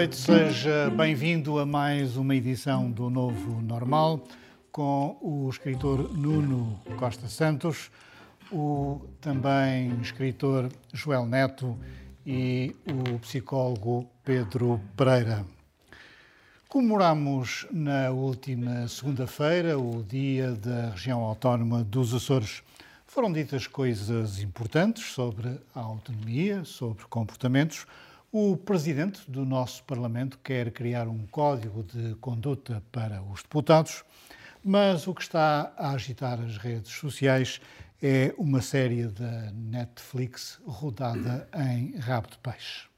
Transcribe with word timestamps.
Noite, 0.00 0.16
seja 0.16 0.88
bem-vindo 0.96 1.58
a 1.58 1.66
mais 1.66 2.16
uma 2.16 2.34
edição 2.34 2.90
do 2.90 3.10
Novo 3.10 3.60
Normal 3.60 4.24
com 4.72 5.18
o 5.20 5.46
escritor 5.50 6.16
Nuno 6.16 6.80
Costa 6.96 7.28
Santos, 7.28 7.90
o 8.50 9.02
também 9.20 9.92
escritor 10.00 10.70
Joel 10.90 11.26
Neto 11.26 11.78
e 12.26 12.74
o 12.86 13.18
psicólogo 13.18 14.08
Pedro 14.24 14.80
Pereira. 14.96 15.44
Comemoramos 16.66 17.66
na 17.70 18.08
última 18.08 18.88
segunda-feira 18.88 19.78
o 19.78 20.02
Dia 20.02 20.52
da 20.52 20.92
Região 20.92 21.20
Autónoma 21.20 21.84
dos 21.84 22.14
Açores. 22.14 22.62
Foram 23.06 23.30
ditas 23.30 23.66
coisas 23.66 24.40
importantes 24.40 25.12
sobre 25.12 25.60
a 25.74 25.80
autonomia, 25.80 26.64
sobre 26.64 27.04
comportamentos 27.04 27.84
o 28.32 28.56
presidente 28.56 29.28
do 29.28 29.44
nosso 29.44 29.82
Parlamento 29.84 30.38
quer 30.38 30.70
criar 30.70 31.08
um 31.08 31.26
código 31.26 31.82
de 31.82 32.14
conduta 32.16 32.82
para 32.92 33.22
os 33.22 33.42
deputados, 33.42 34.04
mas 34.64 35.06
o 35.06 35.14
que 35.14 35.22
está 35.22 35.72
a 35.76 35.90
agitar 35.90 36.40
as 36.40 36.56
redes 36.56 36.92
sociais 36.92 37.60
é 38.02 38.32
uma 38.38 38.62
série 38.62 39.06
da 39.06 39.50
Netflix 39.52 40.60
rodada 40.64 41.48
em 41.54 41.96
rabo 41.98 42.28
de 42.30 42.38
peixe. 42.38 42.88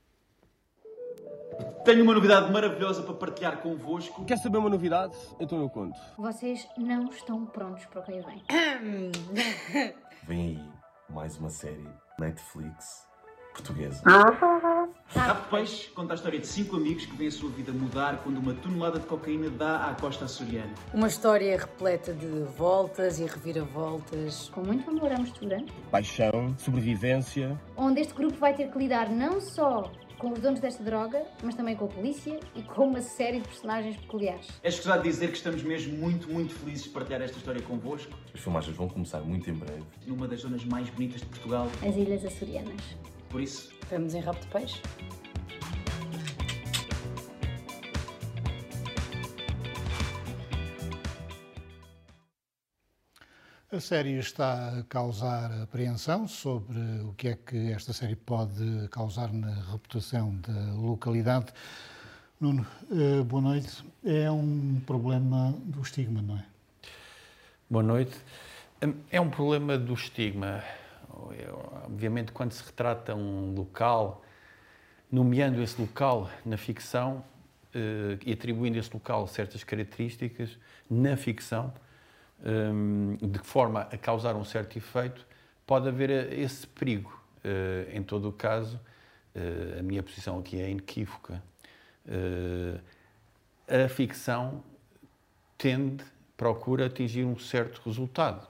Tenho 1.84 2.04
uma 2.04 2.14
novidade 2.14 2.50
maravilhosa 2.50 3.02
para 3.02 3.14
partilhar 3.14 3.58
convosco. 3.58 4.24
Quer 4.24 4.38
saber 4.38 4.58
uma 4.58 4.70
novidade? 4.70 5.16
Então 5.38 5.60
eu 5.60 5.68
conto. 5.68 5.98
Vocês 6.16 6.66
não 6.76 7.08
estão 7.10 7.44
prontos 7.46 7.84
para 7.86 8.00
o 8.00 8.04
que 8.04 8.12
vem. 8.12 8.42
Vem 10.24 10.40
aí 10.40 10.70
mais 11.10 11.36
uma 11.36 11.50
série 11.50 11.88
Netflix 12.18 13.11
portuguesa. 13.52 14.02
Rabo 14.04 15.42
de 15.42 15.48
Peixe 15.48 15.90
conta 15.90 16.14
a 16.14 16.16
história 16.16 16.38
de 16.38 16.46
cinco 16.46 16.76
amigos 16.76 17.06
que 17.06 17.16
veem 17.16 17.28
a 17.28 17.32
sua 17.32 17.50
vida 17.50 17.72
mudar 17.72 18.18
quando 18.22 18.38
uma 18.38 18.54
tonelada 18.54 18.98
de 18.98 19.06
cocaína 19.06 19.50
dá 19.50 19.88
à 19.88 19.94
costa 19.94 20.24
açoriana. 20.24 20.72
Uma 20.92 21.08
história 21.08 21.56
repleta 21.56 22.12
de 22.12 22.26
voltas 22.56 23.18
e 23.18 23.24
reviravoltas. 23.24 24.48
Com 24.50 24.62
muito 24.62 24.88
amor 24.90 25.12
à 25.12 25.18
mistura. 25.18 25.58
Paixão, 25.90 26.54
sobrevivência. 26.58 27.58
Onde 27.76 28.00
este 28.00 28.14
grupo 28.14 28.36
vai 28.38 28.54
ter 28.54 28.70
que 28.70 28.78
lidar 28.78 29.10
não 29.10 29.40
só 29.40 29.90
com 30.22 30.32
os 30.32 30.38
donos 30.38 30.60
desta 30.60 30.84
droga, 30.84 31.26
mas 31.42 31.56
também 31.56 31.74
com 31.74 31.86
a 31.86 31.88
polícia 31.88 32.38
e 32.54 32.62
com 32.62 32.86
uma 32.86 33.00
série 33.00 33.40
de 33.40 33.48
personagens 33.48 33.96
peculiares. 33.96 34.46
É 34.62 34.68
escusado 34.68 35.02
dizer 35.02 35.32
que 35.32 35.36
estamos 35.36 35.64
mesmo 35.64 35.98
muito, 35.98 36.32
muito 36.32 36.54
felizes 36.54 36.84
de 36.84 36.90
partilhar 36.90 37.20
esta 37.20 37.36
história 37.38 37.60
convosco. 37.60 38.12
As 38.32 38.40
filmagens 38.40 38.76
vão 38.76 38.88
começar 38.88 39.20
muito 39.20 39.50
em 39.50 39.54
breve. 39.54 39.82
Numa 40.06 40.28
das 40.28 40.40
zonas 40.42 40.64
mais 40.64 40.88
bonitas 40.90 41.20
de 41.22 41.26
Portugal. 41.26 41.66
As 41.84 41.96
Ilhas 41.96 42.24
Açorianas. 42.24 42.96
Por 43.32 43.40
isso, 43.40 43.72
vamos 43.90 44.14
em 44.14 44.20
rabo 44.20 44.38
de 44.40 44.46
peixe. 44.48 44.82
A 53.72 53.80
série 53.80 54.18
está 54.18 54.80
a 54.80 54.82
causar 54.82 55.50
apreensão 55.62 56.28
sobre 56.28 56.78
o 57.08 57.14
que 57.14 57.28
é 57.28 57.34
que 57.34 57.72
esta 57.72 57.94
série 57.94 58.16
pode 58.16 58.86
causar 58.90 59.32
na 59.32 59.54
reputação 59.72 60.36
da 60.36 60.74
localidade. 60.74 61.54
Nuno, 62.38 62.66
eh, 62.90 63.22
boa 63.22 63.40
noite. 63.40 63.82
É 64.04 64.30
um 64.30 64.78
problema 64.84 65.54
do 65.64 65.80
estigma, 65.80 66.20
não 66.20 66.36
é? 66.36 66.44
Boa 67.70 67.82
noite. 67.82 68.14
É 69.10 69.18
um 69.18 69.30
problema 69.30 69.78
do 69.78 69.94
estigma. 69.94 70.62
Obviamente, 71.84 72.32
quando 72.32 72.52
se 72.52 72.62
retrata 72.64 73.14
um 73.14 73.54
local, 73.54 74.22
nomeando 75.10 75.62
esse 75.62 75.80
local 75.80 76.30
na 76.44 76.56
ficção 76.56 77.24
eh, 77.74 78.18
e 78.24 78.32
atribuindo 78.32 78.78
esse 78.78 78.92
local 78.92 79.26
certas 79.26 79.62
características 79.62 80.58
na 80.90 81.16
ficção, 81.16 81.72
Hum, 82.44 83.16
de 83.22 83.38
forma 83.38 83.82
a 83.82 83.96
causar 83.96 84.34
um 84.34 84.44
certo 84.44 84.76
efeito, 84.76 85.24
pode 85.64 85.88
haver 85.88 86.32
esse 86.32 86.66
perigo. 86.66 87.20
Eh, 87.44 87.92
em 87.94 88.02
todo 88.02 88.28
o 88.28 88.32
caso, 88.32 88.80
eh, 89.34 89.78
a 89.78 89.82
minha 89.82 90.02
posição 90.02 90.40
aqui 90.40 90.60
é 90.60 90.68
inequívoca. 90.68 91.40
Eh, 92.06 93.84
a 93.84 93.88
ficção 93.88 94.62
tende, 95.56 96.04
procura 96.36 96.86
atingir 96.86 97.24
um 97.24 97.38
certo 97.38 97.80
resultado. 97.86 98.48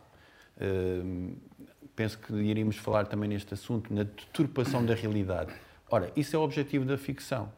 Penso 2.02 2.18
que 2.18 2.34
iríamos 2.34 2.78
falar 2.78 3.06
também 3.06 3.28
neste 3.28 3.54
assunto, 3.54 3.94
na 3.94 4.02
deturpação 4.02 4.84
da 4.84 4.92
realidade. 4.92 5.52
Ora, 5.88 6.10
isso 6.16 6.34
é 6.34 6.38
o 6.40 6.42
objetivo 6.42 6.84
da 6.84 6.98
ficção. 6.98 7.52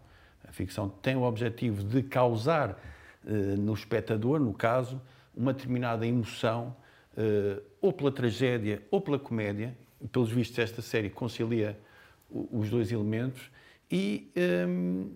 A 0.46 0.52
ficção 0.52 0.86
tem 0.86 1.16
o 1.16 1.22
objetivo 1.22 1.82
de 1.82 2.02
causar 2.02 2.78
no 3.24 3.72
espectador, 3.72 4.38
no 4.38 4.52
caso, 4.52 5.00
uma 5.34 5.54
determinada 5.54 6.06
emoção, 6.06 6.76
uh, 7.16 7.62
ou 7.80 7.90
pela 7.90 8.12
tragédia 8.12 8.82
ou 8.90 9.00
pela 9.00 9.18
comédia. 9.18 9.74
Pelos 10.12 10.30
vistos, 10.30 10.58
esta 10.58 10.82
série 10.82 11.08
concilia 11.08 11.80
os 12.28 12.68
dois 12.68 12.92
elementos 12.92 13.50
e, 13.90 14.30
ehm, 14.36 15.06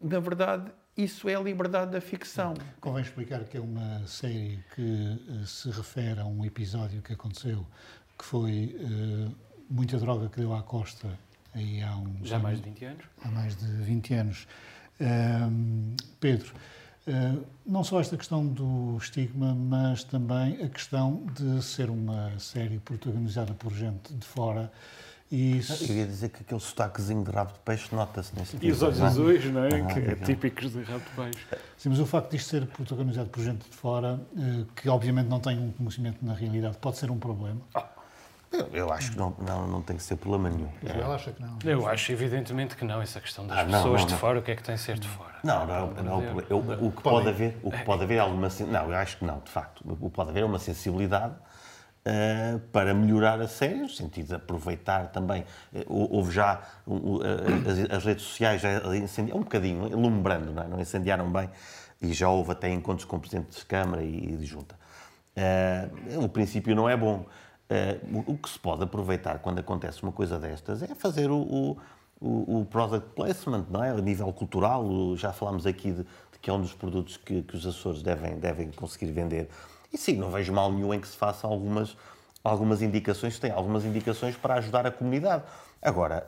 na 0.00 0.20
verdade, 0.20 0.70
isso 0.96 1.28
é 1.28 1.34
a 1.34 1.40
liberdade 1.40 1.92
da 1.92 2.00
ficção. 2.00 2.54
Convém 2.80 3.02
explicar 3.02 3.44
que 3.44 3.56
é 3.56 3.60
uma 3.60 4.06
série 4.06 4.62
que 4.74 4.82
uh, 4.82 5.46
se 5.46 5.70
refere 5.70 6.20
a 6.20 6.26
um 6.26 6.44
episódio 6.44 7.00
que 7.00 7.12
aconteceu, 7.12 7.66
que 8.20 8.24
foi 8.26 8.76
uh, 8.78 9.34
muita 9.70 9.96
droga 9.96 10.28
que 10.28 10.38
deu 10.38 10.54
à 10.54 10.62
costa 10.62 11.08
aí 11.54 11.82
há 11.82 11.96
um 11.96 12.14
Já 12.22 12.36
há 12.36 12.38
mais 12.38 12.58
de 12.60 12.68
20 12.68 12.84
anos? 12.84 13.04
Há 13.24 13.28
mais 13.30 13.56
de 13.56 13.66
20 13.66 14.14
anos. 14.14 14.46
Uh, 15.00 15.96
Pedro, 16.20 16.52
eh, 17.06 17.34
não 17.66 17.82
só 17.82 17.98
esta 17.98 18.16
questão 18.16 18.46
do 18.46 18.98
estigma, 18.98 19.54
mas 19.54 20.04
também 20.04 20.62
a 20.62 20.68
questão 20.68 21.24
de 21.34 21.62
ser 21.62 21.88
uma 21.88 22.38
série 22.38 22.78
protagonizada 22.78 23.54
por 23.54 23.72
gente 23.72 24.12
de 24.12 24.26
fora. 24.26 24.70
E 25.30 25.58
isso... 25.58 25.90
Eu 25.90 25.96
ia 25.96 26.06
dizer 26.06 26.28
que 26.28 26.42
aquele 26.42 26.60
sotaquezinho 26.60 27.24
de 27.24 27.30
rabo 27.30 27.52
de 27.52 27.58
peixe 27.60 27.94
nota-se 27.94 28.36
nesse 28.36 28.58
E 28.60 28.70
os 28.70 28.82
olhos 28.82 28.98
não 28.98 29.06
é? 29.06 29.08
azuis, 29.08 29.44
não 29.46 29.64
é? 29.64 29.80
Ah, 29.80 29.86
que 29.86 29.98
é 29.98 30.14
típicos 30.16 30.72
de 30.72 30.82
rabo 30.82 31.04
de 31.04 31.10
peixe. 31.16 31.46
Sim, 31.78 31.88
mas 31.88 32.00
o 32.00 32.06
facto 32.06 32.30
de 32.30 32.36
isto 32.36 32.50
ser 32.50 32.66
protagonizado 32.66 33.30
por 33.30 33.42
gente 33.42 33.68
de 33.68 33.76
fora, 33.76 34.20
eh, 34.36 34.64
que 34.76 34.88
obviamente 34.88 35.28
não 35.28 35.40
tem 35.40 35.58
um 35.58 35.72
conhecimento 35.72 36.24
na 36.24 36.34
realidade, 36.34 36.76
pode 36.78 36.98
ser 36.98 37.10
um 37.10 37.18
problema. 37.18 37.60
Ah 37.74 37.88
eu, 38.72 38.92
acho 38.92 39.12
que 39.12 39.18
não, 39.18 39.34
não, 39.38 39.66
não 39.66 39.82
tem 39.82 39.96
que 39.96 40.02
ser 40.02 40.16
problema 40.16 40.50
nenhum. 40.50 40.70
Eu 40.82 41.12
acho 41.12 41.32
que 41.32 41.40
não. 41.40 41.58
Eu 41.64 41.88
acho 41.88 42.12
evidentemente 42.12 42.76
que 42.76 42.84
não, 42.84 43.00
essa 43.00 43.20
questão 43.20 43.46
das 43.46 43.58
ah, 43.58 43.64
não, 43.64 43.78
pessoas 43.78 44.00
não, 44.00 44.08
de 44.08 44.14
fora, 44.16 44.38
o 44.38 44.42
que 44.42 44.50
é 44.50 44.56
que 44.56 44.62
tem 44.62 44.74
de 44.74 44.80
ser 44.80 44.98
de 44.98 45.08
fora? 45.08 45.36
Não, 45.42 45.66
não, 45.66 45.90
não, 45.92 46.20
não 46.20 46.40
eu, 46.48 46.58
o 46.58 46.92
que 46.92 47.02
pode 47.02 47.28
haver, 47.28 47.58
o 47.62 47.70
que 47.70 47.82
pode 47.84 48.02
haver 48.02 48.16
é 48.16 48.18
alguma 48.18 48.48
não, 48.66 48.90
eu 48.90 48.96
acho 48.96 49.18
que 49.18 49.24
não, 49.24 49.38
de 49.38 49.50
facto, 49.50 49.82
o 49.86 49.96
que 49.96 50.14
pode 50.14 50.30
haver 50.30 50.42
é 50.42 50.46
uma 50.46 50.58
sensibilidade 50.58 51.34
uh, 51.34 52.58
para 52.72 52.92
melhorar 52.94 53.40
a 53.40 53.48
série, 53.48 53.80
no 53.80 53.88
sentido 53.88 54.28
de 54.28 54.34
aproveitar 54.34 55.08
também, 55.08 55.44
uh, 55.72 55.84
houve 55.88 56.32
já 56.32 56.60
uh, 56.86 57.20
as, 57.66 57.96
as, 57.96 58.04
redes 58.04 58.24
sociais 58.24 58.60
já 58.60 58.96
incendiaram 58.96 59.40
um 59.40 59.44
bocadinho, 59.44 59.86
ilumbrando, 59.86 60.52
não, 60.52 60.62
é? 60.62 60.68
não 60.68 60.80
incendiaram 60.80 61.30
bem, 61.30 61.48
e 62.02 62.12
já 62.12 62.28
houve 62.28 62.52
até 62.52 62.70
encontros 62.70 63.04
com 63.04 63.16
o 63.16 63.20
Presidente 63.20 63.58
de 63.58 63.64
Câmara 63.64 64.02
e, 64.02 64.32
e 64.32 64.36
de 64.36 64.44
Junta. 64.46 64.74
o 66.22 66.28
princípio 66.28 66.74
não 66.74 66.88
é 66.88 66.96
bom. 66.96 67.26
Uh, 67.70 68.24
o 68.26 68.36
que 68.36 68.50
se 68.50 68.58
pode 68.58 68.82
aproveitar 68.82 69.38
quando 69.38 69.60
acontece 69.60 70.02
uma 70.02 70.10
coisa 70.10 70.40
destas 70.40 70.82
é 70.82 70.92
fazer 70.92 71.30
o, 71.30 71.78
o, 72.20 72.60
o 72.60 72.64
product 72.64 73.10
placement, 73.14 73.64
não 73.70 73.82
é? 73.82 73.90
A 73.90 73.94
nível 73.94 74.32
cultural, 74.32 74.84
o, 74.84 75.16
já 75.16 75.32
falámos 75.32 75.66
aqui 75.66 75.92
de, 75.92 76.02
de, 76.02 76.38
que 76.42 76.50
é 76.50 76.52
um 76.52 76.60
dos 76.60 76.74
produtos 76.74 77.16
que, 77.16 77.42
que, 77.42 77.56
os 77.56 77.64
Açores 77.64 78.02
devem, 78.02 78.36
devem 78.38 78.72
conseguir 78.72 79.12
vender. 79.12 79.48
E 79.92 79.96
sim, 79.96 80.16
não 80.16 80.30
vejo 80.30 80.52
mal 80.52 80.70
nenhum 80.72 80.92
em 80.92 81.00
que 81.00 81.06
se 81.06 81.16
façam 81.16 81.50
algumas, 81.50 81.96
algumas 82.42 82.82
indicações, 82.82 83.38
tem 83.38 83.50
algumas 83.50 83.84
indicações 83.84 84.36
para 84.36 84.54
ajudar 84.54 84.86
a 84.86 84.90
comunidade. 84.90 85.44
Agora, 85.80 86.26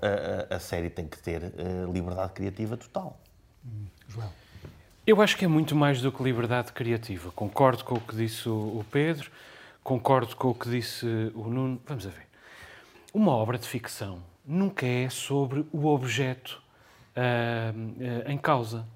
a, 0.51 0.55
a, 0.55 0.59
série 0.61 0.89
tem 0.89 1.07
que 1.07 1.19
ter 1.19 1.43
uh, 1.43 1.93
liberdade 1.93 2.33
criativa 2.33 2.77
total. 2.77 3.19
Hum, 3.67 3.87
João. 4.09 4.31
Eu 5.05 5.21
acho 5.21 5.37
que 5.37 5.45
é 5.45 5.49
muito 5.49 5.75
mais 5.75 6.01
do 6.01 6.13
que 6.13 6.23
liberdade 6.23 6.73
criativa. 6.73 7.33
Concordo 7.33 7.85
com 7.85 7.97
o 7.97 8.01
que 8.01 8.15
disse 8.15 8.49
o 8.49 8.85
Pedro. 8.91 9.31
Concordo 9.83 10.37
com 10.37 10.51
o 10.51 10.55
que 10.55 10.71
disse 10.71 11.05
o 11.35 11.49
Nuno. 11.49 11.81
Vamos 11.85 12.07
a 12.07 12.11
ver. 12.11 12.29
Uma 13.13 13.33
obra 13.33 13.59
de 13.59 13.67
ficção 13.67 14.23
nunca 14.45 14.87
é 14.87 15.09
sobre 15.11 15.67
o 15.73 15.87
objeto 15.87 16.63
uh, 17.17 17.77
uh, 17.77 18.31
em 18.31 18.39
causa. 18.39 18.87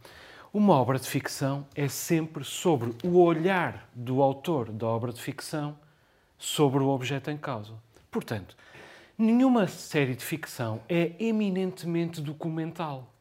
Uma 0.52 0.74
obra 0.74 0.96
de 0.98 1.08
ficção 1.08 1.66
é 1.74 1.88
sempre 1.88 2.44
sobre 2.44 2.94
o 3.04 3.20
olhar 3.20 3.90
do 3.92 4.22
autor 4.22 4.70
da 4.70 4.86
obra 4.86 5.12
de 5.12 5.20
ficção 5.20 5.76
sobre 6.38 6.82
o 6.82 6.88
objeto 6.88 7.32
em 7.32 7.36
causa. 7.36 7.72
Portanto, 8.08 8.56
nenhuma 9.18 9.66
série 9.66 10.14
de 10.14 10.24
ficção 10.24 10.80
é 10.88 11.12
eminentemente 11.18 12.20
documental. 12.20 13.12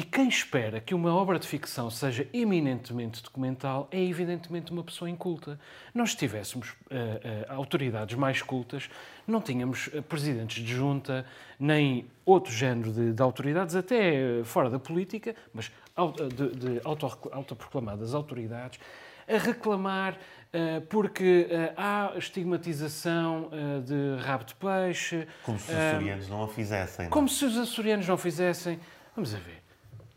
E 0.00 0.02
quem 0.02 0.30
espera 0.30 0.80
que 0.80 0.94
uma 0.94 1.14
obra 1.14 1.38
de 1.38 1.46
ficção 1.46 1.90
seja 1.90 2.26
eminentemente 2.32 3.22
documental 3.22 3.86
é 3.90 4.02
evidentemente 4.02 4.72
uma 4.72 4.82
pessoa 4.82 5.10
inculta. 5.10 5.60
Nós, 5.92 6.12
se 6.12 6.16
tivéssemos 6.16 6.70
uh, 6.70 6.72
uh, 6.72 7.52
autoridades 7.52 8.16
mais 8.16 8.40
cultas, 8.40 8.88
não 9.26 9.42
tínhamos 9.42 9.88
uh, 9.88 10.02
presidentes 10.02 10.64
de 10.64 10.74
junta, 10.74 11.26
nem 11.58 12.06
outro 12.24 12.50
género 12.50 12.90
de, 12.90 13.12
de 13.12 13.22
autoridades, 13.22 13.76
até 13.76 14.42
fora 14.42 14.70
da 14.70 14.78
política, 14.78 15.36
mas 15.52 15.70
de, 16.34 16.48
de 16.48 16.80
auto, 16.82 17.04
autoproclamadas 17.30 18.14
autoridades, 18.14 18.80
a 19.28 19.36
reclamar 19.36 20.16
porque 20.88 21.46
há 21.76 22.14
estigmatização 22.16 23.50
de 23.84 24.20
rabo 24.24 24.44
de 24.44 24.54
peixe. 24.54 25.28
Como 25.44 25.58
se 25.58 25.70
os 25.70 25.78
açorianos 25.78 26.28
não 26.28 26.42
a 26.42 26.48
fizessem. 26.48 27.04
Não? 27.04 27.10
Como 27.10 27.28
se 27.28 27.44
os 27.44 27.58
açorianos 27.58 28.08
não 28.08 28.16
fizessem. 28.16 28.80
Vamos 29.14 29.34
a 29.34 29.38
ver. 29.38 29.60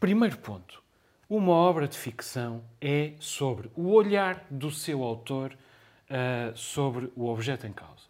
Primeiro 0.04 0.38
ponto. 0.38 0.84
Uma 1.30 1.54
obra 1.54 1.88
de 1.88 1.98
ficção 1.98 2.62
é 2.82 3.14
sobre 3.22 3.72
o 3.74 3.90
olhar 3.94 4.46
do 4.52 4.70
seu 4.70 5.02
autor 5.02 5.54
uh, 6.10 6.58
sobre 6.58 7.10
o 7.16 7.30
objeto 7.30 7.66
em 7.66 7.72
causa. 7.72 8.04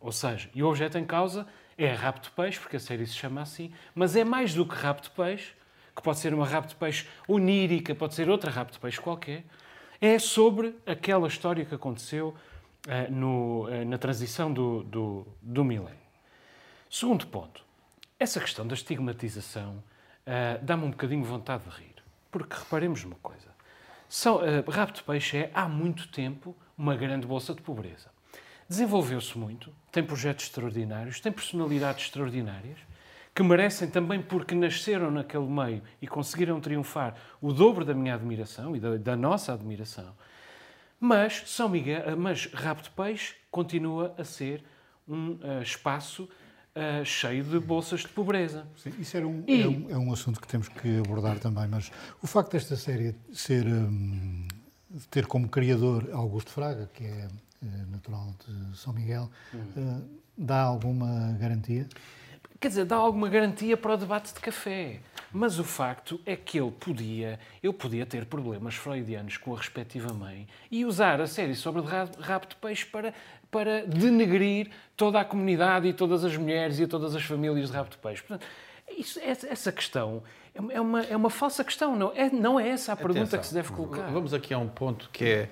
Ou 0.00 0.10
seja, 0.10 0.50
e 0.52 0.64
o 0.64 0.68
objeto 0.68 0.98
em 0.98 1.04
causa 1.04 1.46
é 1.76 1.92
rabo 1.92 2.18
de 2.18 2.28
peixe, 2.32 2.58
porque 2.58 2.74
a 2.74 2.80
série 2.80 3.06
se 3.06 3.14
chama 3.14 3.40
assim, 3.40 3.72
mas 3.94 4.16
é 4.16 4.24
mais 4.24 4.52
do 4.52 4.66
que 4.66 4.74
rabo 4.74 5.00
de 5.00 5.10
peixe, 5.10 5.52
que 5.94 6.02
pode 6.02 6.18
ser 6.18 6.34
uma 6.34 6.44
rabo 6.44 6.66
de 6.66 6.74
peixe 6.74 7.06
onírica, 7.28 7.94
pode 7.94 8.16
ser 8.16 8.28
outra 8.28 8.50
rabo 8.50 8.72
de 8.72 8.78
peixe 8.80 9.00
qualquer. 9.00 9.44
É 10.00 10.18
sobre 10.18 10.74
aquela 10.84 11.28
história 11.28 11.64
que 11.64 11.72
aconteceu 11.72 12.34
uh, 12.88 13.12
no, 13.12 13.68
uh, 13.68 13.84
na 13.84 13.96
transição 13.96 14.52
do, 14.52 14.82
do, 14.82 15.26
do 15.40 15.64
milénio. 15.64 16.00
Segundo 16.90 17.28
ponto. 17.28 17.64
Essa 18.18 18.40
questão 18.40 18.66
da 18.66 18.74
estigmatização 18.74 19.80
uh, 20.28 20.62
dá-me 20.62 20.84
um 20.84 20.90
bocadinho 20.90 21.24
vontade 21.24 21.64
de 21.64 21.70
rir. 21.70 21.94
Porque 22.30 22.54
reparemos 22.54 23.02
numa 23.02 23.16
coisa. 23.16 23.48
São, 24.08 24.36
uh, 24.36 24.70
rabo 24.70 24.92
de 24.92 25.02
peixe 25.02 25.38
é, 25.38 25.50
há 25.54 25.66
muito 25.66 26.08
tempo, 26.08 26.54
uma 26.76 26.94
grande 26.94 27.26
bolsa 27.26 27.54
de 27.54 27.62
pobreza. 27.62 28.10
Desenvolveu-se 28.68 29.36
muito, 29.38 29.72
tem 29.90 30.04
projetos 30.04 30.44
extraordinários, 30.44 31.20
tem 31.20 31.32
personalidades 31.32 32.04
extraordinárias, 32.04 32.78
que 33.34 33.42
merecem 33.42 33.88
também, 33.88 34.20
porque 34.20 34.54
nasceram 34.54 35.10
naquele 35.10 35.46
meio 35.46 35.82
e 36.02 36.06
conseguiram 36.06 36.60
triunfar, 36.60 37.14
o 37.40 37.52
dobro 37.52 37.84
da 37.84 37.94
minha 37.94 38.14
admiração 38.14 38.76
e 38.76 38.80
da, 38.80 38.96
da 38.96 39.16
nossa 39.16 39.54
admiração. 39.54 40.14
Mas 41.00 41.44
São 41.46 41.68
Miguel, 41.68 42.16
mas 42.16 42.40
de 42.40 42.90
Peixe 42.90 43.36
continua 43.50 44.14
a 44.18 44.24
ser 44.24 44.64
um 45.06 45.32
uh, 45.32 45.62
espaço 45.62 46.28
uh, 46.78 47.04
cheio 47.04 47.44
de 47.44 47.58
bolsas 47.58 48.00
de 48.00 48.08
pobreza. 48.08 48.66
Sim, 48.76 48.92
isso 48.98 49.16
era 49.16 49.26
um, 49.26 49.42
e... 49.46 49.62
é, 49.62 49.68
um, 49.68 49.90
é 49.90 49.98
um 49.98 50.12
assunto 50.12 50.40
que 50.40 50.46
temos 50.46 50.68
que 50.68 50.98
abordar 50.98 51.38
também, 51.38 51.66
mas 51.68 51.90
o 52.22 52.26
facto 52.26 52.52
desta 52.52 52.76
série 52.76 53.14
ser, 53.32 53.66
um, 53.66 54.46
ter 55.10 55.26
como 55.26 55.48
criador 55.48 56.08
Augusto 56.12 56.50
Fraga, 56.50 56.88
que 56.94 57.04
é 57.04 57.28
uh, 57.62 57.90
natural 57.90 58.34
de 58.46 58.76
São 58.76 58.92
Miguel, 58.92 59.30
uh, 59.54 60.02
dá 60.36 60.62
alguma 60.62 61.32
garantia? 61.40 61.88
Quer 62.60 62.68
dizer, 62.68 62.84
dá 62.84 62.96
alguma 62.96 63.28
garantia 63.28 63.76
para 63.76 63.94
o 63.94 63.96
debate 63.96 64.34
de 64.34 64.40
café. 64.40 65.00
Mas 65.30 65.58
o 65.58 65.64
facto 65.64 66.18
é 66.24 66.34
que 66.34 66.58
ele 66.58 66.70
podia, 66.70 67.38
eu 67.62 67.72
podia 67.72 68.06
ter 68.06 68.24
problemas 68.24 68.74
freudianos 68.74 69.36
com 69.36 69.54
a 69.54 69.58
respectiva 69.58 70.12
mãe 70.12 70.48
e 70.70 70.84
usar 70.86 71.20
a 71.20 71.26
série 71.26 71.54
sobre 71.54 71.82
rabo 71.82 72.46
de 72.46 72.56
peixe 72.56 72.86
para 72.86 73.12
para 73.50 73.86
denegrir 73.86 74.70
toda 74.96 75.20
a 75.20 75.24
comunidade 75.24 75.88
e 75.88 75.92
todas 75.92 76.24
as 76.24 76.36
mulheres 76.36 76.78
e 76.78 76.86
todas 76.86 77.14
as 77.14 77.22
famílias 77.22 77.70
de 77.70 77.76
rabo 77.76 77.90
de 77.90 77.96
peixe. 77.96 78.22
Portanto, 78.22 78.46
isso, 78.96 79.18
essa 79.22 79.72
questão 79.72 80.22
é 80.54 80.80
uma, 80.80 81.02
é 81.02 81.16
uma 81.16 81.30
falsa 81.30 81.62
questão, 81.62 81.94
não 81.96 82.12
é, 82.14 82.30
não 82.30 82.58
é 82.58 82.68
essa 82.68 82.92
a 82.92 82.96
pergunta 82.96 83.20
Atenção, 83.20 83.40
que 83.40 83.46
se 83.46 83.54
deve 83.54 83.72
colocar. 83.72 84.10
Vamos 84.10 84.34
aqui 84.34 84.52
a 84.52 84.58
um 84.58 84.68
ponto 84.68 85.08
que 85.10 85.24
é 85.24 85.48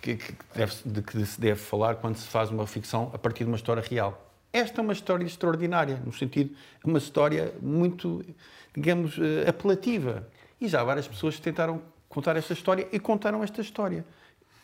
que, 0.00 0.16
que 0.16 0.34
deve, 0.54 0.74
de 0.84 1.02
que 1.02 1.24
se 1.24 1.40
deve 1.40 1.60
falar 1.60 1.96
quando 1.96 2.16
se 2.16 2.26
faz 2.26 2.50
uma 2.50 2.66
ficção 2.66 3.10
a 3.12 3.18
partir 3.18 3.44
de 3.44 3.50
uma 3.50 3.56
história 3.56 3.82
real. 3.82 4.23
Esta 4.54 4.80
é 4.80 4.82
uma 4.82 4.92
história 4.92 5.24
extraordinária, 5.24 6.00
no 6.06 6.12
sentido, 6.12 6.54
é 6.84 6.88
uma 6.88 6.98
história 6.98 7.52
muito, 7.60 8.24
digamos, 8.72 9.18
eh, 9.18 9.50
apelativa. 9.50 10.28
E 10.60 10.68
já 10.68 10.84
várias 10.84 11.08
pessoas 11.08 11.40
tentaram 11.40 11.82
contar 12.08 12.36
esta 12.36 12.52
história 12.52 12.86
e 12.92 13.00
contaram 13.00 13.42
esta 13.42 13.60
história. 13.60 14.04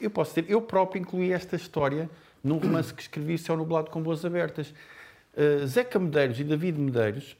Eu 0.01 0.09
posso 0.09 0.33
dizer, 0.33 0.49
eu 0.49 0.63
próprio 0.63 1.01
incluí 1.01 1.33
esta 1.33 1.57
história 1.57 2.09
num 2.43 2.59
romance 2.59 2.95
que 2.95 3.03
escrevi, 3.03 3.37
Céu 3.37 3.57
Nublado 3.57 3.91
com 3.91 4.01
Boas 4.01 4.25
Abertas. 4.25 4.73
Uh, 5.35 5.67
Zeca 5.67 5.99
Medeiros 5.99 6.39
e 6.39 6.45
David 6.45 6.79
Medeiros 6.79 7.37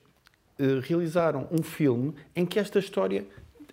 uh, 0.59 0.81
realizaram 0.81 1.47
um 1.53 1.63
filme 1.63 2.17
em 2.35 2.45
que 2.45 2.59
esta 2.59 2.81
história 2.81 3.25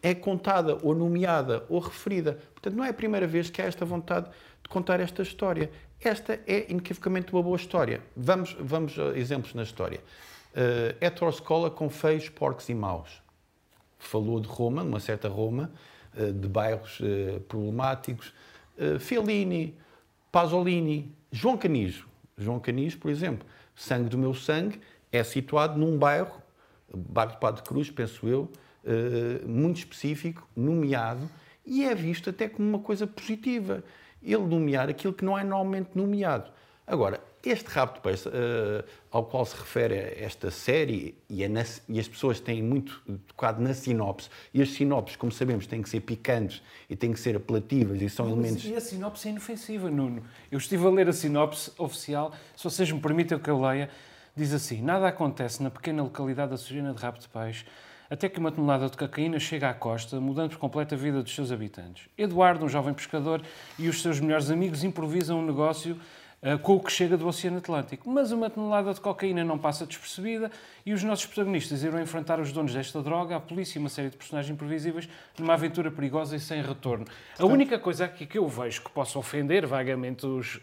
é 0.03 0.13
contada, 0.13 0.77
ou 0.83 0.93
nomeada, 0.93 1.65
ou 1.67 1.79
referida. 1.79 2.37
Portanto, 2.53 2.75
não 2.75 2.83
é 2.83 2.89
a 2.89 2.93
primeira 2.93 3.25
vez 3.25 3.49
que 3.49 3.59
há 3.59 3.65
esta 3.65 3.83
vontade 3.83 4.29
de 4.61 4.69
contar 4.69 4.99
esta 4.99 5.23
história. 5.23 5.71
Esta 5.99 6.39
é, 6.45 6.71
inequivocamente, 6.71 7.33
uma 7.33 7.41
boa 7.41 7.55
história. 7.55 8.01
Vamos, 8.15 8.55
vamos 8.59 8.97
a 8.99 9.17
exemplos 9.17 9.53
na 9.53 9.63
história. 9.63 9.99
Uh, 10.53 11.03
Ettore 11.03 11.33
Scola 11.33 11.71
com 11.71 11.89
Feios, 11.89 12.29
Porcos 12.29 12.69
e 12.69 12.75
Maus. 12.75 13.21
Falou 13.97 14.39
de 14.39 14.47
Roma, 14.47 14.83
de 14.83 14.89
uma 14.89 14.99
certa 14.99 15.27
Roma, 15.27 15.71
uh, 16.15 16.31
de 16.31 16.47
bairros 16.47 16.99
uh, 16.99 17.39
problemáticos. 17.41 18.33
Fellini, 18.99 19.73
Pasolini, 20.31 21.11
João 21.31 21.57
Canijo. 21.57 22.07
João 22.37 22.59
Canijo, 22.59 22.99
por 22.99 23.09
exemplo, 23.09 23.47
Sangue 23.75 24.07
do 24.07 24.19
Meu 24.19 24.35
Sangue, 24.35 24.79
é 25.11 25.23
situado 25.23 25.79
num 25.79 25.97
bairro, 25.97 26.39
bairro 26.93 27.31
de 27.31 27.39
Padre 27.39 27.63
Cruz, 27.63 27.89
penso 27.89 28.27
eu, 28.27 28.47
muito 29.47 29.77
específico, 29.77 30.47
nomeado, 30.55 31.27
e 31.65 31.85
é 31.85 31.95
visto 31.95 32.29
até 32.29 32.47
como 32.47 32.69
uma 32.69 32.77
coisa 32.77 33.07
positiva. 33.07 33.83
Ele 34.27 34.43
nomear 34.43 34.89
aquilo 34.89 35.13
que 35.13 35.23
não 35.23 35.37
é 35.37 35.43
normalmente 35.43 35.91
nomeado. 35.95 36.51
Agora, 36.85 37.21
este 37.43 37.67
rabo 37.67 37.93
de 37.93 38.01
peixe 38.01 38.27
uh, 38.27 38.83
ao 39.11 39.23
qual 39.25 39.45
se 39.45 39.55
refere 39.55 39.95
esta 40.17 40.51
série, 40.51 41.17
e, 41.29 41.43
é 41.43 41.47
na, 41.47 41.63
e, 41.87 41.99
as 41.99 42.07
pessoas 42.07 42.39
têm 42.39 42.61
muito 42.61 43.01
tocado 43.27 43.61
na 43.61 43.73
sinopse, 43.73 44.29
e 44.53 44.61
as 44.61 44.69
sinopses, 44.69 45.15
como 45.15 45.31
sabemos, 45.31 45.65
têm 45.67 45.81
que 45.81 45.89
ser 45.89 46.01
picantes 46.01 46.61
e 46.89 46.95
têm 46.95 47.13
que 47.13 47.19
ser 47.19 47.35
apelativas 47.35 48.01
e 48.01 48.09
são 48.09 48.25
Mas, 48.25 48.33
elementos. 48.33 48.65
E 48.65 48.75
a 48.75 48.81
sinopse 48.81 49.27
é 49.27 49.31
inofensiva, 49.31 49.89
Nuno. 49.89 50.23
Eu 50.51 50.57
estive 50.57 50.85
a 50.85 50.89
ler 50.89 51.07
a 51.07 51.13
sinopse 51.13 51.71
oficial, 51.77 52.33
se 52.55 52.63
vocês 52.63 52.91
me 52.91 52.99
permitem 52.99 53.39
que 53.39 53.49
eu 53.49 53.61
leia, 53.61 53.89
diz 54.35 54.53
assim: 54.53 54.81
Nada 54.81 55.07
acontece 55.07 55.61
na 55.63 55.69
pequena 55.69 56.03
localidade 56.03 56.51
da 56.51 56.57
Sujena 56.57 56.93
de 56.93 57.01
Rabo 57.01 57.19
de 57.19 57.27
Peixe 57.27 57.65
até 58.09 58.29
que 58.29 58.39
uma 58.39 58.51
tonelada 58.51 58.89
de 58.89 58.97
cocaína 58.97 59.39
chega 59.39 59.69
à 59.69 59.73
costa, 59.73 60.19
mudando 60.19 60.51
por 60.51 60.59
completo 60.59 60.95
a 60.95 60.97
vida 60.97 61.21
dos 61.21 61.33
seus 61.33 61.51
habitantes. 61.51 62.07
Eduardo, 62.17 62.65
um 62.65 62.69
jovem 62.69 62.93
pescador, 62.93 63.41
e 63.77 63.87
os 63.87 64.01
seus 64.01 64.19
melhores 64.19 64.49
amigos 64.49 64.83
improvisam 64.83 65.39
um 65.39 65.45
negócio 65.45 65.97
eh, 66.39 66.55
com 66.55 66.75
o 66.75 66.79
que 66.79 66.91
chega 66.91 67.17
do 67.17 67.27
Oceano 67.27 67.57
Atlântico. 67.57 68.07
Mas 68.09 68.31
uma 68.31 68.47
tonelada 68.47 68.93
de 68.93 69.01
cocaína 69.01 69.43
não 69.43 69.57
passa 69.57 69.87
despercebida 69.87 70.51
e 70.85 70.93
os 70.93 71.03
nossos 71.03 71.25
protagonistas 71.25 71.83
irão 71.83 71.99
enfrentar 71.99 72.39
os 72.39 72.51
donos 72.51 72.73
desta 72.73 73.01
droga, 73.01 73.35
a 73.35 73.39
polícia 73.39 73.79
e 73.79 73.81
uma 73.81 73.89
série 73.89 74.09
de 74.09 74.17
personagens 74.17 74.53
imprevisíveis 74.53 75.09
numa 75.37 75.53
aventura 75.53 75.89
perigosa 75.89 76.35
e 76.35 76.39
sem 76.39 76.61
retorno. 76.61 77.05
A 77.39 77.45
única 77.45 77.79
coisa 77.79 78.05
aqui 78.05 78.27
que 78.27 78.37
eu 78.37 78.47
vejo 78.47 78.83
que 78.83 78.91
possa 78.91 79.17
ofender 79.17 79.65
vagamente 79.65 80.27
os, 80.27 80.59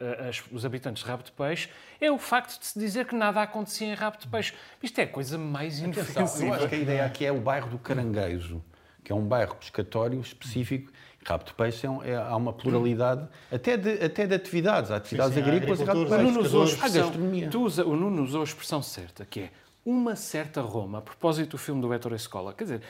eh, 0.00 0.30
os 0.52 0.64
habitantes 0.64 1.02
de 1.02 1.08
Rabo 1.08 1.22
de 1.22 1.32
Peixe 1.32 1.68
é 2.00 2.10
o 2.10 2.18
facto 2.18 2.58
de 2.58 2.66
se 2.66 2.78
dizer 2.78 3.06
que 3.06 3.14
nada 3.14 3.42
acontecia 3.42 3.86
em 3.86 3.94
Rabo 3.94 4.18
de 4.18 4.28
Peixe. 4.28 4.54
Isto 4.82 5.00
é 5.00 5.04
a 5.04 5.08
coisa 5.08 5.38
mais 5.38 5.78
inofensiva. 5.80 6.46
Eu 6.46 6.54
acho 6.54 6.68
que 6.68 6.74
a 6.74 6.78
ideia 6.78 7.04
aqui 7.04 7.24
é 7.24 7.32
o 7.32 7.40
bairro 7.40 7.68
do 7.70 7.78
Caranguejo, 7.78 8.62
que 9.02 9.12
é 9.12 9.14
um 9.14 9.26
bairro 9.26 9.54
pescatório 9.56 10.20
específico 10.20 10.92
Rabo 11.26 11.44
de 11.44 11.54
peixe 11.54 11.86
é, 11.86 12.10
é, 12.10 12.16
há 12.16 12.36
uma 12.36 12.52
pluralidade 12.52 13.26
até 13.50 13.76
de, 13.76 14.04
até 14.04 14.26
de 14.26 14.34
atividades. 14.34 14.92
Há 14.92 14.96
atividades 14.96 15.34
sim, 15.34 15.42
sim, 15.42 15.48
agrícolas 15.48 15.80
e 15.80 15.84
rabo 15.84 16.04
de 16.04 16.10
peixe. 16.10 16.38
Usou 16.38 16.62
a 16.62 16.88
gastronomia. 16.88 17.50
Tu 17.50 17.60
usa, 17.60 17.84
o 17.84 17.96
Nuno 17.96 18.22
usou 18.22 18.42
a 18.42 18.44
expressão 18.44 18.80
certa, 18.80 19.26
que 19.26 19.40
é 19.40 19.50
uma 19.84 20.14
certa 20.14 20.60
Roma, 20.60 20.98
a 20.98 21.02
propósito 21.02 21.52
do 21.52 21.58
filme 21.58 21.80
do 21.80 21.92
Ettore 21.92 22.14
Escola. 22.14 22.54
Quer 22.54 22.64
dizer, 22.64 22.82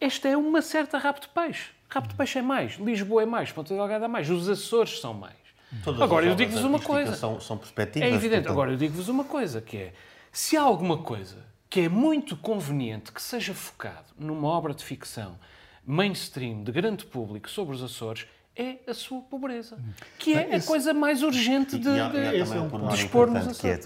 esta 0.00 0.28
é 0.28 0.36
uma 0.36 0.62
certa 0.62 0.96
rabo 0.96 1.20
de 1.20 1.28
peixe. 1.28 1.70
Rabo 1.88 2.06
de 2.06 2.14
peixe 2.14 2.38
é 2.38 2.42
mais, 2.42 2.74
Lisboa 2.74 3.22
é 3.22 3.26
mais, 3.26 3.50
Ponta 3.50 3.74
Delgada 3.74 4.04
é 4.04 4.08
mais, 4.08 4.30
os 4.30 4.48
Açores 4.48 5.00
são 5.00 5.12
mais. 5.12 5.45
Todas 5.82 6.00
Agora, 6.00 6.26
eu 6.26 6.34
digo-vos 6.34 6.62
uma 6.64 6.78
coisa. 6.78 7.14
São, 7.16 7.40
são 7.40 7.58
perspectivas. 7.58 8.08
É 8.08 8.12
evidente. 8.12 8.42
Portanto... 8.42 8.52
Agora, 8.52 8.70
eu 8.72 8.76
digo-vos 8.76 9.08
uma 9.08 9.24
coisa, 9.24 9.60
que 9.60 9.76
é, 9.76 9.92
se 10.32 10.56
há 10.56 10.62
alguma 10.62 10.98
coisa 10.98 11.44
que 11.68 11.80
é 11.80 11.88
muito 11.88 12.36
conveniente 12.36 13.10
que 13.12 13.20
seja 13.20 13.52
focado 13.52 14.06
numa 14.18 14.48
obra 14.48 14.72
de 14.72 14.84
ficção 14.84 15.38
mainstream, 15.84 16.62
de 16.62 16.72
grande 16.72 17.04
público, 17.04 17.48
sobre 17.50 17.74
os 17.74 17.82
Açores, 17.82 18.26
é 18.54 18.78
a 18.88 18.94
sua 18.94 19.20
pobreza, 19.20 19.76
que 20.18 20.32
é 20.32 20.56
a 20.56 20.62
coisa 20.62 20.94
mais 20.94 21.22
urgente 21.22 21.78
de, 21.78 21.88
há, 21.88 22.08
de, 22.08 22.18
um 22.18 22.94
importante, 22.94 23.58
que 23.58 23.68
é, 23.68 23.76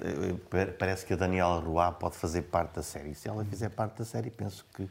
pa- 0.49 0.73
parece 0.79 1.05
que 1.05 1.13
a 1.13 1.17
Daniela 1.17 1.59
Roy 1.61 1.93
pode 1.99 2.17
fazer 2.17 2.43
parte 2.43 2.77
da 2.77 2.83
série. 2.83 3.15
Se 3.15 3.29
ela 3.29 3.45
fizer 3.45 3.69
parte 3.71 3.99
da 3.99 4.05
série, 4.05 4.31
penso 4.31 4.65
que 4.75 4.89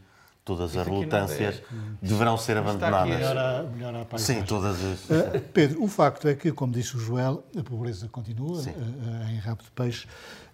todas 0.50 0.76
as 0.76 0.88
relutâncias 0.88 1.62
deverão 2.02 2.36
ser 2.36 2.58
abandonadas. 2.58 3.14
Melhor 3.14 3.38
a, 3.38 3.64
melhor 3.64 4.08
a. 4.12 4.18
Sim, 4.18 4.42
todas 4.42 4.84
as... 4.84 5.04
Uh, 5.06 5.40
Pedro, 5.54 5.84
o 5.84 5.88
facto 5.88 6.28
é 6.28 6.34
que, 6.34 6.52
como 6.52 6.74
disse 6.74 6.98
o 6.98 7.00
Joel, 7.00 7.44
a 7.56 7.62
pobreza 7.62 8.08
continua 8.08 8.58
uh, 8.58 8.62
uh, 8.62 9.30
em 9.30 9.38
rabo 9.38 9.62
de 9.62 9.70
peixe. 9.70 10.08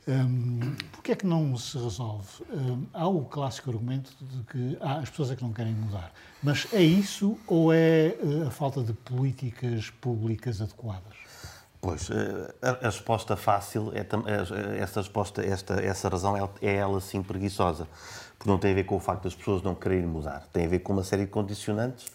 Um, 0.05 0.75
Porquê 0.91 1.13
é 1.13 1.15
que 1.15 1.25
não 1.25 1.57
se 1.57 1.77
resolve? 1.77 2.27
Um, 2.51 2.85
há 2.93 3.07
o 3.07 3.23
clássico 3.23 3.69
argumento 3.69 4.11
de 4.21 4.43
que 4.43 4.77
ah, 4.81 4.99
as 4.99 5.09
pessoas 5.09 5.31
é 5.31 5.35
que 5.35 5.43
não 5.43 5.53
querem 5.53 5.73
mudar. 5.73 6.11
Mas 6.43 6.67
é 6.73 6.81
isso 6.81 7.39
ou 7.47 7.73
é 7.73 8.17
uh, 8.21 8.47
a 8.47 8.51
falta 8.51 8.83
de 8.83 8.91
políticas 8.91 9.89
públicas 9.89 10.61
adequadas? 10.61 11.15
Pois, 11.79 12.09
a, 12.61 12.69
a 12.69 12.89
resposta 12.89 13.37
fácil, 13.37 13.93
é, 13.93 14.03
essa 14.81 15.01
resposta, 15.01 15.45
esta, 15.45 15.75
essa 15.75 16.09
razão 16.09 16.35
é, 16.35 16.49
é 16.61 16.75
ela 16.77 16.99
sim 16.99 17.21
preguiçosa, 17.21 17.87
porque 18.45 18.49
não 18.51 18.59
tem 18.59 18.71
a 18.71 18.75
ver 18.75 18.83
com 18.83 18.95
o 18.95 18.99
facto 18.99 19.23
das 19.23 19.33
pessoas 19.35 19.63
não 19.63 19.73
quererem 19.73 20.05
mudar, 20.05 20.47
tem 20.53 20.65
a 20.65 20.67
ver 20.67 20.79
com 20.79 20.93
uma 20.93 21.03
série 21.03 21.25
de 21.25 21.31
condicionantes 21.31 22.05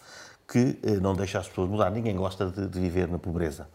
que 0.47 0.79
eh, 0.81 0.91
não 1.01 1.13
deixa 1.13 1.39
as 1.39 1.47
pessoas 1.49 1.69
mudar. 1.69 1.91
Ninguém 1.91 2.15
gosta 2.15 2.45
de, 2.49 2.67
de 2.67 2.79
viver 2.79 3.07
na 3.09 3.19
pobreza, 3.19 3.67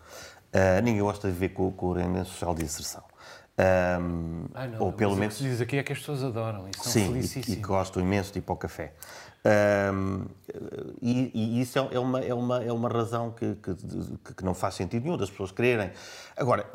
Ah, 0.52 0.80
ninguém 0.80 1.02
gosta 1.02 1.28
de 1.28 1.34
viver 1.34 1.50
com, 1.50 1.70
com 1.72 1.86
o 1.88 1.92
rendimento 1.92 2.28
social 2.28 2.54
de 2.54 2.64
inserção. 2.64 3.04
Ahm, 3.58 4.48
Ai, 4.54 4.68
não, 4.68 4.82
ou 4.82 4.92
pelo 4.92 5.16
menos 5.16 5.36
O 5.36 5.38
que 5.38 5.44
se 5.44 5.50
diz 5.50 5.60
aqui 5.62 5.78
é 5.78 5.82
que 5.82 5.92
as 5.92 5.98
pessoas 5.98 6.22
adoram 6.22 6.68
e 6.68 6.76
são 6.76 6.92
Sim, 6.92 7.18
e, 7.18 7.52
e 7.52 7.56
gostam 7.56 8.02
imenso 8.02 8.30
de 8.32 8.38
ir 8.38 8.42
para 8.42 8.52
o 8.52 8.56
café. 8.56 8.92
Ahm, 9.46 10.26
e, 11.00 11.30
e 11.32 11.60
isso 11.60 11.78
é, 11.78 11.88
é 11.92 11.98
uma, 11.98 12.20
é, 12.20 12.34
uma, 12.34 12.64
é 12.64 12.72
uma 12.72 12.88
razão 12.88 13.30
que, 13.30 13.54
que, 13.54 13.74
que 14.34 14.44
não 14.44 14.52
faz 14.52 14.74
sentido 14.74 15.04
nenhum 15.04 15.16
das 15.16 15.30
pessoas 15.30 15.52
quererem. 15.52 15.90
Agora, 16.36 16.68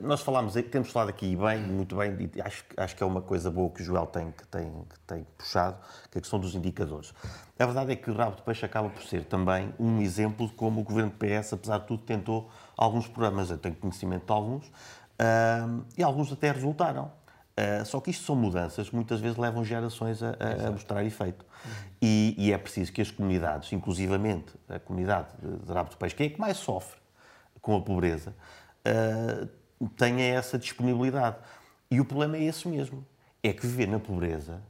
nós 0.00 0.22
falámos, 0.22 0.54
temos 0.70 0.90
falado 0.90 1.08
aqui 1.10 1.36
bem, 1.36 1.58
muito 1.58 1.96
bem, 1.96 2.30
e 2.34 2.40
acho, 2.40 2.64
acho 2.76 2.96
que 2.96 3.02
é 3.02 3.06
uma 3.06 3.20
coisa 3.20 3.50
boa 3.50 3.68
que 3.70 3.82
o 3.82 3.84
Joel 3.84 4.06
tem, 4.06 4.30
que 4.30 4.46
tem, 4.46 4.70
que 4.88 5.00
tem 5.00 5.26
puxado, 5.36 5.76
que 6.10 6.16
é 6.16 6.18
a 6.18 6.22
questão 6.22 6.38
dos 6.38 6.54
indicadores. 6.54 7.12
A 7.58 7.66
verdade 7.66 7.92
é 7.92 7.96
que 7.96 8.10
o 8.10 8.14
rabo 8.14 8.36
de 8.36 8.42
peixe 8.42 8.64
acaba 8.64 8.88
por 8.88 9.02
ser 9.02 9.24
também 9.24 9.72
um 9.78 10.00
exemplo 10.00 10.46
de 10.46 10.52
como 10.54 10.80
o 10.80 10.84
governo 10.84 11.12
PS, 11.12 11.52
apesar 11.52 11.78
de 11.78 11.86
tudo, 11.86 12.02
tentou 12.04 12.50
alguns 12.76 13.06
programas. 13.06 13.50
Eu 13.50 13.58
tenho 13.58 13.74
conhecimento 13.74 14.26
de 14.26 14.32
alguns, 14.32 14.70
ahm, 15.18 15.82
e 15.96 16.02
alguns 16.02 16.32
até 16.32 16.50
resultaram. 16.52 17.10
Uh, 17.52 17.84
só 17.84 18.00
que 18.00 18.10
isto 18.10 18.24
são 18.24 18.34
mudanças 18.34 18.88
que 18.88 18.94
muitas 18.96 19.20
vezes 19.20 19.36
levam 19.36 19.62
gerações 19.62 20.22
a, 20.22 20.30
a- 20.30 20.68
a 20.68 20.70
mostrar 20.70 21.04
efeito. 21.04 21.44
E, 22.00 22.34
e 22.38 22.50
é 22.50 22.56
preciso 22.56 22.90
que 22.90 23.02
as 23.02 23.10
comunidades, 23.10 23.70
inclusivamente 23.72 24.54
a 24.68 24.78
comunidade 24.78 25.28
de, 25.38 25.70
Rabo 25.72 25.90
de 25.90 25.96
Peixe, 25.96 26.14
que 26.16 26.22
é 26.22 26.26
a 26.26 26.30
que 26.30 26.40
mais 26.40 26.56
sofre 26.56 26.98
com 27.60 27.76
a 27.76 27.80
pobreza, 27.82 28.34
uh, 28.88 29.46
tenha 29.98 30.24
essa 30.34 30.58
disponibilidade. 30.58 31.36
E 31.90 32.00
o 32.00 32.04
problema 32.06 32.38
é 32.38 32.44
esse 32.44 32.66
mesmo: 32.66 33.06
é 33.42 33.52
que 33.52 33.66
viver 33.66 33.86
na 33.86 33.98
pobreza 34.00 34.62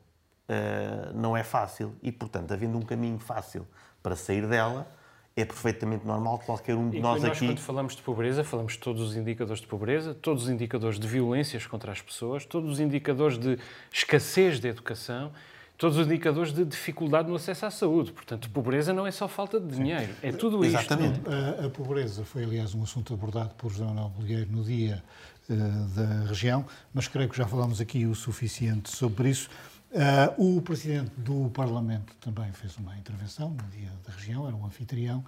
uh, 0.48 1.16
não 1.16 1.36
é 1.36 1.44
fácil. 1.44 1.94
E, 2.02 2.10
portanto, 2.10 2.52
havendo 2.52 2.76
um 2.76 2.82
caminho 2.82 3.18
fácil 3.20 3.64
para 4.02 4.16
sair 4.16 4.46
dela, 4.48 4.88
é 5.34 5.44
perfeitamente 5.44 6.06
normal 6.06 6.38
que 6.38 6.46
qualquer 6.46 6.74
um 6.76 6.90
de 6.90 6.98
E 6.98 7.00
nós, 7.00 7.22
nós, 7.22 7.32
aqui. 7.32 7.46
quando 7.46 7.60
falamos 7.60 7.96
de 7.96 8.02
pobreza, 8.02 8.44
falamos 8.44 8.74
de 8.74 8.78
todos 8.78 9.00
os 9.02 9.16
indicadores 9.16 9.60
de 9.60 9.66
pobreza, 9.66 10.14
todos 10.14 10.44
os 10.44 10.50
indicadores 10.50 10.98
de 10.98 11.06
violências 11.08 11.66
contra 11.66 11.90
as 11.90 12.02
pessoas, 12.02 12.44
todos 12.44 12.70
os 12.72 12.80
indicadores 12.80 13.38
de 13.38 13.58
escassez 13.90 14.60
de 14.60 14.68
educação, 14.68 15.32
todos 15.78 15.96
os 15.96 16.06
indicadores 16.06 16.52
de 16.52 16.64
dificuldade 16.64 17.28
no 17.28 17.34
acesso 17.34 17.64
à 17.66 17.70
saúde. 17.70 18.12
Portanto, 18.12 18.50
pobreza 18.50 18.92
não 18.92 19.06
é 19.06 19.10
só 19.10 19.26
falta 19.26 19.58
de 19.58 19.74
dinheiro, 19.74 20.12
é 20.22 20.30
tudo 20.32 20.64
isto. 20.64 20.76
Exatamente. 20.76 21.20
A, 21.26 21.66
a 21.66 21.70
pobreza 21.70 22.24
foi, 22.24 22.44
aliás, 22.44 22.74
um 22.74 22.82
assunto 22.82 23.14
abordado 23.14 23.54
por 23.56 23.70
José 23.70 23.84
Manuel 23.84 24.10
Bolheiro 24.10 24.50
no 24.52 24.62
dia 24.62 25.02
eh, 25.50 25.54
da 25.96 26.26
região, 26.28 26.64
mas 26.94 27.08
creio 27.08 27.28
que 27.28 27.36
já 27.36 27.46
falámos 27.48 27.80
aqui 27.80 28.06
o 28.06 28.14
suficiente 28.14 28.90
sobre 28.90 29.30
isso. 29.30 29.48
Ah, 29.94 30.32
o 30.38 30.60
Presidente 30.62 31.12
do 31.16 31.50
Parlamento 31.50 32.14
também 32.20 32.50
fez 32.52 32.76
uma 32.76 32.96
intervenção 32.96 33.50
no 33.50 33.64
dia 33.70 33.90
da 34.06 34.12
região, 34.12 34.46
era 34.46 34.56
um 34.56 34.64
anfitrião, 34.64 35.24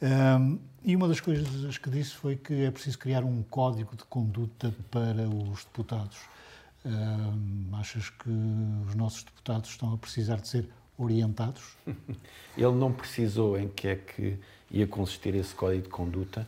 Ahm, 0.00 0.58
e 0.84 0.94
uma 0.94 1.08
das 1.08 1.20
coisas 1.20 1.76
que 1.76 1.90
disse 1.90 2.14
foi 2.14 2.36
que 2.36 2.64
é 2.64 2.70
preciso 2.70 2.98
criar 2.98 3.24
um 3.24 3.42
código 3.42 3.96
de 3.96 4.04
conduta 4.04 4.72
para 4.90 5.28
os 5.28 5.64
deputados. 5.64 6.18
Ahm, 6.84 7.74
achas 7.74 8.08
que 8.08 8.30
os 8.86 8.94
nossos 8.94 9.24
deputados 9.24 9.70
estão 9.70 9.92
a 9.92 9.98
precisar 9.98 10.36
de 10.36 10.48
ser 10.48 10.68
orientados? 10.96 11.76
Ele 12.56 12.72
não 12.72 12.92
precisou 12.92 13.58
em 13.58 13.68
que 13.68 13.88
é 13.88 13.96
que 13.96 14.38
ia 14.70 14.86
consistir 14.86 15.34
esse 15.34 15.54
código 15.54 15.82
de 15.82 15.88
conduta. 15.88 16.46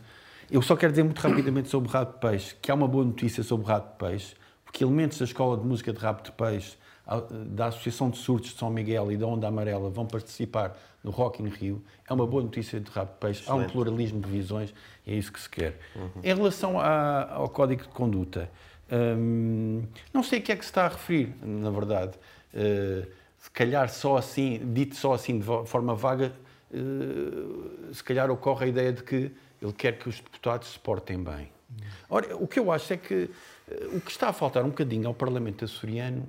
Eu 0.48 0.62
só 0.62 0.76
quero 0.76 0.92
dizer 0.92 1.02
muito 1.02 1.20
rapidamente 1.20 1.68
sobre 1.68 1.88
o 1.88 1.92
Rabo 1.92 2.12
de 2.12 2.18
Peixe, 2.18 2.56
que 2.60 2.70
há 2.70 2.74
uma 2.74 2.88
boa 2.88 3.04
notícia 3.04 3.42
sobre 3.42 3.64
o 3.66 3.68
Rabo 3.68 3.92
de 3.92 3.98
Peixe, 3.98 4.36
porque 4.64 4.84
elementos 4.84 5.18
da 5.18 5.24
Escola 5.24 5.56
de 5.56 5.66
Música 5.66 5.92
de 5.92 5.98
Rabo 5.98 6.22
de 6.22 6.32
Peixe, 6.32 6.76
da 7.18 7.66
Associação 7.66 8.08
de 8.10 8.18
Surdos 8.18 8.50
de 8.50 8.58
São 8.58 8.70
Miguel 8.70 9.10
e 9.10 9.16
da 9.16 9.26
Onda 9.26 9.48
Amarela 9.48 9.90
vão 9.90 10.06
participar 10.06 10.76
no 11.02 11.10
Rock 11.10 11.42
in 11.42 11.48
Rio. 11.48 11.82
É 12.08 12.12
uma 12.12 12.26
boa 12.26 12.42
notícia 12.42 12.78
de 12.78 12.90
Rabo 12.90 13.12
de 13.12 13.18
Peixe. 13.18 13.42
Há 13.46 13.54
um 13.54 13.62
Excelente. 13.62 13.72
pluralismo 13.72 14.20
de 14.20 14.28
visões 14.30 14.72
e 15.06 15.12
é 15.12 15.16
isso 15.16 15.32
que 15.32 15.40
se 15.40 15.48
quer. 15.48 15.78
Em 16.22 16.34
relação 16.34 16.78
à- 16.78 17.32
ao 17.32 17.48
código 17.48 17.82
de 17.82 17.88
conduta, 17.88 18.48
hum, 18.92 19.82
não 20.12 20.22
sei 20.22 20.38
o 20.38 20.42
que 20.42 20.52
é 20.52 20.56
que 20.56 20.64
se 20.64 20.70
está 20.70 20.84
a 20.84 20.88
referir, 20.88 21.34
na 21.42 21.70
verdade. 21.70 22.12
Uh, 22.54 23.06
se 23.38 23.50
calhar 23.50 23.88
só 23.88 24.16
assim, 24.16 24.60
dito 24.72 24.94
só 24.96 25.14
assim 25.14 25.38
de 25.38 25.44
forma 25.66 25.94
vaga, 25.94 26.32
uh, 26.72 27.92
se 27.94 28.02
calhar 28.04 28.30
ocorre 28.30 28.66
a 28.66 28.68
ideia 28.68 28.92
de 28.92 29.02
que 29.02 29.32
ele 29.62 29.72
quer 29.72 29.98
que 29.98 30.08
os 30.08 30.16
deputados 30.20 30.68
se 30.72 30.78
portem 30.78 31.22
bem. 31.22 31.48
Ora, 32.08 32.36
o 32.36 32.46
que 32.48 32.58
eu 32.58 32.70
acho 32.72 32.92
é 32.92 32.96
que 32.96 33.14
uh, 33.68 33.96
o 33.96 34.00
que 34.00 34.10
está 34.10 34.28
a 34.28 34.32
faltar 34.32 34.62
um 34.64 34.68
bocadinho 34.68 35.06
ao 35.08 35.14
Parlamento 35.14 35.64
açoriano 35.64 36.26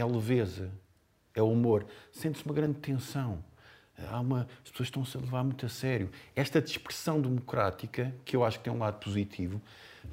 é 0.00 0.04
leveza, 0.04 0.70
é 1.34 1.42
humor. 1.42 1.86
Sente-se 2.12 2.44
uma 2.44 2.54
grande 2.54 2.78
tensão. 2.78 3.38
Há 4.10 4.18
uma, 4.20 4.48
as 4.64 4.70
pessoas 4.70 4.86
estão-se 4.86 5.16
a 5.16 5.20
levar 5.20 5.44
muito 5.44 5.66
a 5.66 5.68
sério. 5.68 6.10
Esta 6.34 6.60
dispersão 6.60 7.20
democrática, 7.20 8.14
que 8.24 8.34
eu 8.34 8.44
acho 8.44 8.58
que 8.58 8.64
tem 8.64 8.72
um 8.72 8.78
lado 8.78 8.98
positivo, 8.98 9.60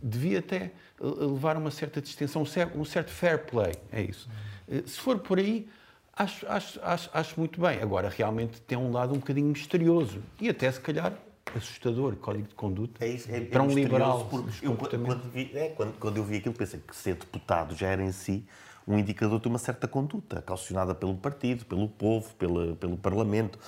devia 0.04 0.40
até 0.40 0.58
eh, 0.66 0.72
levar 1.02 1.56
a 1.56 1.60
uma 1.60 1.72
certa 1.72 2.02
distensão, 2.02 2.42
um 2.42 2.46
cer- 2.46 2.70
um 2.76 2.84
certo 2.84 3.10
fair 3.12 3.46
play. 3.46 3.74
É 3.92 4.02
isso. 4.02 4.30
Eh, 4.68 4.84
Se 4.86 5.00
for 5.00 5.18
por 5.20 5.40
aí, 5.40 5.70
acho, 6.18 6.46
acho, 6.50 6.80
acho, 6.84 7.10
acho 7.14 7.40
muito 7.40 7.62
bem. 7.62 7.82
Agora, 7.82 8.10
realmente 8.10 8.60
tem 8.62 8.78
um 8.78 8.92
lado 8.92 9.14
um 9.14 9.20
bocadinho 9.20 9.48
misterioso 9.48 10.22
e 10.42 10.50
até, 10.50 10.70
se 10.70 10.82
calhar, 10.82 11.14
assustador, 11.56 12.18
código 12.18 12.50
de 12.50 12.56
conduta. 12.56 13.06
É 13.06 13.08
isso, 13.08 13.32
é, 13.32 13.40
para 13.40 13.60
é 13.60 13.64
um 13.64 13.68
misterioso, 13.68 14.26
liberal. 14.26 14.30
eu, 14.62 14.76
quando, 14.76 15.32
é, 15.56 15.70
quando, 15.70 15.98
quando 15.98 16.18
eu 16.18 16.26
vi 16.26 16.36
aquilo, 16.38 16.54
pensei 16.54 16.82
que 16.86 16.94
ser 16.94 17.16
deputado 17.16 17.74
já 17.74 17.88
era 17.88 18.04
em 18.04 18.12
si 18.12 18.46
um 18.88 18.98
indicador 18.98 19.40
de 19.42 19.48
uma 19.48 19.58
certa 19.58 19.88
conduta, 19.88 20.42
calcionada 20.42 20.96
pelo 20.96 21.14
partido, 21.16 21.66
pelo 21.66 21.90
povo, 21.90 22.34
pela, 22.36 22.76
pelo 22.78 22.98
Parlamento. 22.98 23.60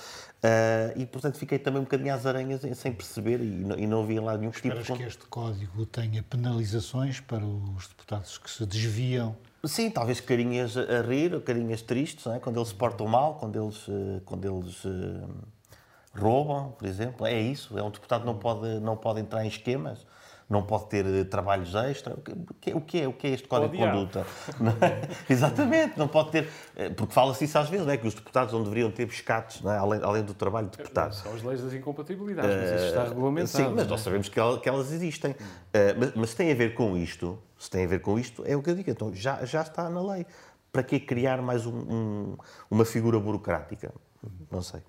Ah, 0.42 0.92
e, 0.96 1.04
portanto, 1.04 1.36
fiquei 1.36 1.58
também 1.58 1.80
um 1.80 1.84
bocadinho 1.84 2.14
às 2.14 2.24
aranhas 2.24 2.64
em- 2.64 2.72
sem 2.72 2.90
perceber 2.92 3.40
e 3.40 3.44
não, 3.44 3.78
e 3.78 3.86
não 3.86 4.02
havia 4.02 4.22
lá 4.22 4.36
nenhum 4.38 4.50
tipo 4.50 4.74
de. 4.74 4.92
que 4.92 5.02
este 5.02 5.26
código 5.26 5.84
tenha 5.84 6.22
penalizações 6.22 7.20
para 7.20 7.44
os 7.44 7.88
deputados 7.88 8.38
que 8.38 8.50
se 8.50 8.64
desviam? 8.64 9.36
Sim, 9.62 9.90
talvez 9.90 10.20
carinhas 10.20 10.74
a 10.78 11.02
rir, 11.02 11.38
carinhas 11.42 11.82
tristes, 11.82 12.26
é? 12.26 12.38
quando 12.38 12.56
eles 12.56 12.68
se 12.70 12.74
portam 12.74 13.06
mal, 13.06 13.34
quando 13.34 13.62
eles, 13.62 13.84
eh, 13.90 14.22
quando 14.24 14.46
eles 14.46 14.82
eh, 14.86 15.28
roubam, 16.18 16.72
por 16.72 16.88
exemplo. 16.88 17.26
É 17.26 17.38
isso, 17.38 17.78
é 17.78 17.82
um 17.82 17.90
deputado 17.90 18.24
não 18.24 18.36
pode, 18.38 18.80
não 18.80 18.96
pode 18.96 19.20
entrar 19.20 19.44
em 19.44 19.48
esquemas, 19.48 20.06
não 20.50 20.62
pode 20.62 20.86
ter 20.86 21.06
eh, 21.06 21.22
trabalhos 21.22 21.72
extra. 21.76 22.12
O 22.14 22.20
que, 22.20 22.72
o 22.74 22.80
que 22.80 23.00
é, 23.00 23.06
o 23.08 23.12
que 23.12 23.26
é 23.28 23.30
este 23.30 23.46
código 23.46 23.70
de 23.70 23.76
Odiar. 23.78 23.94
conduta? 23.94 24.26
Não 24.60 24.72
é? 24.84 25.08
Exatamente, 25.30 25.96
não 25.96 26.08
pode 26.08 26.32
ter. 26.32 26.48
eh, 26.74 26.90
Porque 26.90 27.14
fala-se 27.14 27.44
isso 27.44 27.56
às 27.56 27.68
vezes, 27.70 27.86
não 27.86 27.92
é? 27.92 27.96
que 27.96 28.06
os 28.08 28.14
deputados 28.14 28.52
não 28.52 28.62
deveriam 28.64 28.90
ter 28.90 29.06
pescados, 29.06 29.62
é? 29.64 29.68
além, 29.78 30.00
além 30.02 30.24
do 30.24 30.34
trabalho 30.34 30.68
de 30.68 30.76
deputado. 30.76 31.14
São 31.14 31.32
as 31.32 31.42
leis 31.42 31.62
das 31.62 31.72
incompatibilidades, 31.72 32.56
mas 32.56 32.70
isso 32.80 32.84
está 32.88 33.04
regulamentado. 33.04 33.48
Sim, 33.64 33.72
mas 33.74 33.84
é? 33.86 33.88
nós 33.88 34.00
sabemos 34.00 34.28
que, 34.28 34.40
que 34.58 34.68
elas 34.68 34.90
existem. 34.92 35.36
Mas, 35.96 36.14
mas 36.16 36.30
se 36.30 36.36
tem 36.36 36.50
a 36.50 36.54
ver 36.54 36.74
com 36.74 36.96
isto, 36.96 37.38
se 37.56 37.70
tem 37.70 37.84
a 37.84 37.88
ver 37.88 38.00
com 38.00 38.18
isto, 38.18 38.42
é 38.44 38.56
o 38.56 38.62
que 38.62 38.70
eu 38.70 38.74
digo. 38.74 38.90
Então 38.90 39.14
já, 39.14 39.44
já 39.44 39.62
está 39.62 39.88
na 39.88 40.02
lei. 40.02 40.26
Para 40.72 40.82
que 40.82 40.98
criar 41.00 41.40
mais 41.42 41.64
um- 41.66 41.72
um- 41.74 42.36
uma 42.70 42.84
figura 42.84 43.18
burocrática? 43.18 43.92
Não 44.50 44.62
sei. 44.62 44.80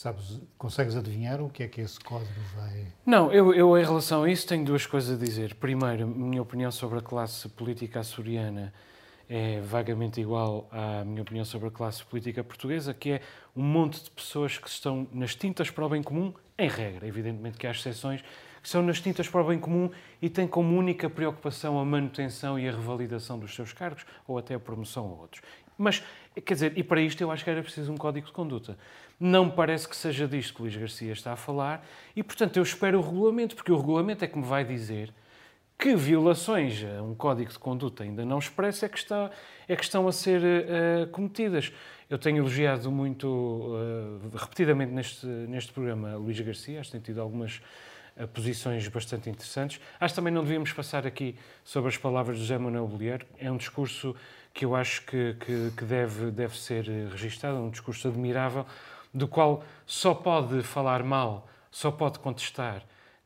Sabes, 0.00 0.40
consegues 0.56 0.96
adivinhar 0.96 1.42
o 1.42 1.50
que 1.50 1.62
é 1.62 1.68
que 1.68 1.82
esse 1.82 2.00
código 2.00 2.40
vai... 2.56 2.86
Não, 3.04 3.30
eu, 3.30 3.52
eu 3.52 3.76
em 3.76 3.84
relação 3.84 4.22
a 4.22 4.30
isso 4.30 4.46
tenho 4.46 4.64
duas 4.64 4.86
coisas 4.86 5.20
a 5.20 5.22
dizer. 5.22 5.56
Primeiro, 5.56 6.04
a 6.04 6.06
minha 6.06 6.40
opinião 6.40 6.70
sobre 6.70 7.00
a 7.00 7.02
classe 7.02 7.46
política 7.50 8.00
açoriana 8.00 8.72
é 9.28 9.60
vagamente 9.60 10.18
igual 10.18 10.66
à 10.72 11.04
minha 11.04 11.20
opinião 11.20 11.44
sobre 11.44 11.68
a 11.68 11.70
classe 11.70 12.02
política 12.02 12.42
portuguesa, 12.42 12.94
que 12.94 13.10
é 13.10 13.20
um 13.54 13.62
monte 13.62 14.02
de 14.02 14.10
pessoas 14.10 14.56
que 14.56 14.70
estão 14.70 15.06
nas 15.12 15.34
tintas 15.34 15.70
para 15.70 15.84
o 15.84 15.88
bem 15.90 16.02
comum, 16.02 16.32
em 16.56 16.66
regra. 16.66 17.06
Evidentemente 17.06 17.58
que 17.58 17.66
há 17.66 17.70
exceções 17.70 18.22
que 18.62 18.68
são 18.70 18.82
nas 18.82 19.02
tintas 19.02 19.28
para 19.28 19.42
o 19.42 19.48
bem 19.48 19.58
comum 19.58 19.90
e 20.20 20.30
têm 20.30 20.46
como 20.46 20.78
única 20.78 21.10
preocupação 21.10 21.78
a 21.78 21.84
manutenção 21.84 22.58
e 22.58 22.66
a 22.66 22.72
revalidação 22.72 23.38
dos 23.38 23.54
seus 23.54 23.74
cargos 23.74 24.06
ou 24.26 24.38
até 24.38 24.54
a 24.54 24.58
promoção 24.58 25.04
a 25.04 25.20
outros. 25.20 25.42
Mas, 25.80 26.02
quer 26.44 26.52
dizer, 26.52 26.72
e 26.76 26.84
para 26.84 27.00
isto 27.00 27.22
eu 27.22 27.30
acho 27.30 27.42
que 27.42 27.48
era 27.48 27.62
preciso 27.62 27.90
um 27.90 27.96
código 27.96 28.26
de 28.26 28.32
conduta. 28.32 28.76
Não 29.18 29.46
me 29.46 29.52
parece 29.52 29.88
que 29.88 29.96
seja 29.96 30.28
disto 30.28 30.52
que 30.52 30.60
o 30.60 30.64
Luís 30.64 30.76
Garcia 30.76 31.12
está 31.12 31.32
a 31.32 31.36
falar 31.36 31.86
e, 32.14 32.22
portanto, 32.22 32.58
eu 32.58 32.62
espero 32.62 32.98
o 32.98 33.02
regulamento, 33.02 33.56
porque 33.56 33.72
o 33.72 33.76
regulamento 33.78 34.22
é 34.22 34.28
que 34.28 34.36
me 34.36 34.44
vai 34.44 34.62
dizer 34.62 35.10
que 35.78 35.96
violações 35.96 36.84
a 36.84 37.02
um 37.02 37.14
código 37.14 37.50
de 37.50 37.58
conduta 37.58 38.04
ainda 38.04 38.26
não 38.26 38.38
expresso 38.38 38.84
é 38.84 38.88
que, 38.90 39.02
é 39.66 39.74
que 39.74 39.82
estão 39.82 40.06
a 40.06 40.12
ser 40.12 40.42
uh, 40.42 41.06
cometidas. 41.12 41.72
Eu 42.10 42.18
tenho 42.18 42.36
elogiado 42.36 42.90
muito, 42.90 43.26
uh, 43.26 44.36
repetidamente 44.36 44.92
neste, 44.92 45.24
neste 45.24 45.72
programa, 45.72 46.14
Luís 46.16 46.38
Garcia, 46.38 46.80
acho 46.80 46.90
que 46.90 46.98
tem 46.98 47.00
tido 47.00 47.22
algumas 47.22 47.62
uh, 48.18 48.28
posições 48.28 48.86
bastante 48.88 49.30
interessantes. 49.30 49.80
Acho 49.98 50.12
que 50.12 50.16
também 50.16 50.32
não 50.32 50.42
devíamos 50.42 50.74
passar 50.74 51.06
aqui 51.06 51.34
sobre 51.64 51.88
as 51.88 51.96
palavras 51.96 52.36
de 52.36 52.42
José 52.42 52.58
Manuel 52.58 52.86
Bolheiro. 52.86 53.26
É 53.38 53.50
um 53.50 53.56
discurso 53.56 54.14
que 54.52 54.64
eu 54.64 54.74
acho 54.74 55.02
que, 55.06 55.34
que, 55.34 55.72
que 55.76 55.84
deve, 55.84 56.30
deve 56.30 56.58
ser 56.58 56.84
registado, 57.10 57.56
um 57.58 57.70
discurso 57.70 58.08
admirável, 58.08 58.66
do 59.12 59.26
qual 59.26 59.64
só 59.86 60.14
pode 60.14 60.62
falar 60.62 61.02
mal, 61.02 61.48
só 61.70 61.90
pode 61.90 62.18
contestar 62.18 62.82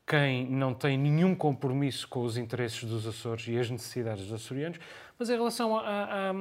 quem 0.07 0.47
não 0.47 0.75
tem 0.75 0.99
nenhum 0.99 1.35
compromisso 1.35 2.07
com 2.09 2.23
os 2.25 2.37
interesses 2.37 2.85
dos 2.85 3.07
Açores 3.07 3.47
e 3.49 3.59
as 3.59 3.71
necessidades 3.71 4.25
dos 4.25 4.35
açorianos, 4.35 4.79
mas 5.19 5.31
em 5.31 5.33
relação, 5.33 5.79
a, 5.79 5.83
a, 5.83 6.33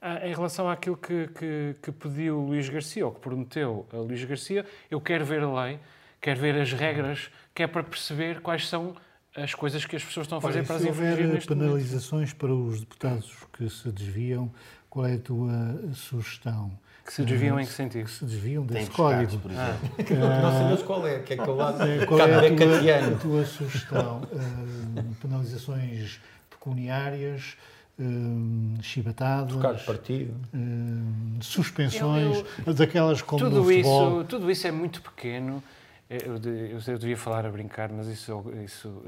a, 0.00 0.26
em 0.26 0.34
relação 0.34 0.68
àquilo 0.68 0.96
que, 0.96 1.28
que, 1.28 1.76
que, 1.82 1.92
pediu 1.92 2.40
Luís 2.40 2.68
Garcia, 2.68 3.06
ou 3.06 3.12
que 3.12 3.20
prometeu 3.20 3.86
a 3.92 3.96
Luís 3.98 4.24
Garcia, 4.24 4.66
eu 4.90 5.00
quero 5.00 5.24
ver 5.24 5.42
a 5.42 5.64
lei, 5.64 5.78
quero 6.20 6.40
ver 6.40 6.60
as 6.60 6.72
regras, 6.72 7.30
que 7.54 7.62
é 7.62 7.66
para 7.66 7.84
perceber 7.84 8.40
quais 8.40 8.68
são 8.68 8.96
as 9.36 9.54
coisas 9.54 9.84
que 9.84 9.96
as 9.96 10.04
pessoas 10.04 10.24
estão 10.24 10.38
a 10.38 10.40
fazer 10.40 10.58
Olha, 10.58 10.66
para 10.66 10.76
as 10.76 10.82
Se 10.82 10.88
houver 10.88 11.46
penalizações 11.46 12.12
momento. 12.12 12.36
para 12.36 12.54
os 12.54 12.80
deputados 12.80 13.32
que 13.52 13.68
se 13.68 13.90
desviam, 13.90 14.50
qual 14.88 15.06
é 15.06 15.14
a 15.14 15.18
tua 15.18 15.94
sugestão? 15.94 16.72
Que 17.04 17.12
se 17.12 17.24
desviam 17.24 17.60
em 17.60 17.64
que 17.64 17.72
sentido? 17.72 18.04
Que 18.04 18.10
se 18.10 18.24
desviam 18.24 18.64
desse 18.64 18.90
código. 18.90 19.38
por 19.38 19.50
exemplo. 19.50 20.26
Ah. 20.26 20.42
Não 20.42 20.52
sabemos 20.52 20.82
qual 20.82 21.06
é, 21.06 21.18
que 21.20 21.34
é 21.34 21.36
que 21.36 21.48
eu 21.48 21.54
lá 21.54 21.72
Qual 22.06 22.18
é 22.18 22.34
a 22.34 22.56
tua, 22.56 23.14
a 23.14 23.18
tua 23.18 23.44
sugestão? 23.44 24.22
Uh, 24.22 25.14
penalizações 25.20 26.18
pecuniárias, 26.50 27.56
uh, 27.98 28.82
chibatadas, 28.82 29.52
Trocar 29.52 29.74
de 29.74 29.84
partido, 29.84 30.34
uh, 30.52 31.44
suspensões, 31.44 32.38
eu, 32.38 32.46
eu, 32.66 32.74
daquelas 32.74 33.22
como 33.22 33.44
tudo 33.44 33.56
no 33.56 33.64
futebol. 33.64 34.20
Isso, 34.20 34.24
tudo 34.24 34.50
isso 34.50 34.66
é 34.66 34.72
muito 34.72 35.00
pequeno. 35.00 35.62
Eu, 36.08 36.36
eu, 36.36 36.78
eu 36.86 36.98
devia 36.98 37.16
falar 37.16 37.44
a 37.44 37.50
brincar, 37.50 37.90
mas 37.90 38.06
isso, 38.06 38.44
isso 38.64 39.02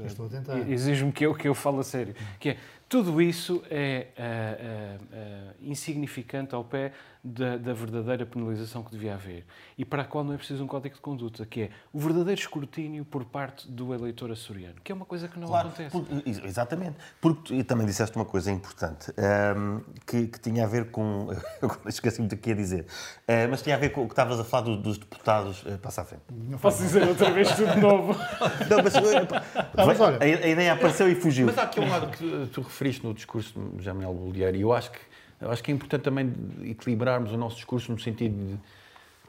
exige-me 0.69 1.13
que 1.13 1.25
eu, 1.25 1.33
que 1.33 1.47
eu 1.47 1.55
fale 1.55 1.79
a 1.79 1.83
sério. 1.83 2.13
Que 2.37 2.49
é, 2.49 2.57
tudo 2.89 3.21
isso 3.21 3.63
é 3.69 4.07
uh, 4.17 5.03
uh, 5.03 5.55
insignificante 5.61 6.55
ao 6.55 6.63
pé 6.63 6.91
da, 7.23 7.57
da, 7.57 7.73
verdadeira 7.73 8.25
penalização 8.25 8.81
que 8.81 8.91
devia 8.91 9.13
haver 9.13 9.45
e 9.77 9.83
para 9.83 10.03
a 10.03 10.05
qual 10.05 10.23
não 10.23 10.33
é 10.33 10.37
preciso 10.37 10.63
um 10.63 10.67
código 10.67 10.95
de 10.95 11.01
conduta, 11.01 11.45
que 11.45 11.63
é 11.63 11.69
o 11.91 11.99
verdadeiro 11.99 12.39
escrutínio 12.39 13.03
por 13.03 13.25
parte 13.25 13.69
do 13.69 13.93
eleitor 13.93 14.31
açoriano, 14.31 14.75
que 14.83 14.91
é 14.91 14.95
uma 14.95 15.05
coisa 15.05 15.27
que 15.27 15.37
não 15.37 15.47
claro, 15.47 15.67
acontece. 15.67 15.91
Por, 15.91 16.07
exatamente. 16.45 16.95
Porque 17.19 17.57
tu 17.57 17.63
também 17.65 17.85
disseste 17.85 18.15
uma 18.15 18.23
coisa 18.23 18.49
importante 18.51 19.11
um, 19.11 19.21
ehm, 19.21 19.81
que, 20.05 20.27
que, 20.27 20.39
tinha 20.39 20.63
a 20.63 20.67
ver 20.67 20.91
com. 20.91 21.27
Agora 21.61 21.81
esqueci-me 21.87 22.27
do 22.27 22.37
que 22.37 22.49
ia 22.49 22.55
dizer, 22.55 22.83
uh, 22.83 23.49
mas 23.49 23.61
tinha 23.61 23.75
a 23.75 23.79
ver 23.79 23.89
com 23.89 24.03
o 24.03 24.05
que 24.05 24.13
estavas 24.13 24.39
a 24.39 24.43
falar 24.45 24.63
dos, 24.63 24.77
dos 24.77 24.97
deputados. 24.97 25.63
Uh, 25.63 25.77
passa 25.77 26.01
à 26.01 26.05
frente. 26.05 26.23
Não 26.31 26.57
posso 26.57 26.81
dizer 26.81 27.05
outra 27.05 27.31
vez 27.31 27.49
tudo 27.53 27.73
de 27.73 27.79
novo. 27.79 28.13
não, 28.69 28.83
mas, 28.83 28.93
não, 29.75 29.85
mas 29.85 29.99
olha, 29.99 30.17
a, 30.17 30.23
a, 30.23 30.47
ideia 30.47 30.73
apareceu 30.73 31.09
e 31.09 31.15
fugiu. 31.15 31.47
Mas 31.47 31.57
há 31.57 31.63
aqui 31.63 31.81
um 31.81 31.89
lado 31.89 32.07
que 32.11 32.49
tu 32.53 32.63
referiste 32.79 33.05
no 33.05 33.13
discurso 33.13 33.59
de 33.75 33.83
Jamel 33.83 34.13
Bolieiro 34.13 34.55
e 34.55 34.61
eu 34.61 34.71
acho 34.71 34.91
que 34.91 34.99
eu 35.41 35.51
acho 35.51 35.63
que 35.63 35.71
é 35.71 35.73
importante 35.73 36.01
também 36.01 36.33
equilibrarmos 36.63 37.31
o 37.31 37.37
nosso 37.37 37.55
discurso 37.55 37.91
no 37.91 37.99
sentido 37.99 38.35
de, 38.35 38.59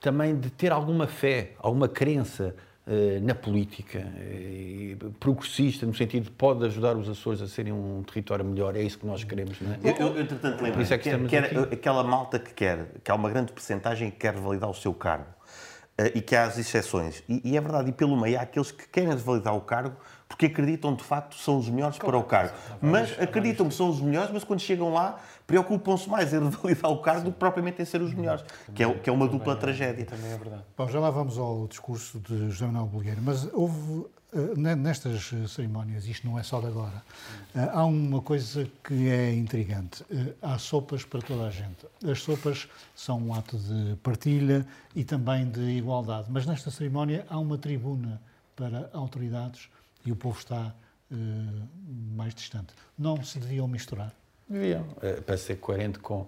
também 0.00 0.36
de 0.36 0.50
ter 0.50 0.72
alguma 0.72 1.06
fé, 1.06 1.52
alguma 1.58 1.88
crença 1.88 2.54
uh, 2.84 3.24
na 3.24 3.32
política, 3.32 4.00
uh, 4.00 5.10
progressista, 5.20 5.86
no 5.86 5.94
sentido 5.94 6.24
de 6.24 6.30
pode 6.32 6.64
ajudar 6.64 6.96
os 6.96 7.08
Açores 7.08 7.40
a 7.40 7.46
serem 7.46 7.72
um 7.72 8.02
território 8.02 8.44
melhor. 8.44 8.74
É 8.74 8.82
isso 8.82 8.98
que 8.98 9.06
nós 9.06 9.22
queremos, 9.22 9.60
não 9.60 9.72
é? 9.72 9.78
Eu, 9.84 10.08
eu 10.08 10.20
entretanto, 10.20 10.60
lembro 10.60 10.82
é 10.82 10.98
que, 10.98 11.10
que, 11.28 11.36
aquela 11.74 12.02
malta 12.02 12.40
que 12.40 12.52
quer, 12.54 12.86
que 13.04 13.10
há 13.10 13.14
uma 13.14 13.30
grande 13.30 13.52
percentagem 13.52 14.10
que 14.10 14.16
quer 14.16 14.32
validar 14.32 14.68
o 14.68 14.74
seu 14.74 14.92
cargo 14.92 15.26
uh, 16.00 16.10
e 16.12 16.20
que 16.20 16.34
há 16.34 16.42
as 16.42 16.58
exceções. 16.58 17.22
E, 17.28 17.52
e, 17.52 17.56
é 17.56 17.60
verdade, 17.60 17.90
e 17.90 17.92
pelo 17.92 18.20
meio 18.20 18.36
há 18.36 18.42
aqueles 18.42 18.72
que 18.72 18.88
querem 18.88 19.14
validar 19.14 19.54
o 19.54 19.60
cargo 19.60 19.96
porque 20.30 20.46
acreditam 20.46 20.94
de 20.94 21.02
facto 21.02 21.36
que 21.36 21.42
são 21.42 21.58
os 21.58 21.68
melhores 21.68 21.98
claro, 21.98 22.12
para 22.12 22.24
o 22.24 22.24
cargo. 22.24 22.54
Mas 22.80 23.20
acreditam 23.20 23.68
que 23.68 23.74
são 23.74 23.90
os 23.90 24.00
melhores, 24.00 24.30
mas 24.32 24.44
quando 24.44 24.60
chegam 24.60 24.92
lá 24.92 25.18
preocupam-se 25.44 26.08
mais 26.08 26.32
em 26.32 26.38
revalidar 26.48 26.92
o 26.92 26.98
cargo 26.98 27.24
do 27.24 27.32
que 27.32 27.38
propriamente 27.38 27.82
em 27.82 27.84
ser 27.84 28.00
os 28.00 28.14
melhores, 28.14 28.44
que 28.72 28.84
é, 28.84 28.94
que 28.94 29.10
é 29.10 29.12
uma 29.12 29.26
dupla 29.26 29.56
tragédia. 29.56 30.06
Também 30.06 30.30
é 30.30 30.38
verdade. 30.38 30.62
Bom, 30.78 30.88
já 30.88 31.00
lá 31.00 31.10
vamos 31.10 31.36
ao 31.36 31.66
discurso 31.66 32.20
de 32.20 32.48
José 32.48 32.64
Manuel 32.66 32.86
Bolgueiro, 32.86 33.20
mas 33.20 33.52
houve 33.52 34.06
eh, 34.32 34.76
nestas 34.76 35.32
cerimónias, 35.48 36.06
isto 36.06 36.24
não 36.28 36.38
é 36.38 36.44
só 36.44 36.60
de 36.60 36.68
agora, 36.68 37.02
eh, 37.52 37.68
há 37.72 37.84
uma 37.84 38.22
coisa 38.22 38.70
que 38.84 39.08
é 39.08 39.34
intrigante. 39.34 40.04
Eh, 40.08 40.34
há 40.40 40.56
sopas 40.58 41.04
para 41.04 41.20
toda 41.20 41.48
a 41.48 41.50
gente. 41.50 41.84
As 42.08 42.22
sopas 42.22 42.68
são 42.94 43.18
um 43.18 43.34
ato 43.34 43.58
de 43.58 43.96
partilha 43.96 44.64
e 44.94 45.02
também 45.02 45.50
de 45.50 45.62
igualdade, 45.70 46.28
mas 46.30 46.46
nesta 46.46 46.70
cerimónia 46.70 47.26
há 47.28 47.36
uma 47.36 47.58
tribuna 47.58 48.22
para 48.54 48.88
autoridades 48.92 49.68
e 50.04 50.12
o 50.12 50.16
povo 50.16 50.38
está 50.38 50.74
uh, 51.10 51.68
mais 52.16 52.34
distante. 52.34 52.72
Não 52.98 53.22
se 53.22 53.38
deviam 53.38 53.66
misturar? 53.68 54.14
Deviam, 54.48 54.82
uh, 54.82 55.22
para 55.22 55.36
ser 55.36 55.56
coerente 55.56 55.98
com, 55.98 56.26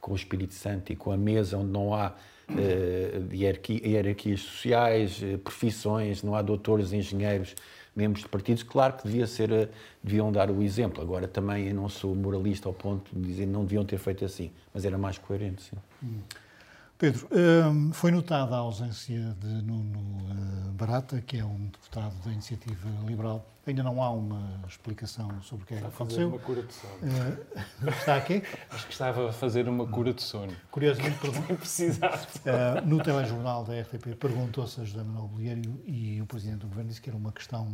com 0.00 0.12
o 0.12 0.16
Espírito 0.16 0.54
Santo 0.54 0.92
e 0.92 0.96
com 0.96 1.12
a 1.12 1.16
mesa 1.16 1.56
onde 1.58 1.70
não 1.70 1.94
há 1.94 2.14
uh, 2.48 3.34
hierarquias 3.34 4.40
sociais, 4.40 5.20
profissões, 5.42 6.22
não 6.22 6.34
há 6.34 6.42
doutores, 6.42 6.92
engenheiros, 6.92 7.54
membros 7.94 8.22
de 8.22 8.28
partidos, 8.28 8.62
claro 8.62 8.94
que 8.94 9.04
devia 9.04 9.26
ser, 9.26 9.70
deviam 10.02 10.30
dar 10.30 10.50
o 10.50 10.62
exemplo. 10.62 11.02
Agora 11.02 11.26
também 11.26 11.66
eu 11.68 11.74
não 11.74 11.88
sou 11.88 12.14
moralista 12.14 12.68
ao 12.68 12.72
ponto 12.72 13.10
de 13.12 13.26
dizer 13.26 13.44
que 13.44 13.52
não 13.52 13.64
deviam 13.64 13.84
ter 13.84 13.98
feito 13.98 14.24
assim, 14.24 14.52
mas 14.72 14.84
era 14.84 14.96
mais 14.96 15.18
coerente, 15.18 15.62
sim. 15.62 15.76
Hum. 16.02 16.20
Pedro, 16.98 17.28
hum, 17.30 17.92
foi 17.92 18.10
notada 18.10 18.56
a 18.56 18.58
ausência 18.58 19.36
de 19.38 19.46
Nuno 19.62 20.00
hum, 20.00 20.72
Barata, 20.72 21.20
que 21.20 21.38
é 21.38 21.44
um 21.44 21.66
deputado 21.66 22.12
da 22.24 22.32
Iniciativa 22.32 22.88
Liberal. 23.06 23.46
Ainda 23.64 23.84
não 23.84 24.02
há 24.02 24.10
uma 24.10 24.64
explicação 24.66 25.40
sobre 25.42 25.62
o 25.62 25.66
que 25.68 25.74
é 25.74 25.78
que 25.78 25.86
aconteceu. 25.86 26.28
uma 26.28 26.40
cura 26.40 26.62
de 26.64 26.74
sono. 26.74 26.94
Uh, 26.94 27.86
está 27.88 28.16
aqui? 28.16 28.42
Acho 28.68 28.86
que 28.86 28.92
estava 28.92 29.28
a 29.28 29.32
fazer 29.32 29.68
uma 29.68 29.86
cura 29.86 30.12
de 30.12 30.22
sono. 30.22 30.52
Curiosamente. 30.72 31.18
Uh, 31.28 32.84
no 32.84 33.00
telejornal 33.00 33.62
da 33.62 33.80
RTP 33.80 34.16
perguntou-se 34.18 34.80
a 34.80 34.84
José 34.84 35.04
Manuel 35.04 35.28
Bolheiro 35.28 35.80
e 35.86 36.20
o 36.20 36.26
Presidente 36.26 36.60
do 36.60 36.66
Governo 36.66 36.88
disse 36.88 37.00
que 37.00 37.10
era 37.10 37.16
uma 37.16 37.30
questão, 37.30 37.68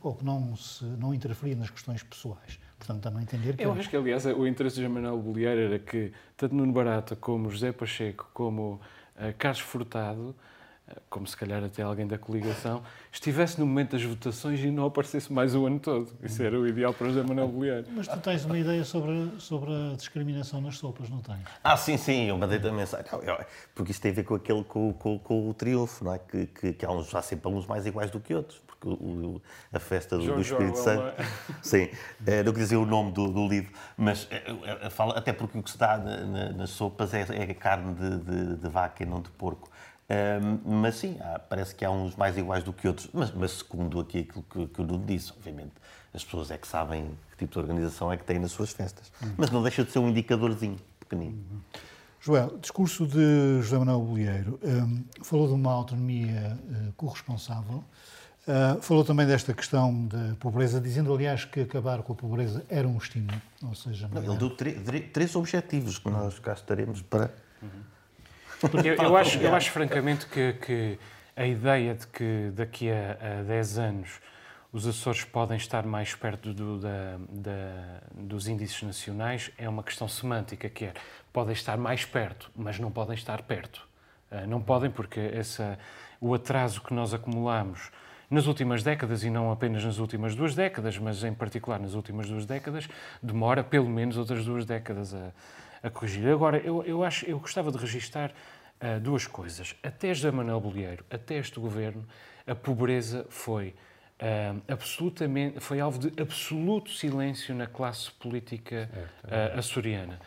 ou 0.00 0.14
que 0.14 0.24
não, 0.24 0.56
se, 0.56 0.84
não 0.84 1.12
interferia 1.12 1.56
nas 1.56 1.68
questões 1.68 2.02
pessoais. 2.02 2.58
Portanto, 2.80 3.02
também 3.02 3.22
entender 3.22 3.54
que... 3.54 3.62
Eu 3.62 3.72
acho 3.72 3.90
que, 3.90 3.96
aliás, 3.96 4.24
o 4.24 4.46
interesse 4.46 4.80
de 4.80 4.88
Manuel 4.88 5.18
Bolieiro 5.18 5.60
era 5.60 5.78
que 5.78 6.12
tanto 6.34 6.54
Nuno 6.54 6.72
Barata 6.72 7.14
como 7.14 7.50
José 7.50 7.72
Pacheco, 7.72 8.30
como 8.32 8.80
uh, 9.16 9.34
Carlos 9.36 9.60
Furtado, 9.60 10.34
uh, 10.88 11.00
como 11.10 11.26
se 11.26 11.36
calhar 11.36 11.62
até 11.62 11.82
alguém 11.82 12.06
da 12.06 12.16
coligação, 12.16 12.82
estivesse 13.12 13.60
no 13.60 13.66
momento 13.66 13.92
das 13.92 14.02
votações 14.02 14.60
e 14.60 14.70
não 14.70 14.86
aparecesse 14.86 15.30
mais 15.30 15.54
o 15.54 15.66
ano 15.66 15.78
todo. 15.78 16.10
Isso 16.22 16.42
era 16.42 16.58
o 16.58 16.66
ideal 16.66 16.94
para 16.94 17.08
José 17.08 17.22
Manuel 17.22 17.48
Bolieiro. 17.48 17.86
Mas 17.94 18.08
tu 18.08 18.18
tens 18.18 18.46
uma 18.46 18.58
ideia 18.58 18.82
sobre, 18.82 19.30
sobre 19.38 19.70
a 19.70 19.94
discriminação 19.94 20.62
nas 20.62 20.78
sopas, 20.78 21.10
não 21.10 21.18
tens? 21.18 21.44
Ah, 21.62 21.76
sim, 21.76 21.98
sim, 21.98 22.28
eu 22.28 22.38
mandei 22.38 22.58
também 22.58 22.78
mensagem. 22.78 23.04
Porque 23.74 23.90
isso 23.90 24.00
tem 24.00 24.10
a 24.10 24.14
ver 24.14 24.24
com, 24.24 24.36
aquele, 24.36 24.64
com, 24.64 24.90
com, 24.94 25.18
com 25.18 25.50
o 25.50 25.52
triunfo, 25.52 26.02
não 26.02 26.14
é? 26.14 26.18
Que, 26.18 26.46
que, 26.46 26.72
que 26.72 26.86
há, 26.86 26.90
uns, 26.90 27.14
há 27.14 27.20
sempre 27.20 27.46
uns 27.52 27.66
mais 27.66 27.84
iguais 27.84 28.10
do 28.10 28.18
que 28.18 28.34
outros 28.34 28.58
o, 28.88 29.40
a 29.72 29.78
festa 29.78 30.16
do, 30.16 30.24
do 30.34 30.40
Espírito 30.40 30.78
Santo. 30.78 31.02
É? 31.02 31.26
Sim, 31.62 31.88
é, 32.26 32.42
não 32.42 32.52
quer 32.52 32.60
dizer 32.60 32.76
o 32.76 32.86
nome 32.86 33.12
do, 33.12 33.28
do 33.28 33.46
livro, 33.46 33.72
mas 33.96 34.26
é, 34.30 34.90
fala, 34.90 35.16
até 35.18 35.32
porque 35.32 35.58
o 35.58 35.62
que 35.62 35.70
se 35.70 35.78
dá 35.78 35.98
na, 35.98 36.52
nas 36.52 36.70
sopas 36.70 37.12
é, 37.14 37.26
é 37.30 37.54
carne 37.54 37.94
de, 37.94 38.18
de, 38.18 38.56
de, 38.56 38.68
vaca 38.68 39.02
e 39.02 39.06
não 39.06 39.20
de 39.20 39.30
porco. 39.30 39.70
Um, 40.10 40.80
mas 40.80 40.96
sim, 40.96 41.16
há, 41.20 41.38
parece 41.38 41.74
que 41.74 41.84
há 41.84 41.90
uns 41.90 42.16
mais 42.16 42.36
iguais 42.36 42.64
do 42.64 42.72
que 42.72 42.88
outros, 42.88 43.08
mas, 43.12 43.30
mas 43.32 43.52
segundo 43.52 44.00
aqui 44.00 44.20
aquilo 44.20 44.44
que, 44.50 44.66
que 44.66 44.80
o 44.80 44.84
Nuno 44.84 45.04
disse, 45.04 45.32
obviamente, 45.36 45.72
as 46.12 46.24
pessoas 46.24 46.50
é 46.50 46.58
que 46.58 46.66
sabem 46.66 47.16
que 47.30 47.36
tipo 47.38 47.52
de 47.52 47.58
organização 47.60 48.12
é 48.12 48.16
que 48.16 48.24
têm 48.24 48.38
nas 48.38 48.50
suas 48.50 48.72
festas. 48.72 49.12
Uhum. 49.22 49.34
Mas 49.36 49.50
não 49.50 49.62
deixa 49.62 49.84
de 49.84 49.92
ser 49.92 50.00
um 50.00 50.08
indicadorzinho 50.08 50.78
pequenino. 50.98 51.38
Uhum. 51.50 51.60
Joel, 52.22 52.58
discurso 52.58 53.06
de 53.06 53.62
José 53.62 53.78
Manuel 53.78 54.02
Bolheiro 54.02 54.60
um, 54.62 55.04
falou 55.22 55.46
de 55.46 55.54
uma 55.54 55.72
autonomia 55.72 56.58
uh, 56.68 56.92
corresponsável 56.92 57.82
Uh, 58.50 58.82
falou 58.82 59.04
também 59.04 59.24
desta 59.28 59.54
questão 59.54 60.06
da 60.06 60.34
pobreza, 60.40 60.80
dizendo, 60.80 61.14
aliás, 61.14 61.44
que 61.44 61.60
acabar 61.60 62.02
com 62.02 62.12
a 62.12 62.16
pobreza 62.16 62.66
era 62.68 62.88
um 62.88 62.98
estímulo. 62.98 63.40
Ou 63.62 63.76
seja, 63.76 64.08
Não, 64.12 64.24
ele 64.24 64.36
deu 64.36 64.50
três 64.50 65.36
objetivos 65.36 65.98
que 65.98 66.10
nós 66.10 66.36
cá 66.40 66.54
estaremos 66.54 67.00
para. 67.00 67.32
Uhum. 67.62 68.80
Eu, 68.84 68.94
eu, 68.94 69.16
acho, 69.16 69.38
eu 69.38 69.54
acho, 69.54 69.70
francamente, 69.70 70.26
que, 70.26 70.54
que, 70.54 70.98
a 71.36 71.46
ideia 71.46 71.94
de 71.94 72.08
que 72.08 72.50
daqui 72.52 72.90
a, 72.90 73.40
a 73.40 73.42
10 73.44 73.78
anos 73.78 74.20
os 74.72 74.84
Açores 74.84 75.22
podem 75.22 75.56
estar 75.56 75.86
mais 75.86 76.16
perto 76.16 76.52
do, 76.52 76.80
da, 76.80 77.18
da, 77.28 78.00
dos 78.12 78.48
índices 78.48 78.82
nacionais, 78.82 79.52
é 79.58 79.68
uma 79.68 79.84
questão 79.84 80.08
semântica, 80.08 80.68
que 80.68 80.86
é, 80.86 80.94
podem 81.32 81.52
estar 81.52 81.76
mais 81.76 82.04
perto, 82.04 82.50
mas 82.56 82.80
não 82.80 82.90
podem 82.90 83.14
estar 83.14 83.42
perto. 83.42 83.86
Uh, 84.28 84.44
não 84.48 84.60
podem 84.60 84.90
porque 84.90 85.20
essa, 85.20 85.78
o 86.20 86.34
atraso 86.34 86.80
que 86.80 86.92
nós 86.92 87.14
acumulamos 87.14 87.92
nas 88.30 88.46
últimas 88.46 88.82
décadas, 88.82 89.24
e 89.24 89.30
não 89.30 89.50
apenas 89.50 89.84
nas 89.84 89.98
últimas 89.98 90.36
duas 90.36 90.54
décadas, 90.54 90.96
mas 90.98 91.24
em 91.24 91.34
particular 91.34 91.80
nas 91.80 91.94
últimas 91.94 92.28
duas 92.28 92.46
décadas, 92.46 92.88
demora 93.20 93.64
pelo 93.64 93.88
menos 93.88 94.16
outras 94.16 94.44
duas 94.44 94.64
décadas 94.64 95.12
a, 95.12 95.32
a 95.82 95.90
corrigir. 95.90 96.28
Agora, 96.28 96.58
eu, 96.58 96.84
eu, 96.84 97.02
acho, 97.02 97.26
eu 97.26 97.40
gostava 97.40 97.72
de 97.72 97.78
registar 97.78 98.30
uh, 98.30 99.00
duas 99.00 99.26
coisas. 99.26 99.74
Até 99.82 100.14
José 100.14 100.30
Manuel 100.30 100.60
Bolieiro, 100.60 101.04
até 101.10 101.38
este 101.38 101.58
governo, 101.58 102.06
a 102.46 102.54
pobreza 102.54 103.26
foi 103.28 103.74
uh, 104.20 104.62
absolutamente, 104.68 105.58
foi 105.58 105.80
alvo 105.80 105.98
de 105.98 106.22
absoluto 106.22 106.90
silêncio 106.92 107.54
na 107.54 107.66
classe 107.66 108.10
política 108.12 108.88
uh, 109.24 109.58
açoriana. 109.58 110.20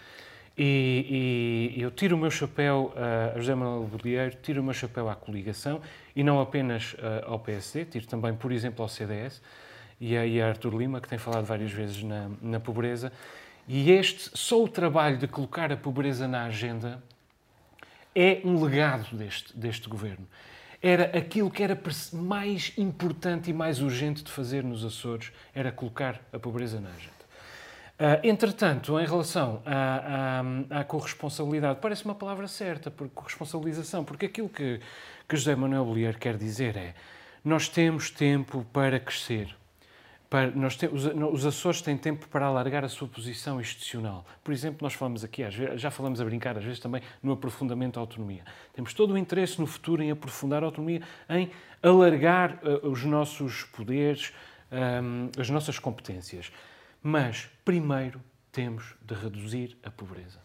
E, 0.58 1.74
e, 1.76 1.82
eu 1.82 1.90
tiro 1.90 2.16
o 2.16 2.20
meu 2.20 2.30
chapéu 2.30 2.94
a 2.96 3.40
José 3.40 3.56
Manuel 3.56 3.88
Bolieiro, 3.88 4.36
tiro 4.42 4.62
o 4.62 4.64
meu 4.64 4.74
chapéu 4.74 5.10
à 5.10 5.16
coligação 5.16 5.82
e 6.16 6.24
não 6.24 6.40
apenas 6.40 6.96
ao 7.26 7.40
PSD, 7.40 7.86
tiro 7.86 8.06
também, 8.06 8.36
por 8.36 8.52
exemplo, 8.52 8.84
ao 8.84 8.90
CDS 8.90 9.42
e 10.00 10.16
a, 10.16 10.26
e 10.26 10.42
a 10.42 10.50
Artur 10.50 10.76
Lima, 10.76 11.02
que 11.02 11.08
tem 11.08 11.18
falado 11.18 11.46
várias 11.46 11.72
vezes 11.72 12.04
na, 12.04 12.30
na 12.42 12.60
pobreza. 12.60 13.12
E 13.68 13.92
este, 13.92 14.30
só 14.38 14.62
o 14.64 14.68
trabalho 14.68 15.18
de 15.18 15.28
colocar 15.28 15.72
a 15.72 15.78
pobreza 15.78 16.28
na 16.28 16.44
agenda 16.44 17.02
é 18.14 18.42
um 18.44 18.62
legado 18.64 19.16
deste, 19.16 19.58
deste 19.58 19.88
governo. 19.88 20.28
Era 20.82 21.18
aquilo 21.18 21.50
que 21.50 21.64
era 21.64 21.80
mais 22.12 22.74
importante 22.78 23.50
e 23.50 23.54
mais 23.54 23.82
urgente 23.82 24.22
de 24.22 24.32
fazer 24.32 24.64
nos 24.64 24.84
Açores, 24.84 25.32
era 25.56 25.72
colocar 25.72 26.22
a 26.34 26.38
pobreza 26.38 26.82
na 26.82 26.90
agenda. 26.90 27.13
Uh, 27.94 28.20
entretanto, 28.24 29.00
em 29.00 29.06
relação 29.06 29.62
à, 29.66 30.84
corresponsabilidade, 30.84 31.80
parece 31.80 32.04
uma 32.04 32.16
palavra 32.16 32.48
certa, 32.48 32.90
por 32.90 33.08
corresponsabilização, 33.10 34.04
porque 34.04 34.26
aquilo 34.26 34.50
que, 34.50 34.80
que 35.30 35.36
José 35.38 35.56
Manuel 35.56 35.86
Bolieiro 35.86 36.18
quer 36.18 36.36
dizer 36.36 36.76
é 36.76 36.96
nós 37.46 37.68
temos 37.68 38.10
tempo 38.10 38.66
para 38.72 39.00
crescer. 39.00 39.56
Para, 40.30 40.50
nós 40.50 40.76
te, 40.76 40.88
os, 40.88 41.06
os, 41.06 41.46
Açores 41.46 41.82
têm 41.82 41.96
tempo 41.96 42.28
para 42.28 42.48
alargar 42.48 42.84
a 42.84 42.90
sua 42.90 43.08
posição 43.08 43.62
institucional. 43.62 44.26
Por 44.44 44.52
exemplo, 44.52 44.80
nós 44.82 44.94
falamos 44.94 45.24
aqui, 45.24 45.44
já 45.76 45.92
falamos 45.92 46.20
a 46.20 46.26
brincar 46.26 46.58
às 46.58 46.64
vezes 46.64 46.80
também 46.80 47.04
no 47.22 47.34
aprofundamento 47.34 47.96
da 47.96 48.02
autonomia. 48.02 48.44
Temos 48.74 48.94
todo 48.96 49.14
o 49.14 49.18
interesse 49.18 49.60
no 49.60 49.68
futuro 49.68 50.02
em 50.02 50.10
aprofundar 50.10 50.64
a 50.64 50.66
autonomia, 50.66 51.02
em 51.30 51.52
alargar 51.84 52.60
uh, 52.64 52.90
os 52.90 53.04
nossos 53.04 53.64
poderes, 53.66 54.34
um, 54.72 55.30
as 55.40 55.52
nossas 55.52 55.78
competências. 55.78 56.52
Mas, 57.04 57.50
primeiro, 57.66 58.22
temos 58.50 58.96
de 59.02 59.14
reduzir 59.14 59.78
a 59.84 59.92
pobreza. 59.92 60.40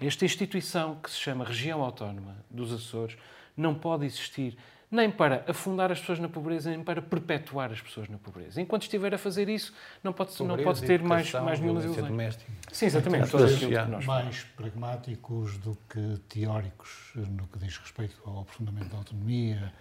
Esta 0.00 0.24
instituição, 0.24 0.94
que 0.96 1.10
se 1.10 1.16
chama 1.16 1.44
Região 1.44 1.82
Autónoma 1.82 2.36
dos 2.48 2.72
Açores, 2.72 3.16
não 3.56 3.74
pode 3.74 4.06
existir 4.06 4.56
nem 4.90 5.10
para 5.10 5.44
afundar 5.46 5.92
as 5.92 6.00
pessoas 6.00 6.18
na 6.18 6.28
pobreza, 6.28 6.70
nem 6.70 6.82
para 6.82 7.02
perpetuar 7.02 7.70
as 7.70 7.80
pessoas 7.80 8.08
na 8.08 8.16
pobreza. 8.16 8.60
Enquanto 8.60 8.82
estiver 8.82 9.12
a 9.12 9.18
fazer 9.18 9.48
isso, 9.48 9.74
não 10.02 10.12
pode, 10.12 10.30
pobreza, 10.30 10.56
não 10.56 10.64
pode 10.64 10.86
ter 10.86 11.02
mais, 11.02 11.30
mais 11.32 11.60
nenhuma. 11.60 11.80
Doméstica. 11.80 12.50
Sim, 12.72 12.86
exatamente. 12.86 13.28
Então, 13.28 14.00
mais 14.06 14.44
pragmáticos 14.56 15.58
do 15.58 15.76
que 15.88 16.18
teóricos 16.28 17.12
no 17.14 17.46
que 17.48 17.58
diz 17.58 17.76
respeito 17.76 18.16
ao 18.24 18.40
aprofundamento 18.40 18.88
da 18.88 18.96
autonomia. 18.96 19.72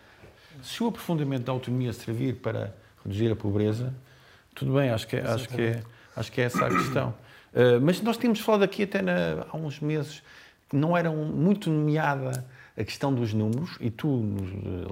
Se 0.61 0.83
o 0.83 0.87
aprofundamento 0.87 1.43
da 1.43 1.51
autonomia 1.51 1.93
servir 1.93 2.37
para 2.37 2.75
reduzir 3.05 3.31
a 3.31 3.35
pobreza, 3.35 3.93
tudo 4.53 4.73
bem, 4.73 4.89
acho 4.89 5.07
que, 5.07 5.15
é, 5.15 5.21
acho 5.21 5.47
que 5.47 5.61
é 5.61 5.83
Acho 6.17 6.31
que 6.31 6.41
é 6.41 6.45
essa 6.45 6.65
a 6.65 6.69
questão. 6.69 7.09
Uh, 7.53 7.79
mas 7.81 8.01
nós 8.01 8.17
tínhamos 8.17 8.39
falado 8.39 8.63
aqui 8.63 8.83
até 8.83 9.01
na, 9.01 9.45
há 9.49 9.55
uns 9.55 9.79
meses 9.79 10.21
que 10.69 10.75
não 10.75 10.97
era 10.97 11.09
muito 11.09 11.69
nomeada 11.69 12.45
a 12.77 12.83
questão 12.83 13.13
dos 13.13 13.33
números, 13.33 13.77
e 13.79 13.89
tu, 13.89 14.23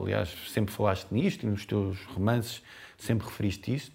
aliás, 0.02 0.34
sempre 0.50 0.74
falaste 0.74 1.08
nisto 1.12 1.44
e 1.44 1.50
nos 1.50 1.66
teus 1.66 2.04
romances 2.06 2.64
sempre 2.98 3.28
referiste 3.28 3.76
isto, 3.76 3.92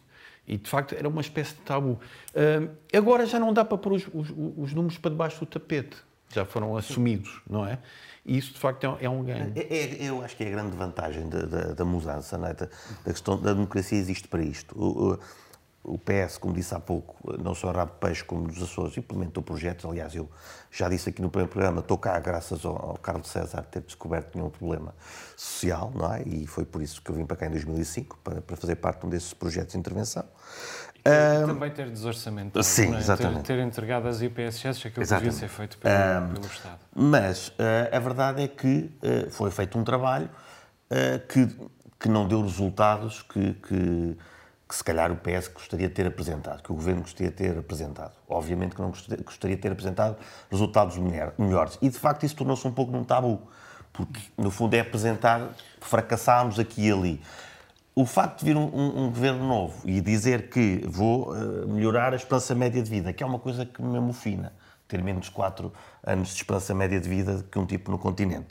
e 0.46 0.56
de 0.56 0.68
facto 0.68 0.94
era 0.94 1.08
uma 1.08 1.20
espécie 1.20 1.54
de 1.54 1.60
tabu. 1.60 1.98
Uh, 2.34 2.70
agora 2.96 3.26
já 3.26 3.38
não 3.38 3.52
dá 3.52 3.64
para 3.64 3.78
pôr 3.78 3.94
os, 3.94 4.06
os, 4.12 4.30
os, 4.30 4.72
números 4.72 4.98
para 4.98 5.10
debaixo 5.10 5.40
do 5.40 5.46
tapete, 5.46 5.96
já 6.28 6.44
foram 6.44 6.76
assumidos, 6.76 7.40
não 7.48 7.66
é? 7.66 7.78
E 8.24 8.38
isso 8.38 8.52
de 8.52 8.60
facto 8.60 8.96
é, 9.00 9.08
um 9.08 9.24
ganho. 9.24 9.52
É, 9.56 9.60
é, 9.60 10.08
eu 10.08 10.22
acho 10.22 10.36
que 10.36 10.44
é 10.44 10.48
a 10.48 10.50
grande 10.50 10.76
vantagem 10.76 11.28
da, 11.28 11.42
da, 11.42 11.60
da 11.72 11.84
mudança, 11.84 12.36
é? 12.36 12.54
da, 12.54 12.66
da, 13.04 13.12
questão 13.12 13.40
da 13.40 13.52
democracia 13.52 13.98
existe 13.98 14.28
para 14.28 14.42
isto. 14.42 14.76
O, 14.78 15.14
o, 15.14 15.18
o 15.82 15.98
PS, 15.98 16.36
como 16.38 16.52
disse 16.52 16.74
há 16.74 16.80
pouco, 16.80 17.16
não 17.38 17.54
só 17.54 17.70
Rabo 17.72 17.92
Peixe 17.92 18.22
como 18.22 18.46
nos 18.46 18.62
Açores, 18.62 18.96
implementou 18.98 19.42
projetos. 19.42 19.84
Aliás, 19.86 20.14
eu 20.14 20.28
já 20.70 20.88
disse 20.88 21.08
aqui 21.08 21.22
no 21.22 21.30
primeiro 21.30 21.50
programa, 21.50 21.80
estou 21.80 21.96
cá 21.96 22.18
graças 22.18 22.64
ao, 22.66 22.98
Carlos 23.02 23.28
César 23.28 23.62
ter 23.62 23.80
descoberto 23.80 24.36
nenhum 24.36 24.50
problema 24.50 24.94
social, 25.36 25.90
não 25.94 26.12
é? 26.12 26.22
E 26.26 26.46
foi 26.46 26.66
por 26.66 26.82
isso 26.82 27.00
que 27.00 27.10
eu 27.10 27.14
vim 27.14 27.24
para 27.24 27.36
cá 27.36 27.46
em 27.46 27.50
2005, 27.50 28.18
para, 28.22 28.42
para 28.42 28.56
fazer 28.56 28.76
parte 28.76 29.00
de 29.00 29.06
um 29.06 29.08
desses 29.08 29.32
projetos 29.32 29.72
de 29.72 29.78
intervenção. 29.78 30.24
E 31.02 31.44
um, 31.44 31.46
também 31.46 31.70
ter 31.70 31.88
desorçamento. 31.88 32.62
Sim, 32.62 32.94
é? 32.94 32.98
exatamente. 32.98 33.44
Ter, 33.44 33.56
ter 33.56 33.62
entregado 33.62 34.06
as 34.06 34.20
IPSS, 34.20 34.86
aquilo 34.86 35.06
que 35.06 35.14
devia 35.14 35.32
ser 35.32 35.48
feito 35.48 35.78
pelo, 35.78 35.94
um, 35.94 36.34
pelo 36.34 36.46
Estado. 36.46 36.78
Mas 36.94 37.48
uh, 37.48 37.54
a 37.90 37.98
verdade 37.98 38.42
é 38.42 38.48
que 38.48 38.90
uh, 39.02 39.30
foi 39.30 39.50
feito 39.50 39.78
um 39.78 39.84
trabalho 39.84 40.28
uh, 40.90 41.26
que, 41.26 41.48
que 41.98 42.08
não 42.08 42.28
deu 42.28 42.42
resultados 42.42 43.22
que, 43.22 43.54
que 43.54 44.18
que 44.70 44.76
se 44.76 44.84
calhar 44.84 45.10
o 45.10 45.16
PS 45.16 45.48
gostaria 45.48 45.88
de 45.88 45.94
ter 45.94 46.06
apresentado, 46.06 46.62
que 46.62 46.70
o 46.70 46.74
Governo 46.76 47.00
gostaria 47.00 47.28
de 47.28 47.36
ter 47.36 47.58
apresentado. 47.58 48.12
Obviamente 48.28 48.76
que 48.76 48.80
não 48.80 48.92
gostaria 49.24 49.56
de 49.56 49.62
ter 49.62 49.72
apresentado 49.72 50.16
resultados 50.48 50.96
melhores. 51.36 51.76
E, 51.82 51.88
de 51.88 51.98
facto, 51.98 52.24
isso 52.24 52.36
tornou-se 52.36 52.68
um 52.68 52.70
pouco 52.70 52.92
num 52.92 53.02
tabu, 53.02 53.42
porque, 53.92 54.20
no 54.38 54.48
fundo, 54.48 54.74
é 54.74 54.80
apresentar, 54.80 55.50
fracassámos 55.80 56.60
aqui 56.60 56.86
e 56.86 56.92
ali. 56.92 57.20
O 57.96 58.06
facto 58.06 58.38
de 58.38 58.44
vir 58.44 58.56
um, 58.56 58.62
um, 58.72 59.06
um 59.06 59.08
governo 59.08 59.44
novo 59.44 59.82
e 59.84 60.00
dizer 60.00 60.48
que 60.48 60.84
vou 60.86 61.32
uh, 61.32 61.66
melhorar 61.66 62.12
a 62.12 62.16
esperança 62.16 62.54
média 62.54 62.80
de 62.80 62.88
vida, 62.88 63.12
que 63.12 63.24
é 63.24 63.26
uma 63.26 63.40
coisa 63.40 63.66
que 63.66 63.82
me 63.82 63.98
amofina, 63.98 64.52
ter 64.86 65.02
menos 65.02 65.24
de 65.24 65.32
4 65.32 65.72
anos 66.06 66.28
de 66.28 66.34
esperança 66.36 66.72
média 66.72 67.00
de 67.00 67.08
vida 67.08 67.44
que 67.50 67.58
um 67.58 67.66
tipo 67.66 67.90
no 67.90 67.98
continente. 67.98 68.46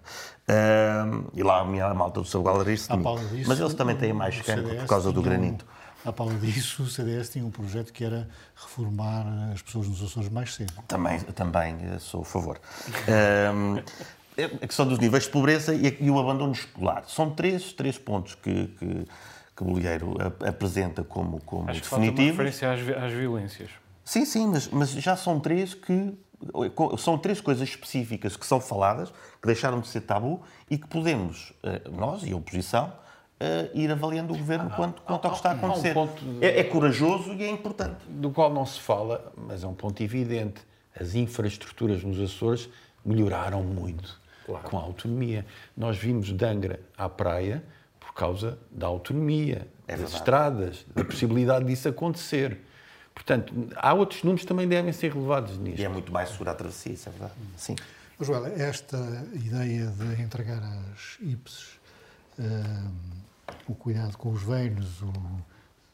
Uh, 0.49 1.29
e 1.33 1.41
lá 1.41 1.61
a 1.61 1.65
minha 1.65 1.93
malta 1.93 2.19
do 2.19 2.27
Sabugal 2.27 2.61
rir-se 2.61 2.91
mim. 2.97 3.05
Mas 3.47 3.57
eles 3.57 3.73
também 3.73 3.95
têm 3.95 4.11
mais 4.11 4.41
cancro 4.41 4.75
por 4.75 4.85
causa 4.85 5.13
do 5.13 5.21
granito. 5.21 5.65
À 6.05 6.13
pala 6.13 6.33
disso, 6.35 6.83
o 6.83 6.87
CDS 6.87 7.29
tinha 7.29 7.45
um 7.45 7.51
projeto 7.51 7.91
que 7.91 8.03
era 8.03 8.27
reformar 8.55 9.25
as 9.53 9.61
pessoas 9.61 9.87
nos 9.87 10.01
Açores 10.01 10.29
mais 10.29 10.55
cedo. 10.55 10.73
Também, 10.87 11.19
também 11.19 11.75
eh, 11.81 11.99
sou 11.99 12.21
a 12.21 12.25
favor. 12.25 12.59
um, 13.53 13.77
a 14.63 14.67
questão 14.67 14.87
dos 14.87 14.97
níveis 14.99 15.25
de 15.25 15.29
pobreza 15.29 15.75
e, 15.75 15.97
e, 15.99 16.09
o 16.09 16.17
abandono 16.17 16.53
escolar. 16.53 17.03
São 17.07 17.29
três, 17.29 17.73
três 17.73 17.97
pontos 17.97 18.35
que, 18.35 18.67
que, 18.67 19.07
que 19.57 19.63
Bolheiro 19.63 20.15
apresenta 20.47 21.03
como, 21.03 21.41
como 21.41 21.69
Acho 21.69 21.81
definitivos. 21.81 22.15
Que 22.15 22.31
referência 22.31 22.71
às, 22.71 23.03
às 23.03 23.11
violências. 23.11 23.69
Sim, 24.05 24.25
sim, 24.25 24.47
mas, 24.47 24.67
mas 24.69 24.91
já 24.91 25.17
são 25.17 25.39
três 25.39 25.73
que 25.73 26.17
são 26.97 27.17
três 27.17 27.41
coisas 27.41 27.67
específicas 27.67 28.37
que 28.37 28.45
são 28.45 28.61
faladas, 28.61 29.09
que 29.41 29.45
deixaram 29.45 29.81
de 29.81 29.87
ser 29.87 30.01
tabu 30.01 30.41
e 30.69 30.77
que 30.77 30.87
podemos, 30.87 31.53
eh, 31.63 31.81
nós 31.91 32.23
e 32.23 32.31
a 32.31 32.35
oposição, 32.35 32.93
uh, 33.39 33.77
ir 33.77 33.91
avaliando 33.91 34.33
o 34.33 34.37
governo 34.37 34.69
quanto, 34.71 35.01
quanto 35.01 35.25
ao 35.25 35.31
que 35.31 35.37
está 35.37 35.51
a 35.51 35.53
acontecer. 35.53 35.97
Um 35.97 36.39
de... 36.39 36.45
é, 36.45 36.59
é 36.59 36.63
corajoso 36.63 37.33
e 37.33 37.43
é 37.43 37.49
importante. 37.49 37.97
Do 38.07 38.31
qual 38.31 38.53
não 38.53 38.65
se 38.65 38.79
fala, 38.79 39.31
mas 39.35 39.63
é 39.63 39.67
um 39.67 39.73
ponto 39.73 40.01
evidente. 40.03 40.61
As 40.99 41.15
infraestruturas 41.15 42.03
nos 42.03 42.19
Açores 42.19 42.69
melhoraram 43.05 43.63
muito 43.63 44.19
claro. 44.45 44.67
com 44.67 44.77
a 44.77 44.81
autonomia. 44.81 45.45
Nós 45.75 45.97
vimos 45.97 46.33
de 46.33 46.45
Angra 46.45 46.79
à 46.97 47.07
praia 47.07 47.63
por 47.99 48.13
causa 48.13 48.57
da 48.69 48.87
autonomia, 48.87 49.67
é 49.87 49.95
das 49.95 50.13
estradas, 50.13 50.85
da 50.93 51.05
possibilidade 51.05 51.65
disso 51.65 51.87
acontecer. 51.87 52.59
Portanto, 53.13 53.53
há 53.75 53.93
outros 53.93 54.23
números 54.23 54.41
que 54.41 54.47
também 54.47 54.67
devem 54.67 54.91
ser 54.93 55.13
relevados 55.13 55.57
nisto. 55.57 55.79
E 55.79 55.85
é 55.85 55.89
muito 55.89 56.11
mais 56.11 56.29
segura 56.29 56.51
a 56.51 56.55
travessia, 56.55 56.93
isso 56.93 57.07
é 57.09 57.11
verdade. 57.11 57.33
Sim. 57.57 57.75
Joel, 58.19 58.47
esta 58.47 58.97
ideia 59.33 59.87
de 59.87 60.21
entregar 60.21 60.61
as 60.61 61.17
IPs 61.21 61.79
uh, 62.37 62.91
o 63.69 63.75
cuidado 63.75 64.17
com 64.17 64.31
os 64.31 64.43
velhos, 64.43 65.01
o... 65.01 65.13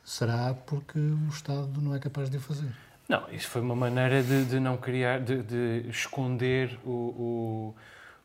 será 0.03 0.53
porque 0.53 0.97
o 0.97 1.27
Estado 1.29 1.81
não 1.81 1.93
é 1.93 1.99
capaz 1.99 2.29
de 2.29 2.38
o 2.38 2.39
fazer? 2.39 2.71
Não, 3.07 3.29
isso 3.31 3.47
foi 3.49 3.61
uma 3.61 3.75
maneira 3.75 4.23
de, 4.23 4.45
de 4.45 4.59
não 4.59 4.77
criar, 4.77 5.19
de, 5.19 5.43
de 5.43 5.89
esconder 5.89 6.79
o, 6.83 7.75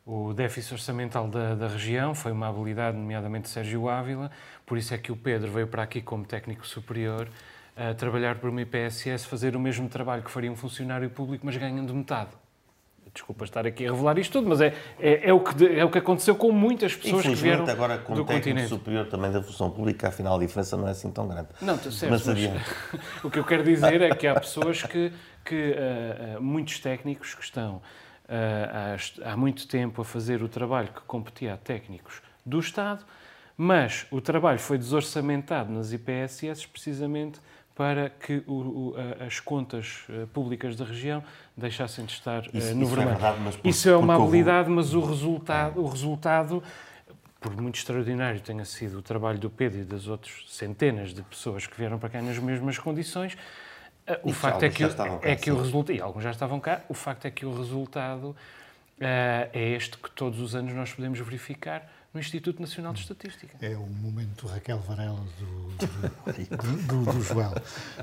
o, 0.05 0.29
o, 0.29 0.33
déficit 0.33 0.73
orçamental 0.73 1.27
da, 1.27 1.53
da, 1.53 1.67
região, 1.67 2.15
foi 2.15 2.31
uma 2.31 2.47
habilidade, 2.47 2.97
nomeadamente 2.97 3.43
de 3.43 3.49
Sérgio 3.49 3.87
Ávila, 3.87 4.31
por 4.65 4.77
isso 4.77 4.93
é 4.93 4.97
que 4.97 5.11
o 5.11 5.15
Pedro 5.15 5.51
veio 5.51 5.67
para 5.67 5.83
aqui 5.83 6.01
como 6.01 6.25
técnico 6.25 6.65
superior, 6.65 7.29
a 7.75 7.93
trabalhar 7.93 8.39
por 8.39 8.49
uma 8.49 8.61
IPSS, 8.61 9.25
fazer 9.27 9.55
o 9.55 9.59
mesmo 9.59 9.87
trabalho 9.87 10.23
que 10.23 10.31
faria 10.31 10.51
um 10.51 10.55
funcionário 10.55 11.09
público, 11.09 11.45
mas 11.45 11.55
ganhando 11.57 11.93
metade. 11.93 12.31
Desculpa 13.13 13.43
estar 13.43 13.67
aqui 13.67 13.85
a 13.85 13.91
revelar 13.91 14.17
isto 14.17 14.31
tudo, 14.31 14.47
mas 14.47 14.61
é, 14.61 14.73
é, 14.99 15.29
é 15.29 15.33
o, 15.33 15.39
que, 15.39 15.65
é 15.65 15.83
o 15.83 15.89
que 15.89 15.97
aconteceu 15.97 16.35
com 16.35 16.51
muitas 16.51 16.95
pessoas 16.95 17.23
que 17.23 17.35
vieram 17.35 17.67
agora 17.67 17.97
com 17.97 18.13
do 18.13 18.25
continente. 18.25 18.69
superior 18.69 19.07
também 19.07 19.31
da 19.31 19.43
função 19.43 19.69
pública, 19.69 20.07
afinal 20.07 20.37
a 20.37 20.39
diferença 20.39 20.77
não 20.77 20.87
é 20.87 20.91
assim 20.91 21.11
tão 21.11 21.27
grande. 21.27 21.49
Não, 21.61 21.77
tu 21.77 21.91
certo, 21.91 22.11
Mas 22.11 22.25
mas 22.25 22.37
o 23.23 23.29
que 23.29 23.39
eu 23.39 23.43
quero 23.43 23.63
dizer 23.63 24.01
é 24.01 24.15
que 24.15 24.27
há 24.27 24.39
pessoas 24.39 24.83
que, 24.83 25.11
que 25.43 25.75
ah, 25.77 26.39
muitos 26.39 26.79
técnicos 26.79 27.35
que 27.35 27.43
estão 27.43 27.81
ah, 28.29 28.95
há 29.25 29.31
há 29.33 29.37
muito 29.37 29.67
tempo 29.67 30.01
a 30.01 30.05
fazer 30.05 30.41
o 30.41 30.47
trabalho 30.47 30.87
que 30.87 31.01
competia 31.01 31.53
a 31.53 31.57
técnicos 31.57 32.21
do 32.45 32.59
Estado, 32.59 33.03
mas 33.57 34.07
o 34.09 34.21
trabalho 34.21 34.59
foi 34.59 34.77
desorçamentado 34.77 35.71
nas 35.71 35.91
IPSS 35.91 36.67
precisamente 36.67 37.39
para 37.81 38.11
que 38.11 38.43
o- 38.45 38.53
o- 38.91 38.95
as 39.25 39.39
contas 39.39 40.03
ah, 40.07 40.27
públicas 40.31 40.75
da 40.75 40.85
região 40.85 41.23
deixassem 41.57 42.05
de 42.05 42.13
estar 42.13 42.43
ah, 42.45 42.49
Isso- 42.53 42.75
no 42.75 42.83
isso 42.83 42.93
é 42.93 42.95
vermelho. 42.95 43.09
verdade, 43.17 43.37
mas 43.43 43.55
por- 43.55 43.67
isso 43.67 43.89
é 43.89 43.95
uma 43.97 44.05
porque 44.13 44.21
houve- 44.21 44.37
habilidade, 44.39 44.69
mas 44.69 44.93
o 44.93 45.01
resultado, 45.03 45.81
o 45.81 45.87
resultado 45.87 46.63
por 47.39 47.59
muito 47.59 47.77
extraordinário 47.77 48.39
tenha 48.39 48.63
sido 48.65 48.99
o 48.99 49.01
trabalho 49.01 49.39
do 49.39 49.49
Pedro 49.49 49.79
e 49.81 49.83
das 49.83 50.05
outras 50.07 50.45
centenas 50.47 51.11
de 51.11 51.23
pessoas 51.23 51.65
que 51.65 51.75
vieram 51.75 51.97
para 51.97 52.09
cá 52.09 52.21
nas 52.21 52.37
mesmas 52.37 52.77
condições, 52.77 53.35
eh, 54.05 54.19
o 54.23 54.29
E 54.29 54.33
facto 54.33 54.61
é 54.61 54.69
que, 54.69 54.83
estavam 54.83 55.17
cá, 55.17 55.27
é 55.27 55.35
que 55.35 55.49
o 55.49 55.57
resultado, 55.57 55.95
e 55.95 55.99
alguns 56.01 56.23
já 56.23 56.29
estavam 56.29 56.59
cá, 56.59 56.81
o 56.87 56.93
facto 56.93 57.25
é 57.25 57.31
que 57.31 57.47
o 57.47 57.57
resultado 57.57 58.35
eh, 58.99 59.49
é 59.53 59.69
este 59.71 59.97
que 59.97 60.11
todos 60.11 60.39
os 60.39 60.53
anos 60.53 60.71
nós 60.75 60.93
podemos 60.93 61.17
verificar 61.19 61.91
no 62.13 62.19
Instituto 62.19 62.61
Nacional 62.61 62.93
de 62.93 62.99
Estatística. 63.01 63.57
É 63.61 63.75
o 63.75 63.85
momento 63.87 64.45
Raquel 64.47 64.79
Varela 64.79 65.19
do, 65.39 65.87
do, 66.27 67.05
do, 67.05 67.13
do 67.13 67.21
Joel. 67.21 67.53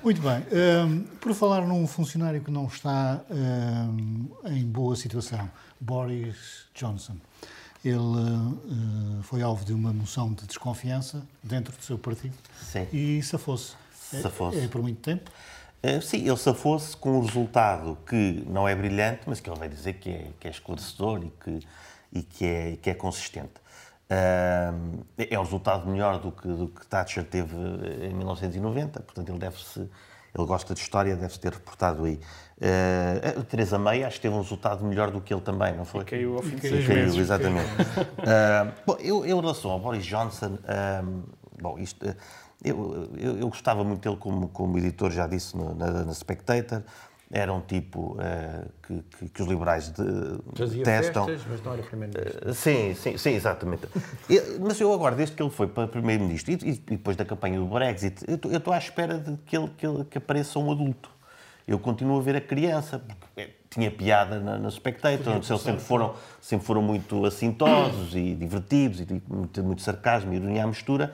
Muito 0.03 0.21
bem. 0.23 0.45
hum, 0.87 1.05
por 1.21 1.35
falar 1.35 1.67
num 1.67 1.87
funcionário 1.87 2.41
que 2.41 2.51
não 2.51 2.67
está 2.67 3.21
hum, 3.31 4.29
em 4.47 4.65
boa 4.65 4.97
situação, 4.97 5.51
Boris 5.79 6.67
Johnson. 6.75 7.17
Ele 7.85 7.99
hum, 7.99 9.21
foi 9.23 9.43
alvo 9.43 9.65
de 9.65 9.73
uma 9.73 9.93
moção 9.93 10.33
de 10.33 10.47
desconfiança 10.47 11.23
dentro 11.43 11.77
do 11.77 11.83
seu 11.83 11.99
partido 11.99 12.35
Sim. 12.63 12.87
e 12.93 13.23
safou-se. 13.23 13.75
É- 14.13 14.23
Safou-se. 14.23 14.59
É, 14.59 14.69
por 14.69 14.81
muito 14.81 15.01
tempo. 15.01 15.31
Eh, 15.83 16.01
Sim, 16.01 16.27
ele 16.27 16.37
safou-se 16.37 16.97
com 16.97 17.19
um 17.19 17.25
resultado 17.25 17.97
que 18.09 18.43
não 18.49 18.67
é 18.67 18.75
brilhante, 18.75 19.21
mas 19.27 19.39
que 19.39 19.49
ele 19.49 19.59
vai 19.59 19.69
dizer 19.69 19.95
que 19.95 20.11
é, 20.11 20.31
que 20.41 20.49
é 20.49 20.51
esclarecedor 20.51 21.23
e 21.25 21.31
que, 21.45 21.67
e 22.13 22.23
que, 22.23 22.45
é, 22.45 22.77
que 22.83 22.91
é 22.91 22.95
consistente. 22.95 23.53
É 24.11 25.39
um 25.39 25.43
resultado 25.43 25.87
melhor 25.89 26.19
do 26.19 26.33
que, 26.33 26.49
do 26.49 26.69
que 26.69 26.87
Thatcher 26.87 27.25
teve 27.25 27.55
em 28.03 28.15
1990, 28.15 29.01
portanto 29.01 29.29
ele 29.29 29.39
deve-se, 29.39 29.81
ele 29.81 30.47
gosta 30.47 30.73
de 30.75 30.81
história, 30.81 31.15
deve-se 31.15 31.39
ter 31.41 31.53
reportado 31.53 32.05
aí. 32.05 32.19
A 33.39 33.43
Teresa 33.43 33.79
May 33.79 34.05
acho 34.05 34.17
que 34.17 34.23
teve 34.23 34.35
um 34.35 34.41
resultado 34.41 34.85
melhor 34.85 35.11
do 35.11 35.21
que 35.21 35.33
ele 35.35 35.43
também, 35.43 35.77
não 35.77 35.85
foi? 35.85 36.05
Caiu 36.05 36.37
ao 36.37 36.43
fim 36.43 36.57
de 36.57 36.63
seis 36.69 36.87
Caiu, 36.87 37.01
meses. 37.03 37.19
exatamente. 37.19 37.69
Ah, 38.27 38.73
bom, 38.87 38.97
eu, 39.01 39.25
em 39.27 39.35
relação 39.41 39.71
ao 39.71 39.79
Boris 39.79 40.05
Johnson, 40.07 40.59
bom, 41.61 41.79
isto, 41.79 42.09
ah, 42.09 42.15
eu, 42.65 43.11
eu, 43.17 43.39
eu 43.39 43.49
gostava 43.49 43.85
muito 43.85 44.01
dele 44.01 44.17
como, 44.19 44.49
como 44.49 44.79
editor, 44.79 45.11
já 45.11 45.27
disse 45.27 45.57
no- 45.57 45.75
na, 45.75 46.05
na 46.05 46.13
Spectator. 46.15 46.83
Era 47.31 47.53
um 47.53 47.61
tipo 47.61 48.17
ah, 48.19 48.65
que, 48.83 49.03
que, 49.19 49.29
que 49.29 49.43
os 49.43 49.49
liberais 49.49 49.91
de, 49.93 50.03
detestam. 50.79 51.27
festas, 51.27 51.47
mas 51.51 51.63
não 51.63 51.75
era 51.75 51.83
primeiro-ministro. 51.83 52.51
Uh, 52.51 52.55
Sim, 52.55 52.95
sim, 52.95 53.19
sim, 53.19 53.31
exatamente. 53.35 53.87
Mas 54.61 54.81
eu 54.81 54.93
agora, 54.95 55.15
desde 55.15 55.37
que 55.37 55.43
ele 55.43 55.51
foi 55.51 55.67
para 55.67 55.87
Primeiro-Ministro 55.87 56.53
e, 56.53 56.71
e 56.71 56.73
depois 56.73 57.17
da 57.17 57.27
campanha 57.27 57.59
do 57.59 57.67
Brexit, 57.67 58.25
eu 58.27 58.37
estou- 58.37 58.73
à 58.73 58.79
espera 58.79 59.19
de 59.19 59.37
que 59.45 59.57
ele, 59.57 59.69
que 59.77 59.87
ele 59.87 60.05
que 60.05 60.17
apareça 60.17 60.59
um 60.59 60.73
adulto. 60.73 61.11
Eu 61.67 61.79
continuo 61.79 62.19
a 62.19 62.23
ver 62.23 62.35
a 62.37 62.41
criança, 62.41 62.99
porque 62.99 63.43
é, 63.43 63.51
tinha 63.69 63.91
piada 63.91 64.41
na, 64.41 64.57
na 64.59 64.71
Spectator, 64.71 65.35
onde 65.35 65.53
eles 65.53 65.61
sempre 65.63 65.83
foram, 65.83 66.15
sempre 66.41 66.67
foram 66.67 66.81
muito 66.81 67.27
assintosos 67.27 68.15
e 68.15 68.35
divertidos, 68.35 69.01
e 69.01 69.23
muito, 69.29 69.63
muito 69.63 69.83
sarcasmo 69.83 70.33
e 70.33 70.37
ironia 70.37 70.65
à 70.65 70.67
mistura. 70.67 71.13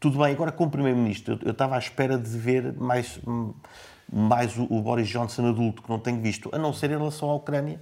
Tudo 0.00 0.18
bem, 0.20 0.32
agora 0.32 0.50
como 0.50 0.70
Primeiro-Ministro, 0.70 1.34
eu, 1.34 1.48
eu 1.48 1.52
estava 1.52 1.76
à 1.76 1.78
espera 1.78 2.16
de 2.16 2.30
ver 2.38 2.72
mais, 2.72 3.20
hum, 3.26 3.52
mais 4.12 4.56
o, 4.56 4.64
o 4.64 4.82
Boris 4.82 5.08
Johnson 5.08 5.48
adulto, 5.48 5.82
que 5.82 5.88
não 5.90 5.98
tenho 5.98 6.20
visto, 6.20 6.50
a 6.52 6.58
não 6.58 6.72
ser 6.72 6.90
em 6.90 6.96
relação 6.98 7.30
à 7.30 7.34
Ucrânia, 7.34 7.80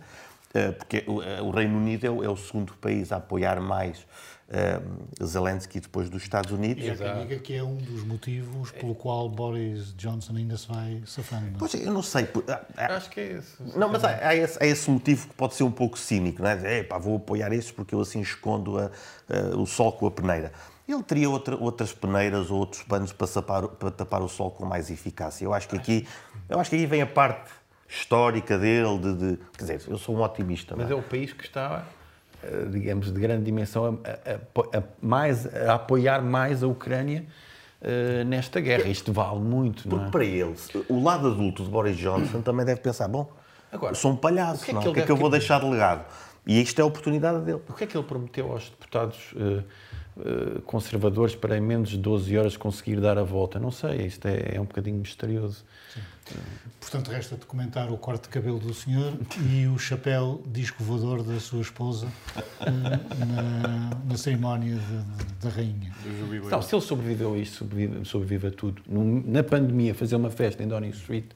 eh, 0.55 0.73
porque 0.73 1.05
o, 1.07 1.23
eh, 1.23 1.41
o 1.43 1.51
Reino 1.51 1.77
Unido 1.77 2.07
é 2.07 2.11
o, 2.11 2.25
é 2.25 2.29
o 2.29 2.37
segundo 2.37 2.75
país 2.75 3.13
a 3.13 3.17
apoiar 3.17 3.61
mais 3.61 4.07
eh, 4.51 4.81
Zelensky 5.23 5.79
depois 5.81 6.09
dos 6.09 6.23
Estados 6.23 6.51
Unidos. 6.53 6.83
E 6.85 6.91
há 6.91 6.95
diga 6.95 7.39
que 7.39 7.55
é 7.55 7.63
um 7.63 7.77
dos 7.77 8.03
motivos 8.05 8.71
pelo 8.73 8.95
qual 8.95 9.29
Boris 9.29 9.95
Johnson 9.95 10.37
ainda 10.37 10.57
se 10.57 10.67
vai 10.69 11.03
safando. 11.07 11.47
não 11.51 11.55
é? 11.57 11.59
Pois, 11.59 11.75
eu 11.75 11.93
não 11.93 12.03
sei. 12.03 12.25
por- 12.25 12.45
há- 12.49 12.63
há- 12.77 12.97
Acho 12.97 13.11
que 13.11 13.21
é 13.21 13.33
esse. 13.39 13.57
Não, 13.79 13.89
mas 13.91 14.03
há, 14.05 14.29
há 14.29 14.35
esse, 14.35 14.63
há 14.63 14.67
esse 14.67 14.91
motivo 14.91 15.29
que 15.29 15.35
pode 15.35 15.55
ser 15.55 15.65
um 15.65 15.71
pouco 15.71 15.99
cínico, 15.99 16.43
não 16.43 16.49
é? 16.49 16.57
Dizer, 16.57 16.81
"Epá, 16.81 16.97
vou 16.99 17.17
apoiar 17.17 17.53
estes 17.53 17.73
porque 17.73 17.95
eu 17.95 18.01
assim 18.01 18.21
escondo 18.21 18.79
a- 18.79 18.91
a- 19.29 19.57
o 19.57 19.67
sol 19.67 19.93
com 19.93 20.07
a 20.07 20.11
peneira. 20.11 20.53
Ele 20.89 21.03
teria 21.03 21.29
outra- 21.29 21.55
outras 21.57 21.93
peneiras 21.93 22.51
ou 22.51 22.59
outros 22.61 22.83
panos 22.83 23.13
para, 23.13 23.27
sapar- 23.27 23.69
para 23.69 23.91
tapar 23.91 24.23
o 24.23 24.29
sol 24.29 24.51
com 24.51 24.65
mais 24.65 24.91
eficácia. 24.91 25.45
Eu 25.45 25.53
acho 25.53 25.69
que 25.69 25.77
aqui, 25.77 26.09
eu 26.49 26.59
acho 26.59 26.71
que 26.71 26.77
aqui 26.77 26.87
vem 26.87 27.03
a 27.03 27.07
parte 27.07 27.51
histórica 27.87 28.57
dele, 28.59 28.99
de, 28.99 29.15
de- 29.15 29.37
quer 29.57 29.65
dizer, 29.65 29.83
eu 29.87 29.99
sou 29.99 30.17
um 30.17 30.23
otimista, 30.23 30.75
Mas 30.75 30.89
não 30.89 30.97
é 30.97 31.01
o 31.01 31.03
país 31.03 31.35
que 31.35 31.45
está, 31.45 31.85
eh, 32.43 32.67
digamos, 32.71 33.13
de 33.13 33.21
grande 33.21 33.45
dimensão, 33.45 34.01
a, 34.03 34.09
a- 34.11 34.79
a- 34.79 34.83
mais, 35.03 35.47
a 35.55 35.75
apoiar 35.75 36.23
mais 36.23 36.63
a 36.63 36.67
Ucrânia 36.67 37.27
eh, 37.83 38.25
nesta 38.25 38.59
guerra. 38.59 38.89
Isto 38.89 39.13
vale 39.13 39.41
muito, 39.41 39.87
não 39.87 39.99
Porque 39.99 40.09
é? 40.09 40.11
para 40.11 40.25
ele, 40.25 40.55
o 40.89 41.03
lado 41.05 41.29
adulto 41.29 41.65
de 41.65 41.71
Boris 41.71 41.99
Johnson 41.99 42.41
também 42.41 42.65
deve 42.65 42.81
pensar, 42.81 43.09
bom, 43.09 43.31
Agora, 43.71 43.95
sou 43.95 44.13
um 44.13 44.17
palhaço, 44.17 44.63
o 44.63 44.65
que 44.65 44.71
é 44.71 44.75
não 44.75 44.81
é? 44.81 44.85
que 44.85 44.89
o 44.89 44.95
que 44.95 45.01
é 45.01 45.05
que 45.05 45.13
eu 45.13 45.17
vou 45.19 45.29
deixar 45.29 45.61
de 45.61 45.67
legado? 45.69 46.03
E 46.47 46.63
isto 46.63 46.79
é 46.79 46.83
a 46.83 46.87
oportunidade 46.87 47.41
dele. 47.45 47.61
O 47.69 47.75
que 47.75 47.85
é 47.85 47.87
que 47.87 47.95
ele 47.95 48.07
prometeu 48.07 48.51
aos 48.51 48.71
deputados 48.71 49.35
eh, 49.37 49.63
conservadores 50.65 51.35
para 51.35 51.57
em 51.57 51.61
menos 51.61 51.91
de 51.91 51.99
12 51.99 52.37
horas 52.37 52.57
conseguir 52.57 53.01
dar 53.01 53.19
a 53.19 53.23
volta? 53.23 53.59
Não 53.59 53.71
sei, 53.71 54.07
isto 54.07 54.27
é, 54.27 54.57
é 54.57 54.61
um 54.61 54.65
bocadinho 54.65 54.99
misterioso. 54.99 55.65
Portanto, 56.81 57.11
resta-te 57.11 57.47
comentar 57.47 57.91
o 57.91 57.97
corte 57.97 58.25
de 58.25 58.29
cabelo 58.29 58.59
do 58.59 58.73
senhor 58.75 59.15
e 59.51 59.67
o 59.67 59.79
chapéu 59.79 60.43
disco 60.47 60.83
voador 60.83 61.23
da 61.23 61.41
sua 61.41 61.61
esposa 61.61 62.07
eh, 62.61 62.71
na, 63.25 63.95
na 64.05 64.17
cerimónia 64.17 64.79
da 65.41 65.49
rainha. 65.49 65.93
Não, 66.51 66.63
se 66.63 66.75
ele 66.75 66.83
sobreviveu 66.83 67.35
a 67.35 67.39
isto, 67.39 67.57
sobrevive, 67.59 68.05
sobrevive 68.05 68.47
a 68.49 68.51
tudo. 68.51 68.83
Na 68.87 69.43
pandemia, 69.43 69.95
fazer 69.95 70.17
uma 70.17 70.31
festa 70.31 70.63
em 70.63 70.69
Downing 70.69 70.91
Street, 70.91 71.27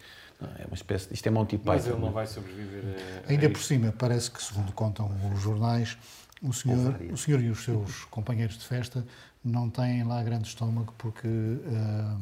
é 0.59 0.67
uma 0.67 0.75
espécie 0.75 1.09
de, 1.09 1.15
isto 1.15 1.27
é 1.27 1.31
Monty 1.31 1.57
Python. 1.57 1.73
Mas 1.73 1.87
ele 1.87 1.99
não 1.99 2.09
é? 2.09 2.13
vai 2.13 2.27
sobreviver 2.27 2.83
a, 2.85 3.29
a 3.29 3.31
Ainda 3.31 3.49
por 3.51 3.63
cima, 3.63 3.95
parece 3.97 4.31
que, 4.31 4.43
segundo 4.43 4.73
contam 4.73 5.11
os 5.35 5.41
jornais, 5.41 5.97
o 6.43 6.53
senhor, 6.53 7.01
o 7.11 7.17
senhor 7.17 7.41
e 7.41 7.51
os 7.51 7.65
seus 7.65 8.05
companheiros 8.11 8.59
de 8.59 8.67
festa 8.67 9.07
não 9.45 9.71
têm 9.71 10.05
lá 10.05 10.23
grande 10.23 10.49
estômago 10.49 10.95
porque 10.99 11.29
hum, 11.29 12.19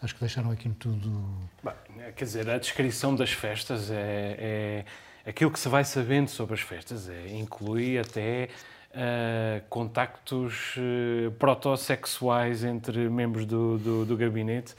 acho 0.00 0.14
que 0.14 0.20
deixaram 0.20 0.50
aquilo 0.50 0.74
tudo. 0.74 1.24
Bem, 1.62 1.74
quer 2.14 2.24
dizer, 2.24 2.48
a 2.48 2.58
descrição 2.58 3.14
das 3.14 3.32
festas 3.32 3.90
é, 3.90 4.84
é 5.24 5.30
aquilo 5.30 5.50
que 5.50 5.58
se 5.58 5.68
vai 5.68 5.84
sabendo 5.84 6.28
sobre 6.28 6.54
as 6.54 6.60
festas, 6.60 7.08
é, 7.08 7.28
inclui 7.28 7.98
até 7.98 8.48
ah, 8.94 9.62
contactos 9.70 10.74
eh, 10.76 11.30
protossexuais 11.38 12.62
entre 12.62 13.08
membros 13.08 13.46
do, 13.46 13.78
do, 13.78 14.04
do 14.04 14.16
gabinete. 14.18 14.74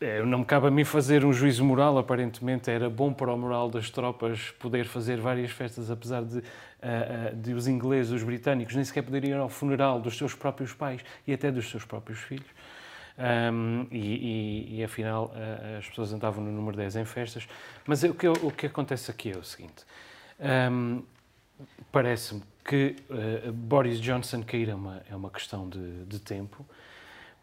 Eh, 0.00 0.22
não 0.24 0.38
me 0.38 0.44
cabe 0.46 0.68
a 0.68 0.70
mim 0.70 0.82
fazer 0.82 1.26
um 1.26 1.32
juízo 1.32 1.62
moral, 1.62 1.98
aparentemente 1.98 2.70
era 2.70 2.88
bom 2.88 3.12
para 3.12 3.32
o 3.32 3.36
moral 3.36 3.68
das 3.68 3.90
tropas 3.90 4.50
poder 4.58 4.86
fazer 4.86 5.20
várias 5.20 5.50
festas, 5.50 5.90
apesar 5.90 6.24
de, 6.24 6.42
ah, 6.84 7.30
ah, 7.30 7.34
de 7.34 7.54
os 7.54 7.66
ingleses, 7.66 8.12
os 8.12 8.22
britânicos, 8.22 8.74
nem 8.74 8.84
sequer 8.84 9.02
poderiam 9.02 9.38
ir 9.38 9.40
ao 9.40 9.48
funeral 9.48 9.98
dos 10.00 10.18
seus 10.18 10.34
próprios 10.34 10.74
pais 10.74 11.00
e 11.26 11.32
até 11.32 11.50
dos 11.50 11.70
seus 11.70 11.84
próprios 11.84 12.20
filhos. 12.20 12.46
Um, 13.16 13.86
e, 13.92 13.96
e- 13.96 14.80
e, 14.80 14.84
afinal 14.84 15.26
uh, 15.26 15.78
as 15.78 15.88
pessoas 15.88 16.12
andavam 16.12 16.42
no 16.44 16.50
número 16.50 16.76
10 16.76 16.96
em 16.96 17.04
festas. 17.04 17.48
Mas 17.86 18.02
o 18.02 18.12
que, 18.12 18.26
o 18.28 18.50
que 18.50 18.66
acontece 18.66 19.10
aqui 19.10 19.30
é 19.30 19.38
o 19.38 19.44
seguinte: 19.44 19.84
um, 20.70 21.02
parece-me 21.92 22.42
que 22.64 22.96
uh, 23.08 23.52
Boris 23.52 24.00
Johnson 24.00 24.42
cair 24.42 24.68
é 24.68 24.74
uma, 24.74 25.02
é 25.08 25.14
uma 25.14 25.30
questão 25.30 25.68
de, 25.68 26.04
de 26.06 26.18
tempo, 26.18 26.66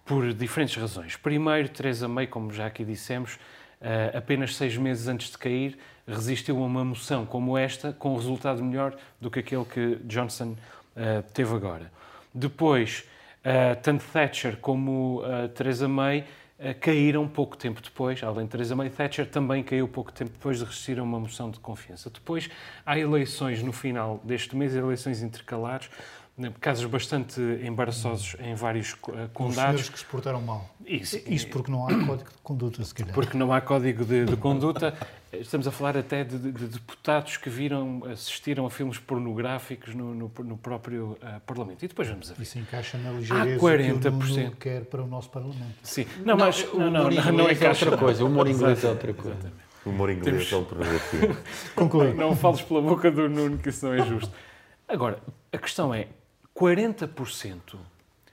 por 0.06 0.34
diferentes 0.34 0.76
razões. 0.76 1.16
Primeiro, 1.16 1.70
Theresa 1.70 2.08
May, 2.08 2.28
como 2.28 2.52
já 2.52 2.66
aqui 2.66 2.84
dissemos, 2.84 3.40
uh, 3.82 4.18
apenas 4.18 4.56
seis 4.56 4.78
meses 4.78 5.08
antes 5.08 5.32
de 5.32 5.38
cair, 5.38 5.78
resistiu 6.08 6.58
a 6.58 6.66
uma 6.66 6.86
moção 6.86 7.26
como 7.26 7.58
esta, 7.58 7.92
com 7.94 8.14
um 8.14 8.18
resultado 8.18 8.64
melhor 8.64 8.96
do 9.20 9.30
que 9.30 9.40
aquele 9.40 9.66
que 9.66 9.96
Johnson 10.04 10.52
uh, 10.52 11.24
teve 11.34 11.54
agora. 11.56 11.92
Depois, 12.34 13.06
Uh, 13.42 13.74
tanto 13.82 14.06
Thatcher 14.14 14.58
como 14.58 15.24
Theresa 15.56 15.88
May 15.88 16.26
caíram 16.80 17.28
pouco 17.28 17.58
tempo 17.58 17.82
depois, 17.82 18.22
além 18.22 18.46
de 18.46 18.52
Theresa 18.52 18.76
May, 18.76 18.88
Thatcher 18.92 19.28
também 19.28 19.64
caiu 19.64 19.88
pouco 19.88 20.12
tempo 20.12 20.30
depois 20.34 20.60
de 20.60 20.64
resistir 20.64 21.00
a 21.00 21.02
uma 21.02 21.20
moção 21.20 21.50
de 21.50 21.60
confiança. 21.60 22.12
Depois 22.12 22.52
há 22.86 23.00
eleições 23.00 23.64
no 23.64 23.72
final 23.72 24.22
deste 24.24 24.56
mês, 24.56 24.76
eleições 24.76 25.24
intercalares, 25.24 25.90
casos 26.60 26.86
bastante 26.86 27.40
embaraçosos 27.64 28.36
em 28.40 28.56
vários 28.56 28.94
Os 28.94 29.00
senhores 29.06 29.32
condados. 29.34 29.90
que 29.90 30.00
se 30.00 30.06
portaram 30.06 30.42
mal. 30.42 30.70
Isso, 30.86 31.20
Isso 31.28 31.48
porque 31.50 31.72
não 31.72 31.86
há 31.88 31.90
código 32.06 32.30
de 32.30 32.38
conduta, 32.44 32.84
se 32.84 32.94
calhar. 32.94 33.14
porque 33.14 33.38
não 33.38 33.54
há 33.54 33.62
código 33.62 34.04
de, 34.04 34.26
de 34.26 34.36
conduta. 34.36 34.94
Estamos 35.32 35.66
a 35.66 35.72
falar 35.72 35.96
até 35.96 36.24
de, 36.26 36.38
de- 36.38 36.52
de 36.52 36.66
deputados 36.68 37.38
que 37.38 37.50
viram, 37.50 38.04
assistiram 38.12 38.66
a 38.66 38.70
filmes 38.70 38.98
pornográficos 38.98 39.96
no, 39.96 40.14
no- 40.14 40.32
no 40.44 40.58
próprio 40.58 41.18
uh, 41.22 41.40
Parlamento. 41.46 41.84
E 41.86 41.88
depois 41.88 42.08
vamos 42.10 42.30
a 42.32 42.34
ver. 42.34 42.44
Isso 42.44 42.60
encaixa 42.60 42.98
na 42.98 43.12
ligeireza 43.12 43.58
que 43.60 43.66
o 43.66 43.68
40%. 43.70 44.12
Nuno 44.12 44.52
quer 44.58 44.82
para 44.86 45.02
o 45.02 45.08
nosso 45.08 45.30
Parlamento. 45.30 45.76
Sim, 45.84 46.06
não, 46.26 46.36
mas 46.36 46.64
o 46.74 46.78
não, 46.80 46.92
não, 46.92 47.02
humor 47.02 47.14
não, 47.14 47.24
não 47.24 47.32
inglês 47.32 47.50
é 47.50 47.54
encaixa. 47.66 47.86
outra 47.86 47.98
coisa. 48.00 48.24
O 48.24 48.28
humor 48.28 48.48
inglês 48.50 48.84
é 48.84 48.90
outra 48.90 49.14
coisa. 49.14 49.54
O 49.86 49.90
humor 49.90 50.10
inglês 50.12 50.52
é 50.52 50.56
um 50.58 50.64
pornografia. 50.66 51.38
Conclui. 51.76 52.14
Não 52.14 52.36
fales 52.36 52.62
pela 52.62 52.82
boca 52.82 53.10
do 53.10 53.28
Nuno, 53.30 53.58
que 53.58 53.70
isso 53.70 53.84
não 53.86 53.94
é 53.96 54.06
justo. 54.06 54.32
Agora, 54.88 55.18
a 55.52 55.58
questão 55.58 55.92
é: 55.94 56.08
40% 56.62 57.76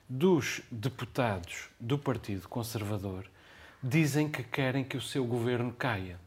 dos 0.06 0.60
deputados 0.70 1.70
do 1.80 1.96
Partido 1.96 2.46
Conservador 2.46 3.24
dizem 3.82 4.28
que 4.28 4.42
querem 4.42 4.84
que 4.84 4.98
o 4.98 5.00
seu 5.00 5.24
governo 5.24 5.72
caia. 5.72 6.20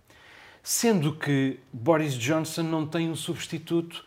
Sendo 0.64 1.16
que 1.16 1.60
Boris 1.72 2.16
Johnson 2.16 2.64
não 2.64 2.88
tem 2.88 3.08
um 3.08 3.16
substituto 3.16 4.04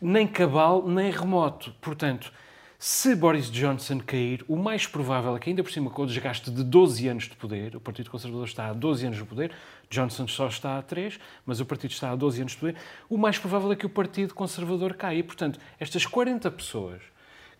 nem 0.00 0.26
cabal 0.26 0.88
nem 0.88 1.10
remoto. 1.10 1.74
Portanto, 1.78 2.32
se 2.78 3.14
Boris 3.14 3.50
Johnson 3.50 4.00
cair, 4.00 4.42
o 4.48 4.56
mais 4.56 4.86
provável 4.86 5.36
é 5.36 5.38
que, 5.38 5.50
ainda 5.50 5.62
por 5.62 5.70
cima, 5.70 5.90
com 5.90 6.04
o 6.04 6.06
desgaste 6.06 6.50
de 6.50 6.64
12 6.64 7.06
anos 7.06 7.24
de 7.24 7.36
poder, 7.36 7.76
o 7.76 7.80
Partido 7.80 8.10
Conservador 8.10 8.46
está 8.46 8.68
há 8.68 8.72
12 8.72 9.08
anos 9.08 9.18
no 9.18 9.26
poder, 9.26 9.52
Johnson 9.90 10.26
só 10.26 10.46
está 10.46 10.78
há 10.78 10.82
3, 10.82 11.20
mas 11.44 11.60
o 11.60 11.66
partido 11.66 11.90
está 11.90 12.12
há 12.12 12.16
12 12.16 12.40
anos 12.40 12.52
de 12.52 12.58
poder, 12.58 12.76
o 13.10 13.18
mais 13.18 13.38
provável 13.38 13.72
é 13.72 13.76
que 13.76 13.84
o 13.84 13.90
Partido 13.90 14.32
Conservador 14.32 14.94
caia. 14.94 15.22
Portanto, 15.22 15.58
estas 15.78 16.06
40 16.06 16.50
pessoas 16.50 17.02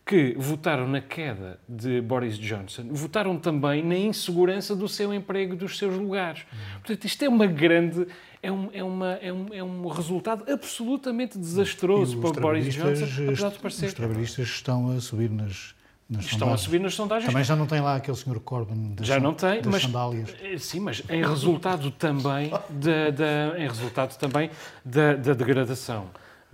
que 0.06 0.36
votaram 0.38 0.86
na 0.86 1.00
queda 1.00 1.58
de 1.68 2.00
Boris 2.00 2.38
Johnson 2.38 2.84
votaram 2.92 3.36
também 3.36 3.82
na 3.82 3.96
insegurança 3.96 4.76
do 4.76 4.86
seu 4.88 5.12
emprego 5.12 5.54
e 5.54 5.56
dos 5.56 5.76
seus 5.76 5.96
lugares. 5.96 6.44
Portanto, 6.76 7.04
isto 7.04 7.24
é 7.24 7.28
uma 7.28 7.46
grande. 7.46 8.06
É 8.40 8.52
um, 8.52 8.68
é 8.72 8.84
uma, 8.84 9.12
é 9.14 9.32
um, 9.32 9.46
é 9.52 9.62
um 9.64 9.88
resultado 9.88 10.44
absolutamente 10.50 11.36
desastroso 11.36 12.18
para 12.20 12.40
Boris 12.40 12.72
Johnson, 12.72 13.04
apesar 13.24 13.50
de 13.50 13.86
Os 13.86 13.94
trabalhistas 13.94 14.46
estão 14.46 14.96
a 14.96 15.00
subir 15.00 15.28
nas, 15.28 15.74
nas 16.08 16.24
Estão 16.26 16.36
a 16.36 16.56
sondagens. 16.56 16.60
subir 16.60 16.78
nas 16.80 16.94
sondagens. 16.94 17.26
Também 17.28 17.42
já 17.42 17.56
não 17.56 17.66
tem 17.66 17.80
lá 17.80 17.96
aquele 17.96 18.16
senhor 18.16 18.38
Corbyn 18.38 18.94
das, 18.94 19.04
Já 19.08 19.18
não 19.18 19.34
tem, 19.34 19.60
das 19.60 19.66
mas 19.72 19.82
sandálias. 19.82 20.32
Eh, 20.40 20.56
sim, 20.58 20.78
mas 20.78 21.02
em 21.10 21.26
resultado 21.26 21.90
também 21.90 22.50
da, 22.70 23.10
da- 23.10 23.58
em 23.58 23.66
resultado 23.66 24.16
também 24.16 24.50
da, 24.84 25.14
da 25.16 25.32
degradação 25.34 26.06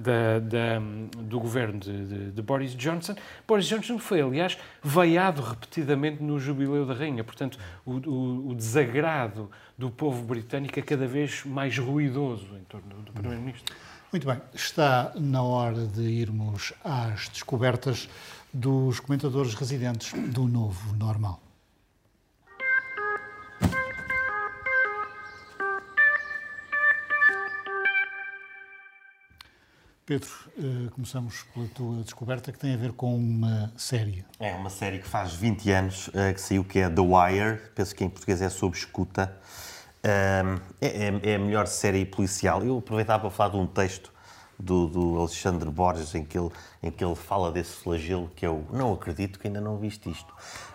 da- 0.03 0.39
da- 0.41 0.81
do 1.23 1.39
governo 1.41 1.79
de, 1.81 2.05
de- 2.07 2.31
de 2.33 2.43
Boris 2.43 2.75
Johnson. 2.75 3.15
Boris 3.47 3.67
Johnson 3.67 3.99
foi, 3.99 4.21
aliás, 4.21 4.59
veiado 4.83 5.41
repetidamente 5.43 6.23
no 6.23 6.39
jubileu 6.39 6.85
da 6.85 6.95
rainha. 6.95 7.23
Portanto, 7.25 7.59
o, 7.87 7.93
o- 7.93 8.49
o 8.51 8.55
desagrado 8.55 9.51
do 9.79 9.91
povo 9.91 10.23
britânico 10.25 10.79
é 10.79 10.83
cada 10.83 11.07
vez 11.07 11.45
mais 11.45 11.77
ruidoso 11.79 12.47
em 12.61 12.65
torno 12.65 13.03
do 13.03 13.13
primeiro-ministro. 13.13 13.75
Muito 14.13 14.27
bem, 14.27 14.39
está 14.53 15.13
na 15.17 15.43
hora 15.43 15.87
de 15.87 16.03
irmos 16.03 16.73
às 16.85 17.29
descobertas 17.31 18.09
dos 18.53 19.01
comentadores 19.01 19.55
residentes 19.55 20.13
do 20.31 20.47
novo 20.47 20.95
normal. 20.97 21.41
Pedro, 30.05 30.29
eh, 30.59 30.89
começamos 30.91 31.45
pela 31.55 31.67
tua 31.69 32.03
descoberta 32.03 32.51
que 32.51 32.59
tem 32.59 32.75
a 32.75 32.77
ver 32.77 32.93
com 32.93 33.17
uma 33.17 33.73
série. 33.77 34.25
É 34.41 34.53
uma 34.53 34.69
série 34.69 34.99
que 34.99 35.07
faz 35.07 35.33
20 35.33 35.71
anos 35.71 36.11
eh, 36.13 36.33
que 36.33 36.41
saiu, 36.41 36.65
que 36.65 36.81
é 36.81 36.91
The 36.91 37.01
Wire. 37.01 37.61
Penso 37.75 37.95
que 37.95 38.05
em 38.05 38.09
português 38.11 38.43
é 38.43 38.49
sob 38.49 38.77
escuta. 38.77 39.37
Ahm, 40.05 40.59
é, 40.81 41.07
é- 41.09 41.31
é 41.33 41.35
a 41.37 41.39
melhor 41.39 41.69
série 41.69 42.05
policial. 42.05 42.65
Eu 42.65 42.79
aproveitava 42.79 43.21
para 43.21 43.31
falar 43.31 43.51
de 43.51 43.57
um 43.59 43.67
texto 43.67 44.13
do, 44.59 44.89
do 44.89 45.19
Alexandre 45.21 45.71
Borges 45.71 46.15
em 46.17 46.25
que, 46.25 46.37
ele, 46.37 46.51
em 46.83 46.91
que 46.91 47.05
ele 47.05 47.15
fala 47.15 47.53
desse 47.53 47.77
flagelo 47.77 48.29
que 48.35 48.45
eu 48.45 48.67
não 48.73 48.93
acredito 48.93 49.39
que 49.39 49.47
ainda 49.47 49.61
não 49.61 49.79
viste 49.79 50.11
isto. 50.11 50.35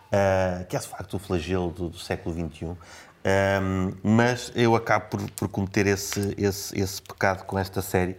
Ah, 0.09 0.63
que 0.69 0.75
é 0.77 0.79
de 0.79 0.87
facto 0.87 1.15
o 1.15 1.19
flagelo 1.19 1.69
do, 1.71 1.89
do 1.89 1.99
século 1.99 2.33
XXI. 2.33 2.77
Ahm, 3.25 3.91
mas 4.01 4.53
eu 4.55 4.73
acabo 4.73 5.07
por, 5.09 5.31
por 5.31 5.49
cometer 5.49 5.85
esse, 5.85 6.33
esse, 6.37 6.79
esse 6.79 7.01
pecado 7.01 7.43
com 7.45 7.59
esta 7.59 7.81
série. 7.81 8.15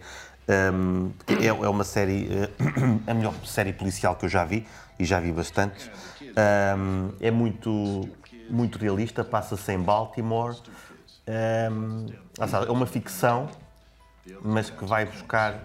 Um, 0.49 1.11
é, 1.27 1.45
é 1.45 1.69
uma 1.69 1.83
série, 1.83 2.27
eh, 2.31 2.49
a 3.05 3.13
melhor 3.13 3.35
série 3.45 3.71
policial 3.71 4.15
que 4.15 4.25
eu 4.25 4.29
já 4.29 4.43
vi, 4.43 4.65
e 4.97 5.05
já 5.05 5.19
vi 5.19 5.31
bastante. 5.31 5.91
Um, 6.21 7.11
é 7.21 7.29
muito, 7.29 8.09
muito 8.49 8.79
realista, 8.79 9.23
passa-se 9.23 9.71
em 9.71 9.79
Baltimore. 9.79 10.55
Um, 11.71 12.07
é 12.39 12.71
uma 12.71 12.87
ficção, 12.87 13.47
mas 14.41 14.69
que 14.71 14.83
vai 14.85 15.05
buscar 15.05 15.63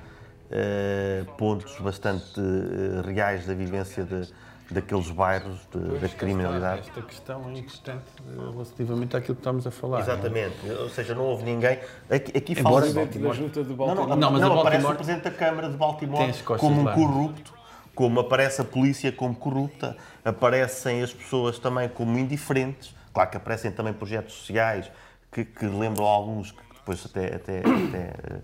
eh, 0.50 1.24
pontos 1.38 1.80
bastante 1.80 2.38
eh, 2.38 3.02
reais 3.04 3.46
da 3.46 3.54
vivência 3.54 4.04
de, 4.04 4.28
daqueles 4.70 5.10
bairros, 5.10 5.58
de- 5.72 5.98
da 5.98 6.08
criminalidade. 6.08 6.88
Esta 6.88 7.02
questão 7.02 7.48
é 7.50 7.58
importante 7.58 8.04
eh, 8.26 8.50
relativamente 8.52 9.16
àquilo 9.16 9.34
que 9.34 9.40
estamos 9.40 9.66
a 9.66 9.70
falar. 9.70 9.98
não 9.98 10.06
é? 10.06 10.12
Exatamente, 10.14 10.70
ou 10.80 10.88
seja, 10.88 11.14
não 11.14 11.24
houve 11.24 11.44
ninguém. 11.44 11.78
Aqui, 12.10 12.36
aqui 12.38 12.58
Embora- 12.58 12.86
fala 12.86 13.06
Da 13.06 13.32
junta 13.32 13.62
de 13.62 13.68
Não, 13.70 13.76
Baltimore. 13.76 14.08
não, 14.08 14.16
Não, 14.16 14.30
mas 14.30 14.42
a 14.42 14.48
não 14.48 14.60
aparece 14.60 14.82
Baltimore- 14.82 14.92
o 14.92 14.96
Presidente 14.96 15.22
da 15.24 15.30
Câmara 15.30 15.68
de 15.70 15.76
Baltimore 15.76 16.32
como 16.58 16.80
um 16.80 16.84
lá. 16.84 16.94
corrupto, 16.94 17.52
como 17.94 18.20
aparece 18.20 18.60
a 18.60 18.64
polícia 18.64 19.12
como 19.12 19.34
corrupta, 19.34 19.96
aparecem 20.24 21.02
as 21.02 21.12
pessoas 21.12 21.58
também 21.58 21.88
como 21.88 22.18
indiferentes. 22.18 22.94
Claro 23.12 23.30
que 23.30 23.36
aparecem 23.36 23.70
também 23.70 23.92
projetos 23.92 24.34
sociais 24.34 24.90
que, 25.30 25.44
que 25.44 25.66
lembram 25.66 26.04
alguns 26.06 26.50
que 26.52 26.62
depois 26.74 27.04
até, 27.06 27.34
até, 27.36 27.58
até 27.60 27.98
eh, 28.34 28.40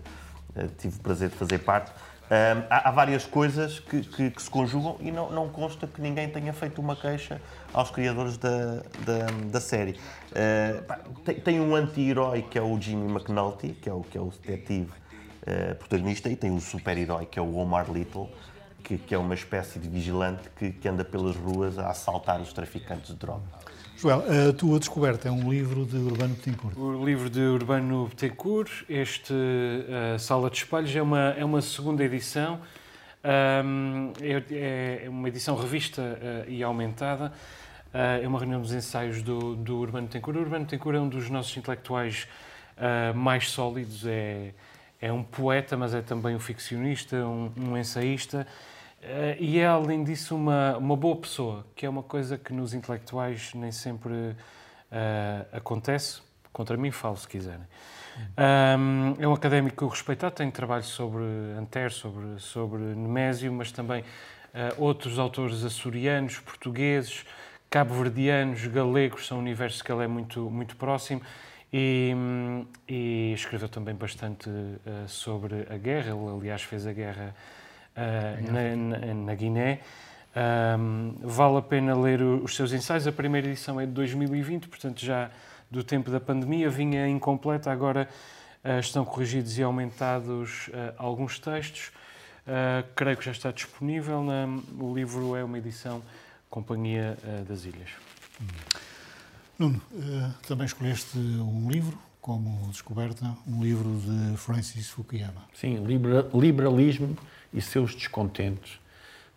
eh, 0.55 0.67
tive 0.77 0.97
o 0.97 1.01
prazer 1.01 1.29
de 1.29 1.35
fazer 1.35 1.59
parte. 1.59 1.91
Ahm, 2.33 2.63
há, 2.69 2.87
há 2.87 2.91
várias 2.91 3.25
coisas 3.25 3.79
que, 3.81 4.03
que- 4.03 4.31
que 4.31 4.41
se 4.41 4.49
conjugam 4.49 4.95
e 5.01 5.11
não, 5.11 5.29
não 5.31 5.49
consta 5.49 5.85
que 5.85 6.01
ninguém 6.01 6.29
tenha 6.29 6.53
feito 6.53 6.79
uma 6.79 6.95
queixa 6.95 7.41
aos 7.73 7.91
criadores 7.91 8.37
da, 8.37 8.77
da, 9.05 9.25
da 9.51 9.59
série. 9.59 9.99
Ah, 10.33 10.81
pá, 10.87 10.99
tem, 11.25 11.35
tem 11.41 11.59
um 11.59 11.75
anti-herói 11.75 12.43
que 12.43 12.57
é 12.57 12.61
o 12.61 12.79
Jimmy 12.79 13.11
McNulty, 13.11 13.73
que 13.73 13.89
é 13.89 13.93
o, 13.93 13.99
que 14.01 14.17
é 14.17 14.21
o 14.21 14.27
detetive 14.29 14.89
eh, 15.45 15.73
protagonista, 15.73 16.29
e 16.29 16.37
tem 16.37 16.49
um 16.51 16.61
super-herói 16.61 17.25
que 17.25 17.37
é 17.37 17.41
o 17.41 17.53
Omar 17.57 17.91
Little, 17.91 18.29
que, 18.81 18.97
que 18.97 19.13
é 19.13 19.17
uma 19.17 19.33
espécie 19.33 19.77
de 19.77 19.89
vigilante 19.89 20.49
que, 20.55 20.71
que 20.71 20.87
anda 20.87 21.03
pelas 21.03 21.35
ruas 21.35 21.77
a 21.77 21.89
assaltar 21.89 22.39
os 22.39 22.53
traficantes 22.53 23.07
de 23.09 23.15
droga. 23.15 23.43
Joel, 24.01 24.23
a 24.49 24.51
tua 24.51 24.79
descoberta 24.79 25.27
é 25.27 25.31
um 25.31 25.47
livro 25.47 25.85
de 25.85 25.95
Urbano 25.95 26.33
Petincourt. 26.33 26.75
O 26.75 27.05
livro 27.05 27.29
de 27.29 27.39
Urbano 27.39 28.07
Betancourt, 28.07 28.83
este 28.89 29.31
uh, 29.31 30.17
Sala 30.17 30.49
de 30.49 30.57
Espelhos, 30.57 30.95
é 30.95 31.03
uma, 31.03 31.35
é 31.37 31.45
uma 31.45 31.61
segunda 31.61 32.03
edição. 32.03 32.59
Um, 33.63 34.11
é, 34.19 35.03
é 35.05 35.07
uma 35.07 35.27
edição 35.27 35.55
revista 35.55 36.01
uh, 36.01 36.49
e 36.49 36.63
aumentada. 36.63 37.31
Uh, 37.93 38.23
é 38.23 38.27
uma 38.27 38.39
reunião 38.39 38.59
dos 38.59 38.73
ensaios 38.73 39.21
do, 39.21 39.55
do 39.55 39.77
Urbano 39.77 40.07
Betancourt. 40.07 40.35
O 40.35 40.41
Urbano 40.41 40.65
Betancourt 40.65 40.97
é 40.97 40.99
um 40.99 41.07
dos 41.07 41.29
nossos 41.29 41.55
intelectuais 41.55 42.27
uh, 42.77 43.15
mais 43.15 43.51
sólidos. 43.51 44.03
É, 44.07 44.51
é 44.99 45.13
um 45.13 45.21
poeta, 45.21 45.77
mas 45.77 45.93
é 45.93 46.01
também 46.01 46.35
um 46.35 46.39
ficcionista, 46.39 47.17
um, 47.17 47.51
um 47.55 47.77
ensaísta. 47.77 48.47
Uh, 49.01 49.35
e 49.39 49.59
é, 49.59 49.65
além 49.65 50.03
disso, 50.03 50.35
uma, 50.35 50.77
uma 50.77 50.95
boa 50.95 51.15
pessoa, 51.15 51.65
que 51.75 51.85
é 51.85 51.89
uma 51.89 52.03
coisa 52.03 52.37
que 52.37 52.53
nos 52.53 52.73
intelectuais 52.73 53.51
nem 53.55 53.71
sempre 53.71 54.13
uh, 54.13 54.35
acontece. 55.51 56.21
Contra 56.53 56.77
mim, 56.77 56.91
falo, 56.91 57.17
se 57.17 57.27
quiserem. 57.27 57.65
Um, 58.37 59.15
é 59.19 59.27
um 59.27 59.33
académico 59.33 59.87
respeitado, 59.87 60.35
tem 60.35 60.51
trabalho 60.51 60.83
sobre 60.83 61.23
Antero, 61.57 61.91
sobre, 61.91 62.39
sobre 62.39 62.79
Nemésio, 62.79 63.51
mas 63.51 63.71
também 63.71 64.01
uh, 64.01 64.05
outros 64.77 65.17
autores 65.17 65.63
açorianos, 65.63 66.39
portugueses, 66.39 67.25
cabo-verdianos, 67.69 68.67
galegos, 68.67 69.25
são 69.25 69.39
universos 69.39 69.81
que 69.81 69.91
ele 69.91 70.03
é 70.03 70.07
muito, 70.07 70.49
muito 70.49 70.75
próximo. 70.75 71.21
E, 71.73 72.11
hum, 72.13 72.65
e 72.87 73.31
escreveu 73.33 73.69
também 73.69 73.95
bastante 73.95 74.49
uh, 74.49 75.07
sobre 75.07 75.65
a 75.69 75.77
guerra, 75.77 76.09
ele, 76.09 76.37
aliás, 76.37 76.61
fez 76.63 76.85
a 76.85 76.91
guerra 76.91 77.33
na, 77.95 78.75
na, 78.75 79.13
na 79.13 79.35
Guiné. 79.35 79.79
Um, 80.33 81.15
vale 81.21 81.57
a 81.57 81.61
pena 81.61 81.93
ler 81.95 82.21
o- 82.21 82.43
os 82.43 82.55
seus 82.55 82.71
ensaios. 82.71 83.05
A 83.05 83.11
primeira 83.11 83.47
edição 83.47 83.79
é 83.81 83.85
de 83.85 83.91
2020, 83.91 84.67
portanto, 84.69 85.03
já 85.03 85.29
do 85.69 85.83
tempo 85.83 86.09
da 86.09 86.19
pandemia, 86.19 86.69
vinha 86.69 87.07
incompleta, 87.07 87.71
agora 87.71 88.07
uh, 88.63 88.79
estão 88.79 89.03
corrigidos 89.05 89.57
e 89.57 89.63
aumentados 89.63 90.67
uh, 90.69 90.93
alguns 90.97 91.37
textos. 91.39 91.91
Uh, 92.47 92.87
creio 92.95 93.17
que 93.17 93.25
já 93.25 93.31
está 93.31 93.51
disponível. 93.51 94.23
Na, 94.23 94.47
o 94.79 94.93
livro 94.95 95.35
é 95.35 95.43
uma 95.43 95.57
edição 95.57 96.01
Companhia 96.49 97.17
uh, 97.23 97.43
das 97.45 97.65
Ilhas. 97.65 97.89
Nuno, 99.59 99.79
eh, 99.93 100.29
também 100.47 100.65
escolheste 100.65 101.17
um 101.17 101.69
livro 101.69 101.95
como 102.19 102.67
descoberta, 102.71 103.35
um 103.47 103.61
livro 103.63 103.99
de 103.99 104.35
Francis 104.37 104.89
Fukuyama. 104.89 105.43
Sim, 105.53 105.83
libera- 105.85 106.27
liberalismo 106.33 107.15
e 107.53 107.61
seus 107.61 107.95
descontentos. 107.95 108.79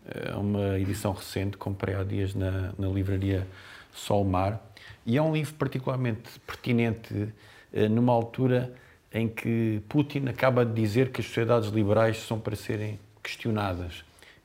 É 0.06 0.34
uma 0.34 0.78
edição 0.78 1.12
recente, 1.12 1.56
comprei 1.56 1.94
há 1.94 2.04
dias 2.04 2.34
na, 2.34 2.72
na 2.78 2.88
livraria 2.88 3.46
Solmar. 3.92 4.60
E 5.06 5.16
é 5.16 5.22
um 5.22 5.32
livro 5.32 5.54
particularmente 5.54 6.22
pertinente 6.46 7.28
eh, 7.72 7.88
numa 7.88 8.12
altura 8.12 8.74
em 9.12 9.28
que 9.28 9.80
Putin 9.88 10.26
acaba 10.28 10.64
de 10.64 10.74
dizer 10.74 11.10
que 11.10 11.20
as 11.20 11.26
sociedades 11.26 11.70
liberais 11.70 12.18
são 12.18 12.38
para 12.38 12.56
serem 12.56 12.98
questionadas. 13.22 14.04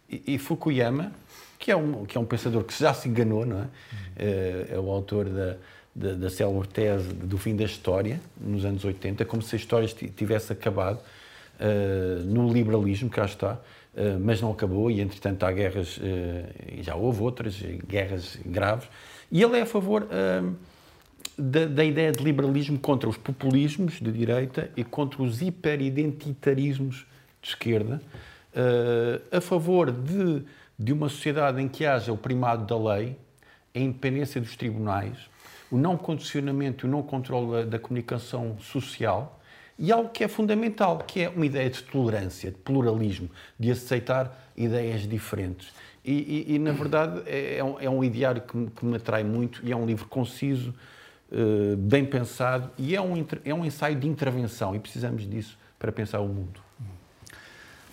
E, 0.09 0.35
e 0.35 0.37
Fukuyama, 0.37 1.11
que 1.57 1.71
é, 1.71 1.75
um, 1.75 2.05
que 2.05 2.17
é 2.17 2.21
um 2.21 2.25
pensador 2.25 2.63
que 2.63 2.77
já 2.77 2.93
se 2.93 3.09
enganou, 3.09 3.45
não 3.45 3.61
é? 3.61 3.67
É, 4.15 4.67
é 4.71 4.79
o 4.79 4.89
autor 4.89 5.25
da, 5.25 5.57
da, 5.93 6.13
da 6.13 6.29
célebre 6.29 6.67
tese 6.67 7.13
do 7.13 7.37
fim 7.37 7.55
da 7.55 7.65
história, 7.65 8.21
nos 8.39 8.63
anos 8.63 8.85
80, 8.85 9.25
como 9.25 9.41
se 9.41 9.55
a 9.55 9.57
história 9.57 9.87
tivesse 9.87 10.53
acabado 10.53 10.99
uh, 11.59 12.23
no 12.23 12.51
liberalismo, 12.51 13.09
cá 13.09 13.25
está, 13.25 13.53
uh, 13.53 14.19
mas 14.19 14.41
não 14.41 14.51
acabou 14.51 14.89
e, 14.89 15.01
entretanto, 15.01 15.43
há 15.43 15.51
guerras, 15.51 15.97
uh, 15.97 16.01
e 16.71 16.81
já 16.81 16.95
houve 16.95 17.21
outras, 17.21 17.61
guerras 17.87 18.39
graves, 18.45 18.87
e 19.31 19.43
ele 19.43 19.57
é 19.57 19.61
a 19.61 19.65
favor 19.65 20.07
da, 21.37 21.65
da, 21.65 21.85
ideia 21.85 22.11
de 22.11 22.23
liberalismo 22.23 22.79
contra 22.79 23.07
os 23.07 23.15
populismos 23.15 23.99
de 23.99 24.11
direita 24.11 24.71
e 24.75 24.83
contra 24.83 25.21
os 25.21 25.39
hiperidentitarismos 25.39 27.05
de 27.39 27.49
esquerda, 27.49 28.01
a 29.31 29.39
favor 29.39 29.91
de, 29.91 30.41
de 30.79 30.91
uma 30.91 31.09
sociedade 31.09 31.61
em 31.61 31.67
que 31.67 31.85
haja 31.85 32.11
o 32.11 32.17
primado 32.17 32.65
da 32.65 32.95
lei, 32.95 33.15
a 33.75 33.77
independência 33.77 34.41
dos 34.41 34.55
tribunais, 34.55 35.15
o 35.69 35.77
não 35.77 35.95
condicionamento 35.95 36.87
e 36.87 36.89
o 36.89 36.91
não 36.91 37.03
controle 37.03 37.67
da 37.67 37.77
comunicação 37.77 38.57
social 38.57 39.38
e 39.79 39.93
algo 39.93 40.09
que 40.09 40.25
é 40.25 40.27
fundamental, 40.27 40.97
que 40.99 41.21
é 41.21 41.29
uma 41.29 41.45
ideia 41.45 41.69
de 41.69 41.81
tolerância, 41.83 42.51
de 42.51 42.57
pluralismo, 42.57 43.29
de 43.57 43.71
aceitar 43.71 44.51
ideias 44.55 45.07
diferentes. 45.07 45.71
E, 46.03 46.45
e, 46.49 46.55
e 46.55 46.59
na 46.59 46.73
verdade, 46.73 47.21
é, 47.25 47.57
é, 47.57 47.63
um, 47.63 47.79
é 47.79 47.89
um 47.89 48.03
ideário 48.03 48.41
que 48.41 48.57
me, 48.57 48.69
que 48.69 48.85
me, 48.85 48.97
atrai 48.97 49.23
muito 49.23 49.65
e 49.65 49.71
é 49.71 49.75
um 49.75 49.85
livro 49.85 50.05
conciso, 50.07 50.75
uh, 51.31 51.77
bem 51.77 52.05
pensado 52.05 52.69
e 52.77 52.93
é 52.93 53.01
um, 53.01 53.25
é 53.45 53.53
um 53.53 53.65
ensaio 53.65 53.95
de 53.95 54.07
intervenção 54.07 54.75
e 54.75 54.79
precisamos 54.79 55.27
disso 55.27 55.57
para 55.77 55.93
pensar 55.93 56.19
o 56.19 56.27
mundo. 56.27 56.59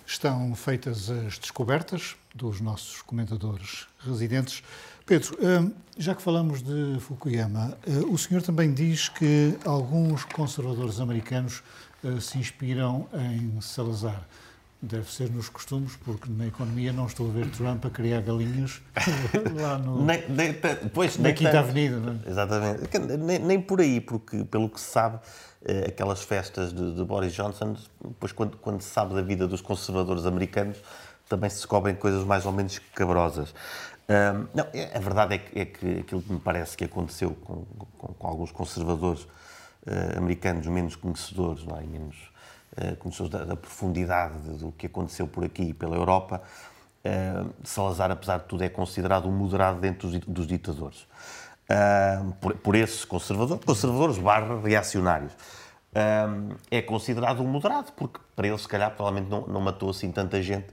Estão 0.05 0.55
feitas 0.55 1.09
as 1.09 1.37
descobertas 1.37 2.17
dos 2.37 2.61
nossos 2.61 3.01
comentadores 3.01 3.87
residentes. 4.05 4.63
Pedro, 5.05 5.37
hum, 5.41 5.71
já 5.97 6.13
que 6.13 6.21
falamos 6.21 6.61
de 6.61 6.99
Fukuyama, 6.99 7.77
hum, 7.87 8.13
o 8.13 8.17
senhor 8.17 8.41
também 8.41 8.73
diz 8.73 9.09
que 9.09 9.57
alguns 9.65 10.23
conservadores 10.23 10.99
americanos 10.99 11.63
hum, 12.03 12.21
se 12.21 12.37
inspiram 12.37 13.07
em 13.13 13.59
Salazar. 13.59 14.21
Deve 14.79 15.11
ser 15.11 15.31
nos 15.31 15.49
costumes, 15.49 15.95
porque 16.05 16.29
na 16.29 16.45
economia 16.45 16.93
não 16.93 17.07
estou 17.07 17.27
a 17.27 17.31
ver 17.31 17.49
Trump 17.49 17.83
a 17.83 17.89
criar 17.89 18.21
galinhas 18.21 18.79
lá 19.59 19.79
no, 19.79 20.05
nem, 20.05 20.29
nem, 20.29 20.53
pois, 20.93 21.17
na 21.17 21.33
Quinta. 21.33 21.59
Avenida. 21.61 21.97
Não 21.97 22.13
é? 22.13 22.29
Exatamente. 22.29 23.17
Nem, 23.17 23.39
nem, 23.39 23.59
por 23.59 23.81
aí, 23.81 23.99
porque, 23.99 24.43
pelo 24.43 24.69
que 24.69 24.79
se 24.79 24.91
sabe, 24.91 25.19
aquelas 25.87 26.21
festas 26.21 26.71
de, 26.71 26.93
de 26.93 27.03
Boris 27.03 27.33
Johnson, 27.33 27.75
depois, 28.03 28.31
quando, 28.31 28.55
quando 28.57 28.81
se 28.81 28.89
sabe 28.89 29.15
da 29.15 29.21
vida 29.23 29.47
dos 29.47 29.61
conservadores 29.61 30.27
americanos, 30.27 30.77
também 31.27 31.49
se 31.49 31.57
descobrem 31.57 31.95
coisas 31.95 32.23
mais 32.23 32.45
ou 32.45 32.51
menos 32.51 32.79
cabrosas. 32.93 33.53
Um, 34.09 34.47
não, 34.53 34.67
é, 34.73 34.95
a 34.95 34.99
verdade 34.99 35.35
é 35.35 35.37
que, 35.37 35.59
é 35.59 35.65
que, 35.65 35.99
aquilo 35.99 36.21
que 36.21 36.31
me 36.31 36.39
parece 36.39 36.77
que 36.77 36.85
aconteceu 36.85 37.31
com, 37.31 37.65
com, 37.97 38.13
com 38.13 38.27
alguns 38.27 38.51
conservadores 38.51 39.23
uh, 39.23 40.17
americanos 40.17 40.65
menos 40.67 40.95
conhecedores, 40.95 41.65
não 41.65 41.77
é? 41.77 41.81
menos 41.81 42.15
uh, 42.77 42.95
conhecedores 42.95 43.31
da, 43.31 43.43
da, 43.43 43.55
profundidade 43.57 44.37
do 44.57 44.71
que 44.71 44.85
aconteceu 44.85 45.27
por 45.27 45.43
aqui 45.43 45.63
e 45.63 45.73
pela 45.73 45.97
Europa, 45.97 46.41
uh, 47.03 47.53
Salazar, 47.65 48.09
apesar 48.09 48.37
de 48.37 48.45
tudo, 48.45 48.63
é 48.63 48.69
considerado 48.69 49.27
um 49.27 49.33
moderado 49.33 49.81
dentro 49.81 50.07
dos, 50.07 50.19
dos 50.21 50.47
ditadores. 50.47 51.05
Por, 52.39 52.55
por, 52.55 52.75
esses 52.75 53.03
conservadores, 53.03 53.65
conservadores 53.65 54.17
barra 54.17 54.57
reacionários. 54.61 55.33
é 56.71 56.81
considerado 56.81 57.43
um 57.43 57.45
moderado, 57.45 57.91
porque 57.91 58.21
para 58.37 58.47
ele, 58.47 58.57
se 58.57 58.69
calhar, 58.69 58.95
provavelmente 58.95 59.29
não, 59.29 59.45
não 59.47 59.59
matou 59.59 59.89
assim 59.89 60.09
tanta 60.09 60.41
gente 60.41 60.67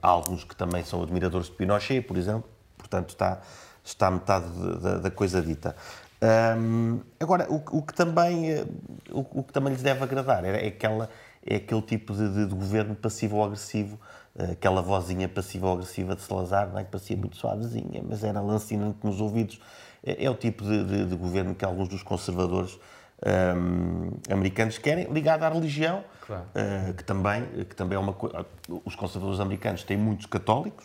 há 0.00 0.08
alguns 0.08 0.44
que 0.44 0.54
também 0.54 0.84
são 0.84 1.02
admiradores 1.02 1.48
de 1.48 1.52
Pinochet, 1.52 2.02
por 2.02 2.16
exemplo, 2.16 2.48
portanto 2.76 3.10
está, 3.10 3.40
está 3.84 4.10
metade 4.10 4.46
da, 4.80 4.98
da 4.98 5.10
coisa 5.10 5.42
dita. 5.42 5.74
Um, 6.22 7.00
agora, 7.18 7.50
o, 7.50 7.56
o, 7.78 7.82
que 7.82 7.92
também, 7.92 8.52
eh, 8.52 8.64
o, 9.10 9.40
o, 9.40 9.42
que 9.42 9.52
também 9.52 9.72
lhes 9.72 9.82
deve 9.82 10.04
agradar 10.04 10.44
é, 10.44 10.66
é, 10.66 10.68
aquela, 10.68 11.10
é 11.44 11.56
aquele 11.56 11.82
tipo 11.82 12.14
de, 12.14 12.32
de, 12.32 12.46
de 12.46 12.54
governo 12.54 12.94
passivo-agressivo, 12.94 13.98
eh, 14.38 14.52
aquela 14.52 14.80
vozinha 14.80 15.28
passivo-agressiva 15.28 16.14
de 16.14 16.22
Salazar, 16.22 16.70
não 16.70 16.78
é? 16.78 16.84
que 16.84 16.92
parecia 16.92 17.16
muito 17.16 17.36
suavezinha, 17.36 18.04
mas 18.08 18.22
era 18.22 18.40
lancinante 18.40 18.98
nos 19.02 19.20
ouvidos. 19.20 19.60
É, 20.04 20.24
é 20.24 20.30
o 20.30 20.34
tipo 20.36 20.62
de, 20.62 21.06
de, 21.06 21.16
governo 21.16 21.56
que 21.56 21.64
alguns 21.64 21.88
dos 21.88 22.04
conservadores 22.04 22.78
um, 23.24 24.10
americanos 24.32 24.78
querem, 24.78 25.06
ligado 25.12 25.44
à 25.44 25.48
religião, 25.48 26.04
claro. 26.26 26.42
uh, 26.42 26.94
que, 26.94 27.04
também, 27.04 27.44
que 27.68 27.76
também 27.76 27.96
é 27.96 27.98
uma 27.98 28.12
coisa. 28.12 28.44
Os 28.84 28.94
conservadores 28.94 29.40
americanos 29.40 29.84
têm 29.84 29.96
muitos 29.96 30.26
católicos, 30.26 30.84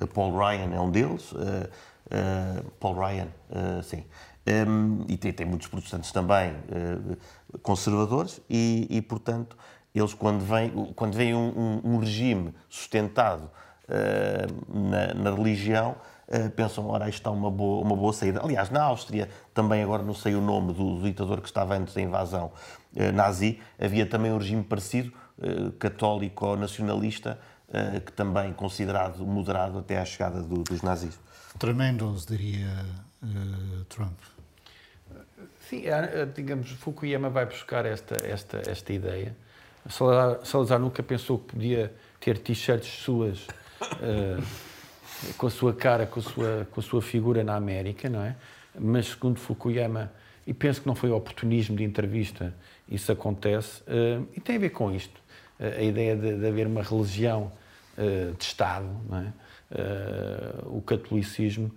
uh, 0.00 0.06
Paul 0.06 0.36
Ryan 0.36 0.74
é 0.74 0.80
um 0.80 0.90
deles, 0.90 1.32
uh, 1.32 1.68
Paul 2.80 2.98
Ryan, 2.98 3.28
sim. 3.82 4.04
Um, 4.66 5.04
e 5.06 5.18
tem, 5.18 5.30
tem, 5.30 5.46
muitos 5.46 5.66
protestantes 5.66 6.10
também 6.10 6.54
conservadores, 7.62 8.40
e, 8.48 8.86
e, 8.88 9.02
portanto, 9.02 9.58
eles, 9.94 10.14
quando 10.14 10.40
vem, 10.40 10.70
quando 10.96 11.12
vem 11.12 11.34
um, 11.34 11.52
um, 11.84 11.92
um 11.92 11.98
regime 11.98 12.54
sustentado 12.66 13.50
na, 14.66 15.12
na 15.12 15.36
religião, 15.36 15.96
pensam, 16.54 16.86
ora, 16.88 17.08
isto 17.08 17.18
está 17.18 17.30
uma 17.30 17.50
boa, 17.50 17.82
uma 17.82 17.96
boa 17.96 18.12
saída. 18.12 18.40
Aliás, 18.42 18.70
na 18.70 18.82
Áustria, 18.82 19.28
também 19.54 19.82
agora 19.82 20.02
não 20.02 20.14
sei 20.14 20.34
o 20.34 20.40
nome 20.40 20.72
do, 20.72 20.96
do 20.96 21.02
ditador 21.02 21.40
que 21.40 21.48
estava 21.48 21.76
antes 21.76 21.94
da 21.94 22.00
invasão 22.02 22.52
uh, 22.94 23.12
nazi, 23.12 23.60
havia 23.78 24.04
também 24.06 24.32
um 24.32 24.38
regime 24.38 24.62
parecido, 24.62 25.12
uh, 25.38 25.72
católico 25.72 26.46
ou 26.46 26.56
nacionalista, 26.56 27.38
que 28.06 28.12
também 28.12 28.50
considerado 28.54 29.26
moderado 29.26 29.80
até 29.80 29.98
à 29.98 30.04
chegada 30.04 30.40
do, 30.40 30.62
dos 30.62 30.80
nazis. 30.80 31.20
Tremendos, 31.58 32.24
diria 32.24 32.66
Trump. 33.90 34.18
Sim, 35.68 35.86
é, 35.86 36.24
digamos, 36.24 36.70
Fukuyama 36.70 37.28
vai 37.28 37.44
buscar 37.44 37.84
esta, 37.84 38.16
esta, 38.24 38.62
esta 38.70 38.90
ideia. 38.90 39.36
Salazar, 39.86 40.46
Salazar 40.46 40.78
nunca 40.78 41.02
pensou 41.02 41.38
que 41.38 41.54
podia 41.54 41.94
ter 42.18 42.38
t-shirts 42.38 42.88
suas 43.02 43.46
uh, 43.82 44.42
com 45.36 45.46
a 45.46 45.50
sua 45.50 45.74
cara, 45.74 46.06
com 46.06 46.20
a 46.20 46.22
sua, 46.22 46.68
com 46.70 46.80
a 46.80 46.82
sua 46.82 47.02
figura 47.02 47.42
na 47.44 47.54
América, 47.54 48.08
não 48.08 48.22
é? 48.22 48.36
Mas, 48.78 49.08
segundo 49.08 49.38
Fukuyama, 49.38 50.12
e 50.48 50.54
penso 50.54 50.80
que 50.80 50.86
não 50.86 50.94
foi 50.94 51.10
oportunismo 51.10 51.76
de 51.76 51.84
entrevista, 51.84 52.54
isso 52.88 53.12
acontece, 53.12 53.82
uh, 53.82 54.26
e 54.34 54.40
tem 54.40 54.56
a 54.56 54.58
ver 54.58 54.70
com 54.70 54.90
isto, 54.90 55.20
uh, 55.60 55.78
a 55.78 55.82
ideia 55.82 56.16
de, 56.16 56.38
de, 56.38 56.46
haver 56.46 56.66
uma 56.66 56.82
religião 56.82 57.52
uh, 57.98 58.34
de 58.34 58.44
Estado, 58.44 58.88
não 59.08 59.18
é? 59.18 59.32
o 60.64 60.80
catolicismo 60.80 61.70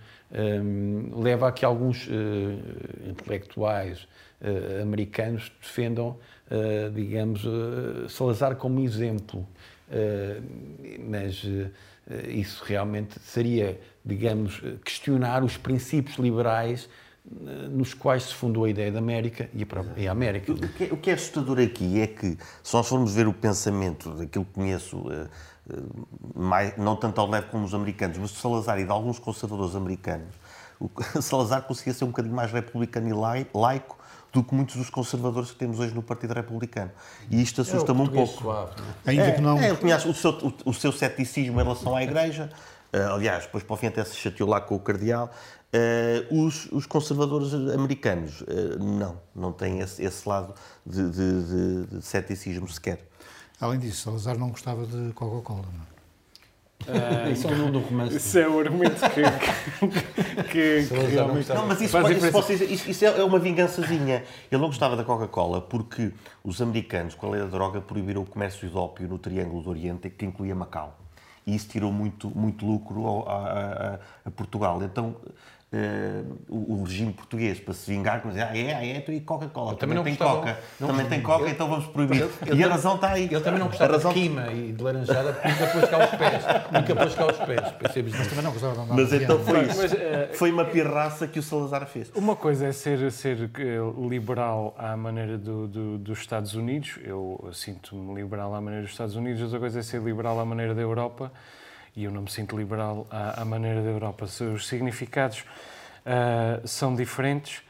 leva 1.13 1.49
a 1.49 1.51
que 1.51 1.65
alguns 1.65 2.07
intelectuais 3.05 4.07
americanos 4.81 5.51
defendam, 5.61 6.17
digamos, 6.95 7.45
Salazar 8.07 8.55
como 8.55 8.79
exemplo, 8.79 9.45
mas 11.05 11.45
isso 12.27 12.63
realmente 12.65 13.19
seria, 13.23 13.79
digamos, 14.03 14.61
questionar 14.83 15.43
os 15.43 15.57
princípios 15.57 16.17
liberais 16.17 16.89
eh, 17.29 17.67
nos 17.69 17.93
quais 17.93 18.23
se 18.23 18.33
fundou 18.33 18.65
a 18.65 18.69
ideia 18.69 18.91
da 18.91 18.97
América 18.97 19.47
e 19.53 20.07
a, 20.07 20.11
América. 20.11 20.51
O 20.51 20.57
que, 20.57 20.83
é, 20.83 20.87
o 20.91 20.97
que 20.97 21.09
é 21.11 21.13
assustador 21.13 21.59
aqui 21.59 22.01
é 22.01 22.07
que, 22.07 22.37
se 22.63 22.73
nós 22.73 22.87
formos 22.87 23.13
ver 23.13 23.27
o 23.27 23.33
pensamento 23.33 24.09
daquilo 24.15 24.43
que 24.43 24.53
conheço, 24.53 25.05
eh, 25.11 25.27
mais, 26.35 26.75
não 26.77 26.95
tanto 26.95 27.21
ao 27.21 27.29
leve 27.29 27.47
como 27.47 27.63
os 27.63 27.75
americanos, 27.75 28.17
mas 28.17 28.31
de 28.31 28.37
Salazar 28.37 28.79
e 28.79 28.85
de 28.85 28.91
alguns 28.91 29.19
conservadores 29.19 29.75
americanos, 29.75 30.33
o 30.79 30.89
Salazar 31.21 31.61
conseguia 31.61 31.93
ser 31.93 32.05
um 32.05 32.07
bocadinho 32.07 32.35
mais 32.35 32.51
republicano 32.51 33.07
e 33.07 33.47
laico 33.53 34.00
do 34.31 34.43
que 34.43 34.55
muitos 34.55 34.75
dos 34.75 34.89
conservadores 34.89 35.51
que 35.51 35.57
temos 35.57 35.79
hoje 35.79 35.93
no 35.93 36.01
Partido 36.01 36.33
Republicano. 36.33 36.91
E 37.29 37.41
isto 37.41 37.61
assusta-me 37.61 37.99
é 37.99 38.03
um 38.03 38.07
pouco. 38.07 38.41
Suave, 38.41 38.71
é? 39.05 39.11
Ainda 39.11 39.23
é, 39.23 39.31
que 39.31 39.41
não. 39.41 39.59
É, 39.59 39.75
conhece 39.75 40.07
o 40.07 40.13
seu, 40.13 40.31
o, 40.31 40.69
o, 40.69 40.73
seu 40.73 40.91
ceticismo 40.91 41.59
em 41.59 41.63
relação 41.63 41.95
à 41.95 42.03
Igreja. 42.03 42.49
Uh, 42.93 43.13
aliás, 43.13 43.43
depois 43.43 43.63
para 43.63 43.73
o 43.73 43.77
fim 43.77 43.87
até 43.87 44.03
se 44.03 44.15
chateou 44.15 44.49
lá 44.49 44.61
com 44.61 44.75
o 44.75 44.79
Cardeal. 44.79 45.29
Uh, 45.73 46.45
os, 46.45 46.69
os, 46.71 46.85
conservadores 46.85 47.53
americanos 47.53 48.41
uh, 48.41 48.45
não, 48.77 49.17
não 49.33 49.53
têm 49.53 49.79
esse, 49.79 50.03
esse 50.03 50.27
lado 50.27 50.53
de, 50.85 51.09
de, 51.09 51.43
de, 51.43 51.85
de, 51.85 52.01
ceticismo 52.01 52.67
sequer. 52.67 53.07
Além 53.59 53.79
disso, 53.79 54.03
Salazar 54.03 54.37
não 54.37 54.49
gostava 54.49 54.85
de 54.85 55.13
Coca-Cola, 55.13 55.63
não 55.71 55.83
é? 55.83 55.90
Uh, 56.87 57.31
isso 57.31 57.47
é 57.47 57.51
o 57.51 57.55
nome 57.57 57.71
do 57.71 57.79
romance. 57.79 58.15
Isso 58.17 58.39
é 58.39 58.47
o 58.47 58.59
argumento 58.59 58.95
que, 59.09 59.21
que, 59.87 60.43
que, 60.43 60.87
que 60.87 60.93
realmente. 61.11 61.49
Não, 61.49 61.67
mas 61.67 61.81
isso, 61.81 61.91
pode, 61.99 62.13
isso, 62.17 62.31
pode, 62.31 62.53
isso, 62.73 62.89
isso, 62.89 63.05
é 63.05 63.23
uma 63.23 63.39
vingançazinha. 63.39 64.23
Ele 64.51 64.61
não 64.61 64.67
gostava 64.67 64.95
da 64.95 65.03
Coca-Cola 65.03 65.61
porque 65.61 66.11
os 66.43 66.61
americanos, 66.61 67.15
com 67.15 67.27
a 67.27 67.31
lei 67.31 67.41
da 67.41 67.47
droga, 67.47 67.79
proibiram 67.81 68.21
o 68.21 68.25
comércio 68.25 68.67
de 68.67 68.75
ópio 68.75 69.07
no 69.07 69.17
Triângulo 69.17 69.61
do 69.63 69.69
Oriente, 69.69 70.09
que 70.09 70.25
incluía 70.25 70.55
Macau. 70.55 70.97
e 71.45 71.55
isso 71.55 71.67
tirou 71.69 71.91
muito, 71.91 72.29
muito 72.35 72.65
lucro 72.65 73.23
a, 73.27 73.33
a- 73.35 73.99
a 74.25 74.31
Portugal. 74.31 74.81
Então, 74.83 75.15
eh, 75.73 76.23
o, 76.49 76.73
o 76.73 76.83
regime 76.83 77.13
português, 77.13 77.59
para 77.59 77.73
se 77.73 77.89
vingar, 77.89 78.19
como 78.21 78.33
dizer, 78.33 78.45
ah, 78.45 78.57
é, 78.57 78.73
ah, 78.73 78.85
é, 78.85 78.97
então 78.97 79.13
e 79.15 79.21
Coca-Cola, 79.21 79.75
também, 79.75 79.79
também 79.79 79.95
não 79.95 80.03
tem 80.03 80.15
gostava- 80.15 80.39
Coca, 80.39 80.59
não 80.79 80.87
também 80.89 81.05
tem 81.07 81.21
Coca, 81.21 81.49
então 81.49 81.69
vamos 81.69 81.85
proibir. 81.87 82.23
Ele- 82.45 82.59
e 82.59 82.63
a 82.63 82.67
razão 82.67 82.95
está 82.95 83.11
aí. 83.11 83.23
Ele 83.23 83.39
também 83.41 83.59
não 83.59 83.67
gostava 83.67 83.93
razão- 83.93 84.11
de 84.13 84.19
quima 84.19 84.51
e 84.51 84.73
de 84.73 84.83
laranjada, 84.83 85.31
porque 85.33 85.47
nunca 85.47 85.67
pôs 85.67 85.89
cá 85.89 85.97
os 86.03 86.09
pés. 86.11 86.43
Nunca 86.71 86.95
pôs 86.95 87.15
cá 87.15 87.25
os 87.27 87.37
pés. 87.37 87.71
Percebes? 87.71 88.13
Mas 88.17 88.27
também 88.27 88.43
não 88.43 88.51
gostava 88.51 88.73
de 88.73 88.79
andar 88.81 88.95
Mas 88.95 89.13
então 89.13 89.39
foi 89.39 89.61
isso. 89.63 89.81
Mas, 89.81 89.93
eh, 89.93 90.29
Foi 90.33 90.51
uma 90.51 90.65
pirraça 90.65 91.27
que 91.27 91.39
o 91.39 91.43
Salazar 91.43 91.85
fez. 91.87 92.11
Uma 92.15 92.35
coisa 92.35 92.67
é 92.67 92.71
ser, 92.71 93.11
ser 93.11 93.49
eh, 93.57 94.07
liberal 94.09 94.75
à 94.77 94.95
maneira 94.97 95.37
do- 95.37 95.67
do- 95.67 95.97
dos 95.97 96.19
Estados 96.19 96.53
Unidos, 96.53 96.99
eu 97.03 97.49
sinto-me 97.53 98.13
liberal 98.15 98.53
à 98.53 98.59
maneira 98.61 98.83
dos 98.83 98.91
Estados 98.91 99.15
Unidos, 99.15 99.41
outra 99.41 99.59
coisa 99.59 99.79
é 99.79 99.83
ser 99.83 100.01
liberal 100.01 100.39
à 100.39 100.45
maneira 100.45 100.73
da 100.75 100.81
Europa, 100.81 101.31
e 101.95 102.03
eu 102.05 102.11
não 102.11 102.21
me 102.23 102.29
sinto 102.31 102.57
liberal 102.57 103.05
à, 103.09 103.41
à 103.41 103.45
maneira 103.45 103.81
da 103.81 103.89
Europa. 103.89 104.25
Os 104.25 104.67
significados 104.67 105.43
ah, 106.05 106.59
são 106.65 106.95
diferentes, 106.95 107.61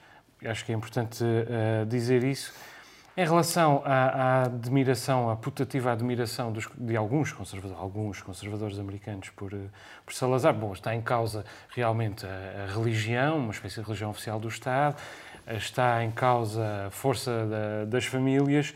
acho 0.45 0.65
que 0.65 0.71
é 0.71 0.75
importante 0.75 1.23
ah, 1.23 1.85
dizer 1.85 2.23
isso. 2.23 2.53
Em 3.17 3.25
relação 3.25 3.81
à, 3.83 3.91
à 4.05 4.43
admiração, 4.43 5.29
à 5.29 5.35
putativa 5.35 5.91
admiração 5.91 6.49
dos- 6.51 6.69
de 6.77 6.95
alguns 6.95 7.33
conservadores, 7.33 7.77
alguns 7.81 8.21
conservadores 8.21 8.79
americanos 8.79 9.29
por, 9.31 9.51
eh, 9.53 9.57
por 10.05 10.13
Salazar, 10.13 10.53
bom, 10.53 10.71
está 10.71 10.95
em 10.95 11.01
causa 11.01 11.43
realmente 11.75 12.25
a, 12.25 12.63
a 12.69 12.73
religião, 12.73 13.37
uma 13.37 13.51
espécie 13.51 13.81
de 13.81 13.85
religião 13.85 14.11
oficial 14.11 14.39
do 14.39 14.47
Estado, 14.47 14.95
está 15.45 16.01
em 16.05 16.09
causa 16.11 16.85
a 16.87 16.89
força 16.89 17.45
da- 17.47 17.85
das 17.85 18.05
famílias, 18.05 18.73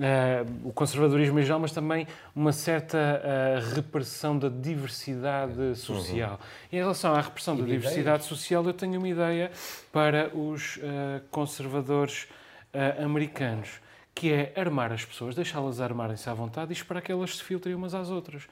eh, 0.00 0.44
o 0.62 0.72
conservadorismo 0.72 1.38
em 1.40 1.42
geral, 1.42 1.60
mas 1.60 1.72
também 1.72 2.06
uma 2.34 2.52
certa 2.52 2.98
eh, 2.98 3.60
repressão 3.74 4.38
da 4.38 4.48
diversidade 4.48 5.74
social. 5.74 6.38
Em 6.70 6.76
relação 6.76 7.14
à 7.14 7.20
repressão 7.20 7.56
da 7.56 7.64
de 7.64 7.70
diversidade 7.70 8.24
social, 8.24 8.64
eu 8.66 8.74
tenho 8.74 8.98
uma 8.98 9.08
ideia 9.08 9.50
para 9.92 10.30
os 10.36 10.78
eh, 10.82 11.20
conservadores 11.30 12.28
americanos, 13.02 13.80
que 14.14 14.30
é 14.30 14.52
armar 14.54 14.92
as 14.92 15.02
pessoas, 15.02 15.34
deixá-las 15.34 15.80
armarem-se 15.80 16.28
à 16.28 16.34
vontade 16.34 16.72
e 16.72 16.74
esperar 16.74 17.00
que 17.00 17.10
elas 17.10 17.38
se 17.38 17.42
filtrem 17.42 17.74
umas 17.74 17.94
às 17.94 18.10
outras. 18.10 18.46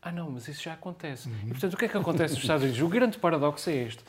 Ah, 0.00 0.10
não, 0.10 0.30
mas 0.30 0.48
isso 0.48 0.62
já 0.62 0.72
acontece. 0.72 1.28
E, 1.44 1.48
portanto, 1.48 1.74
o 1.74 1.76
que 1.76 1.84
é 1.84 1.88
que 1.88 1.96
acontece 1.98 2.32
nos 2.32 2.42
Estados 2.42 2.62
Unidos? 2.62 2.80
O 2.80 2.88
grande 2.88 3.18
paradoxo 3.18 3.68
é 3.68 3.74
este. 3.74 4.02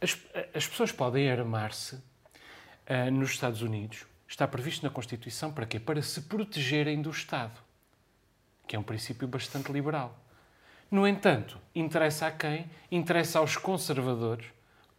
As, 0.00 0.16
as 0.54 0.68
pessoas 0.68 0.92
podem 0.92 1.28
armar-se 1.28 1.98
nos 3.10 3.30
Estados 3.30 3.60
Unidos. 3.60 4.04
Está 4.30 4.46
previsto 4.46 4.84
na 4.84 4.90
Constituição 4.90 5.52
para 5.52 5.66
quê? 5.66 5.80
Para 5.80 6.00
se 6.00 6.20
protegerem 6.22 7.02
do 7.02 7.10
Estado, 7.10 7.60
que 8.64 8.76
é 8.76 8.78
um 8.78 8.82
princípio 8.82 9.26
bastante 9.26 9.72
liberal. 9.72 10.16
No 10.88 11.06
entanto, 11.06 11.58
interessa 11.74 12.28
a 12.28 12.30
quem? 12.30 12.70
Interessa 12.92 13.40
aos 13.40 13.56
conservadores, 13.56 14.46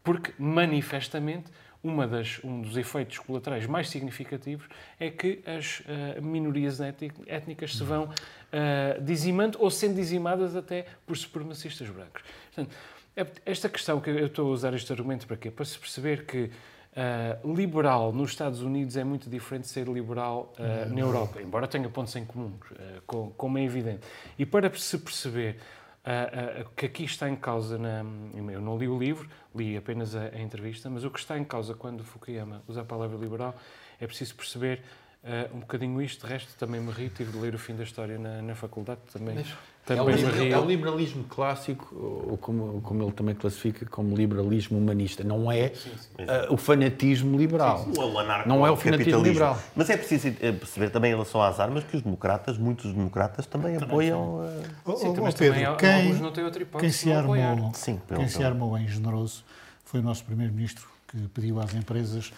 porque 0.03 0.33
manifestamente 0.37 1.49
uma 1.81 2.05
das, 2.05 2.39
um 2.43 2.61
dos 2.61 2.75
efeitos 2.75 3.19
colaterais 3.19 3.65
mais 3.65 3.89
significativos 3.89 4.67
é 4.99 5.09
que 5.09 5.41
as 5.45 5.81
ah, 5.87 6.19
minorias 6.21 6.81
étnic- 6.81 7.23
étnicas 7.25 7.75
se 7.75 7.83
vão 7.83 8.13
ah, 8.51 8.99
dizimando 9.01 9.57
ou 9.61 9.71
sendo 9.71 9.95
dizimadas 9.95 10.57
até 10.57 10.85
por 11.07 11.17
supremacistas 11.17 11.89
brancos. 11.89 12.21
Portanto, 12.53 12.75
é- 13.15 13.25
esta 13.45 13.69
questão 13.69 14.01
que 14.01 14.09
eu 14.09 14.27
estou 14.27 14.49
a 14.49 14.53
usar 14.53 14.73
este 14.73 14.91
argumento 14.91 15.25
para 15.25 15.37
quê? 15.37 15.49
Para 15.49 15.65
se 15.65 15.79
perceber 15.79 16.25
que 16.25 16.51
ah, 16.95 17.37
liberal 17.45 18.11
nos 18.11 18.31
Estados 18.31 18.61
Unidos 18.61 18.97
é 18.97 19.03
muito 19.03 19.29
diferente 19.29 19.63
de 19.63 19.69
ser 19.69 19.87
liberal 19.87 20.53
ah, 20.57 20.85
na 20.85 20.99
Europa, 20.99 21.41
embora 21.41 21.67
tenha 21.67 21.89
pontos 21.89 22.15
em 22.15 22.25
comum, 22.25 22.53
ah, 22.77 23.01
com- 23.05 23.31
como 23.31 23.57
é 23.57 23.63
evidente. 23.63 24.01
E 24.37 24.45
para 24.45 24.71
se 24.75 24.97
perceber 24.97 25.57
ah, 26.03 26.65
que 26.75 26.85
aqui 26.85 27.03
está 27.03 27.29
em 27.29 27.35
causa, 27.35 27.77
na, 27.77 28.03
eu 28.51 28.61
não 28.61 28.77
li 28.77 28.87
o 28.87 28.97
livro, 28.97 29.29
li 29.55 29.77
apenas 29.77 30.15
a, 30.15 30.23
a 30.33 30.41
entrevista, 30.41 30.89
mas 30.89 31.03
o 31.03 31.09
que 31.11 31.19
está 31.19 31.37
em 31.37 31.43
causa 31.43 31.73
quando 31.73 32.03
Fukuyama 32.03 32.63
usa 32.67 32.81
a 32.81 32.85
palavra 32.85 33.17
liberal 33.17 33.55
é 33.99 34.07
preciso 34.07 34.35
perceber 34.35 34.81
ah, 35.23 35.47
um 35.53 35.59
bocadinho 35.59 36.01
isto. 36.01 36.25
De 36.25 36.31
resto, 36.33 36.49
também 36.57 36.81
me 36.81 36.91
ri, 36.91 37.09
tive 37.09 37.31
de 37.31 37.37
ler 37.37 37.53
o 37.55 37.59
fim 37.59 37.75
da 37.75 37.83
história 37.83 38.17
na, 38.17 38.41
na 38.41 38.55
faculdade, 38.55 38.99
também, 39.13 39.37
É 39.37 39.41
o, 39.41 39.45
também 39.85 40.15
me 40.15 40.21
liber- 40.21 40.33
ri. 40.41 40.51
é 40.51 40.57
o 40.59 40.65
liberalismo 40.65 41.23
clássico, 41.25 41.95
ou 41.95 42.37
como, 42.37 42.81
como 42.81 43.03
ele 43.03 43.11
também 43.11 43.35
classifica 43.35 43.85
como 43.87 44.15
liberalismo 44.15 44.77
humanista. 44.77 45.23
Não 45.23 45.51
é 45.51 45.73
ah, 46.19 46.51
o 46.53 46.57
fanatismo 46.57 47.37
liberal. 47.37 47.85
O 47.97 48.19
anarco- 48.19 48.47
Não 48.49 48.65
é 48.65 48.71
o 48.71 48.75
fanatismo 48.75 48.91
capitalismo. 49.13 49.25
liberal. 49.33 49.59
Mas 49.75 49.89
é 49.89 49.97
preciso 49.97 50.27
eh, 50.39 50.51
perceber 50.51 50.89
também 50.91 51.11
em 51.11 51.13
relação 51.15 51.41
às 51.41 51.59
armas 51.59 51.83
que 51.83 51.97
os 51.97 52.01
democratas, 52.03 52.57
muitos 52.57 52.93
democratas, 52.93 53.45
também 53.45 53.75
apoiam. 53.77 54.43
eh, 54.45 54.63
Oh, 54.85 54.95
Sim, 54.95 55.13
oh, 55.17 55.21
mas 55.21 55.35
Pedro, 55.35 55.59
também 55.59 55.77
quem, 55.77 55.93
alguns 56.05 56.19
não 56.21 56.31
têm 56.31 56.43
outra 56.43 56.61
hipótese 56.61 56.81
quem 56.81 56.91
se 56.91 57.11
armou, 57.11 57.71
Sim, 57.73 57.99
pelo- 58.07 58.19
quem 58.19 58.27
se 58.29 58.37
pelo- 58.37 58.49
armou 58.49 58.77
em 58.77 58.87
generoso 58.87 59.43
foi 59.85 59.99
o 59.99 60.03
nosso 60.03 60.23
primeiro-ministro 60.23 60.87
que 61.07 61.17
pediu 61.29 61.59
às 61.59 61.73
empresas 61.73 62.31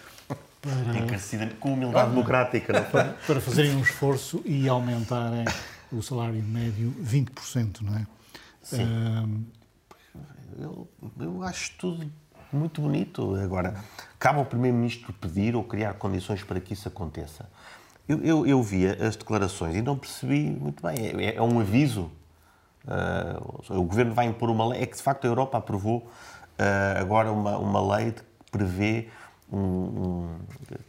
para, 0.64 0.98
encarecidamente, 0.98 1.54
com 1.56 1.74
humildade 1.74 2.10
democrática, 2.10 2.72
não 2.72 2.84
foi? 2.84 3.04
para 3.26 3.40
fazerem 3.40 3.76
um 3.76 3.82
esforço 3.82 4.42
e 4.44 4.68
aumentarem 4.68 5.44
o 5.92 6.02
salário 6.02 6.42
médio 6.42 6.94
20%, 7.02 7.82
não 7.82 7.96
é? 7.96 8.06
Sim. 8.62 9.46
Eu, 10.58 10.88
eu 11.20 11.42
acho 11.42 11.72
tudo 11.76 12.10
muito 12.52 12.80
bonito. 12.80 13.34
Agora, 13.36 13.74
cabe 14.18 14.38
ao 14.38 14.46
Primeiro-Ministro 14.46 15.12
pedir 15.12 15.54
ou 15.54 15.64
criar 15.64 15.94
condições 15.94 16.42
para 16.42 16.60
que 16.60 16.72
isso 16.72 16.88
aconteça. 16.88 17.48
Eu, 18.08 18.22
eu, 18.22 18.46
eu 18.46 18.62
via 18.62 18.96
as 19.06 19.16
declarações 19.16 19.74
e 19.74 19.82
não 19.82 19.96
percebi 19.96 20.50
muito 20.50 20.82
bem. 20.82 21.24
É, 21.24 21.36
é 21.36 21.42
um 21.42 21.60
aviso. 21.60 22.10
Ah, 22.86 23.40
o 23.70 23.82
Governo 23.82 24.14
vai 24.14 24.26
impor 24.26 24.50
uma 24.50 24.66
lei. 24.68 24.82
É 24.82 24.86
que, 24.86 24.96
de 24.96 25.02
facto, 25.02 25.24
a 25.24 25.28
Europa 25.28 25.58
aprovou 25.58 26.08
ah, 26.58 26.96
agora 26.98 27.32
uma, 27.32 27.58
uma 27.58 27.96
lei 27.96 28.12
que 28.12 28.22
prevê 28.50 29.08
um- 29.54 30.02
um- 30.02 30.38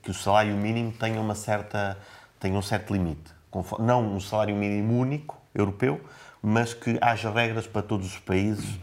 que 0.02 0.12
o 0.12 0.14
salário 0.14 0.56
mínimo 0.56 0.92
tenha, 0.92 1.20
uma 1.20 1.36
certa, 1.36 1.98
tenha 2.40 2.58
um 2.58 2.62
certo 2.62 2.94
limite. 2.94 3.34
Não 3.80 4.16
um 4.16 4.20
salário 4.20 4.56
mínimo 4.56 4.98
único, 5.00 5.38
europeu, 5.54 6.02
mas 6.42 6.74
que 6.74 6.98
haja 7.02 7.32
regras 7.32 7.66
para 7.66 7.82
todos 7.82 8.08
os 8.08 8.20
países, 8.20 8.78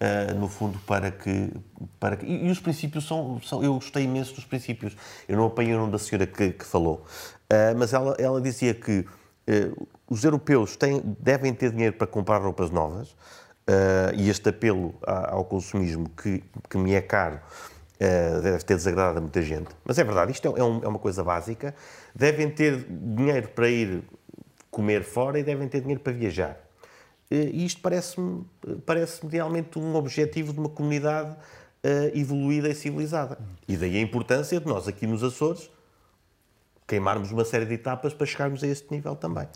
ah, 0.00 0.32
no 0.34 0.48
fundo, 0.48 0.78
para 0.86 1.10
que. 1.10 1.52
Para 2.00 2.16
que 2.16 2.24
e, 2.24 2.46
e 2.46 2.50
os 2.50 2.58
princípios 2.60 3.06
são, 3.06 3.40
são. 3.42 3.62
Eu 3.62 3.74
gostei 3.74 4.04
imenso 4.04 4.34
dos 4.34 4.44
princípios. 4.44 4.96
Eu 5.28 5.36
não 5.36 5.46
apanhei 5.46 5.74
o 5.74 5.78
nome 5.78 5.92
da 5.92 5.98
senhora 5.98 6.26
que, 6.26 6.52
que 6.52 6.64
falou, 6.64 7.04
Ah, 7.50 7.74
mas 7.76 7.92
ela, 7.92 8.16
ela 8.18 8.40
dizia 8.40 8.72
que 8.72 9.06
eh, 9.46 9.70
os 10.08 10.24
europeus 10.24 10.76
têm, 10.76 11.02
devem 11.20 11.52
ter 11.52 11.70
dinheiro 11.70 11.94
para 11.96 12.06
comprar 12.06 12.38
roupas 12.38 12.70
novas 12.70 13.14
e 14.16 14.28
este 14.28 14.48
apelo 14.50 14.94
a- 15.06 15.32
ao 15.32 15.44
consumismo 15.44 16.08
que, 16.10 16.42
que 16.68 16.76
me 16.78 16.92
é 16.94 17.00
caro 17.02 17.38
eh, 18.00 18.40
deve 18.42 18.64
ter 18.64 18.74
desagradado 18.76 19.18
a 19.18 19.20
muita 19.20 19.40
gente. 19.42 19.68
Mas 19.84 19.98
é 19.98 20.04
verdade, 20.04 20.32
isto 20.32 20.48
é, 20.48 20.60
é 20.60 20.64
um- 20.64 20.82
é 20.84 20.88
uma 20.88 20.98
coisa 20.98 21.22
básica. 21.24 21.74
Devem 22.14 22.50
ter 22.50 22.84
dinheiro 22.88 23.48
para 23.48 23.68
ir 23.68 24.02
comer 24.70 25.04
fora 25.04 25.38
e 25.38 25.42
devem 25.42 25.68
ter 25.68 25.80
dinheiro 25.80 26.00
para 26.00 26.12
viajar. 26.12 26.58
Eh, 27.30 27.50
E 27.52 27.64
isto 27.64 27.80
parece-me 27.80 28.44
parece 28.84 29.26
realmente 29.26 29.78
um 29.78 29.94
objetivo 29.94 30.52
de 30.52 30.58
uma 30.58 30.68
comunidade 30.68 31.34
eh, 31.82 32.12
evoluída 32.14 32.68
e 32.68 32.74
civilizada. 32.74 33.38
E 33.68 33.76
daí 33.76 33.96
a 33.98 34.00
importância 34.00 34.58
de 34.58 34.66
nós 34.66 34.88
aqui 34.88 35.06
nos 35.06 35.22
Açores 35.22 35.70
queimarmos 36.86 37.30
uma 37.30 37.44
série 37.44 37.64
de 37.66 37.74
etapas 37.74 38.12
para 38.14 38.26
chegarmos 38.26 38.62
a 38.62 38.66
este 38.66 38.90
nível 38.92 39.14
também. 39.16 39.46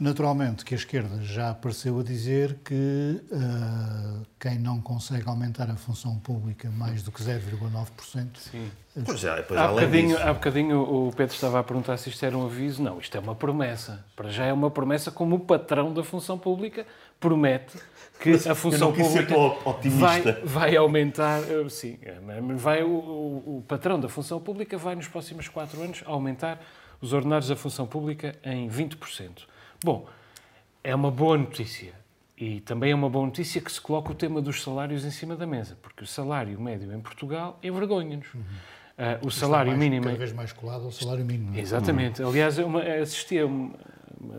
Naturalmente 0.00 0.64
que 0.64 0.74
a 0.74 0.76
esquerda 0.76 1.20
já 1.22 1.50
apareceu 1.50 1.98
a 1.98 2.04
dizer 2.04 2.58
que 2.64 3.20
ah, 3.32 4.20
quem 4.38 4.56
não 4.56 4.80
consegue 4.80 5.28
aumentar 5.28 5.68
a 5.70 5.74
função 5.76 6.16
pública 6.20 6.70
mais 6.70 7.02
do 7.02 7.10
que 7.10 7.20
0,9%, 7.20 8.28
Sim. 8.36 8.70
Pois 9.04 9.18
já, 9.20 9.42
pois 9.42 9.58
Há 9.58 9.64
além 9.64 9.86
bocadinho, 9.86 10.16
disso- 10.16 10.28
há 10.28 10.32
bocadinho 10.34 10.80
o 10.82 11.12
Pedro 11.12 11.34
estava 11.34 11.58
a 11.58 11.64
perguntar 11.64 11.96
se 11.96 12.08
isto 12.10 12.24
era 12.24 12.36
um 12.38 12.46
aviso. 12.46 12.80
Não, 12.82 12.98
isto 13.00 13.16
é 13.16 13.20
uma 13.20 13.34
promessa. 13.34 14.04
Para 14.14 14.28
já 14.28 14.44
é 14.44 14.52
uma 14.52 14.70
promessa 14.70 15.10
como 15.10 15.34
o 15.36 15.40
patrão 15.40 15.92
da 15.92 16.04
função 16.04 16.38
pública 16.38 16.86
promete 17.18 17.76
que 18.20 18.30
a 18.48 18.54
função 18.54 18.92
pública 18.92 19.26
tão 19.34 19.58
otimista. 19.64 20.04
vai, 20.04 20.32
vai 20.44 20.76
aumentar. 20.76 21.40
eh, 21.42 21.68
Sim, 21.68 21.98
eh, 22.02 22.18
vai, 22.56 22.84
o, 22.84 22.88
o- 22.88 23.58
o 23.58 23.64
patrão 23.66 23.98
da 23.98 24.08
função 24.08 24.40
pública 24.40 24.78
vai 24.78 24.94
nos 24.94 25.08
próximos 25.08 25.48
quatro 25.48 25.82
anos 25.82 26.02
aumentar 26.06 26.60
os 27.00 27.12
ordenados 27.12 27.48
da 27.48 27.56
função 27.56 27.86
pública 27.86 28.34
em 28.44 28.68
20%. 28.68 29.42
Bom, 29.84 30.06
é 30.82 30.94
uma 30.94 31.10
boa 31.10 31.36
notícia. 31.38 31.92
E 32.36 32.60
também 32.60 32.92
é 32.92 32.94
uma 32.94 33.10
boa 33.10 33.26
notícia 33.26 33.60
que 33.60 33.70
se 33.70 33.80
coloca 33.80 34.12
o 34.12 34.14
tema 34.14 34.40
dos 34.40 34.62
salários 34.62 35.04
em 35.04 35.10
cima 35.10 35.34
da 35.34 35.44
mesa, 35.46 35.76
porque 35.82 36.04
o 36.04 36.06
salário 36.06 36.60
médio 36.60 36.92
em 36.92 37.00
Portugal 37.00 37.58
envergonha-nos. 37.62 38.28
Ah, 38.96 39.18
o 39.22 39.30
salário 39.30 39.72
Uhum. 39.72 39.78
mais- 39.78 39.90
mínimo. 39.90 40.04
cada 40.06 40.16
vez 40.18 40.32
mais 40.32 40.52
colado 40.52 40.84
ao 40.84 40.92
salário 40.92 41.24
mínimo. 41.24 41.56
é? 41.56 41.60
Exatamente. 41.60 42.22
Aliás, 42.22 42.56
eu 42.58 42.66
uma- 42.66 42.82
assisti 42.82 43.38
a, 43.40 43.46
uma- 43.46 43.74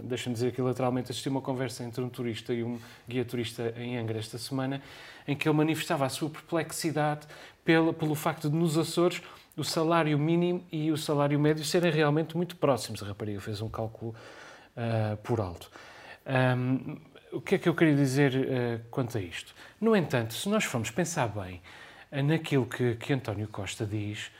deixa-me 0.03 0.33
dizer 0.33 0.47
aqui 0.49 0.61
lateralmente, 0.61 1.11
assisti 1.11 1.27
a 1.27 1.31
uma 1.31 1.41
conversa 1.41 1.83
entre 1.83 2.01
um 2.01 2.07
turista 2.09 2.53
e 2.53 2.63
um 2.63 2.79
guia 3.07 3.25
turista 3.25 3.73
em 3.77 3.97
Angra 3.97 4.17
esta 4.17 4.37
semana, 4.37 4.81
em 5.27 5.35
que 5.35 5.47
ele 5.47 5.57
manifestava 5.57 6.05
a 6.05 6.09
sua 6.09 6.29
perplexidade 6.29 7.27
pelo, 7.65 7.93
pelo 7.93 8.15
facto 8.15 8.49
de 8.49 8.55
nos 8.55 8.77
Açores 8.77 9.21
o 9.57 9.63
salário 9.63 10.17
mínimo 10.17 10.63
e 10.71 10.89
o 10.89 10.97
salário 10.97 11.37
médio 11.37 11.65
serem 11.65 11.91
realmente 11.91 12.35
muito 12.37 12.55
próximos. 12.55 13.03
A 13.03 13.07
rapariga 13.07 13.41
fez 13.41 13.61
um 13.61 13.67
cálculo 13.67 14.15
ah, 14.79 15.17
por 15.21 15.41
alto. 15.41 15.69
Ahm, 16.25 16.97
o 17.33 17.41
que 17.41 17.55
é 17.55 17.57
que 17.57 17.67
eu 17.67 17.75
queria 17.75 17.95
dizer 17.95 18.33
uh, 18.33 18.89
quanto 18.89 19.17
a 19.17 19.21
isto? 19.21 19.53
No 19.79 19.93
entanto, 19.93 20.33
se 20.33 20.47
nós 20.47 20.63
formos 20.63 20.89
pensar 20.89 21.27
bem 21.27 21.61
uh, 22.11 22.23
naquilo 22.23 22.65
que, 22.65 22.95
que 22.95 23.11
António 23.11 23.47
Costa 23.49 23.85
diz, 23.85 24.31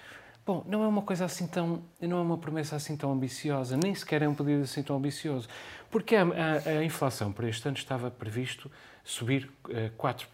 bom, 0.46 0.64
não 0.66 0.82
é 0.82 0.88
uma 0.88 1.02
coisa 1.02 1.26
assim 1.26 1.46
tão, 1.46 1.84
não 2.00 2.18
é 2.18 2.22
uma 2.22 2.38
promessa 2.38 2.78
assim 2.78 2.96
tão 2.96 3.12
ambiciosa, 3.12 3.76
nem 3.76 3.94
sequer 3.94 4.22
é 4.22 4.30
um 4.30 4.34
pedido 4.34 4.64
assim 4.64 4.82
tão 4.82 4.96
ambicioso, 4.96 5.50
porque 5.92 6.16
a, 6.16 6.24
a, 6.24 6.70
a 6.80 6.84
inflação 6.86 7.34
para 7.34 7.50
este 7.50 7.68
ano 7.68 7.78
estava 7.78 8.10
previsto 8.10 8.72
subir 9.04 9.52
uh, 9.66 9.92
4%, 9.98 10.26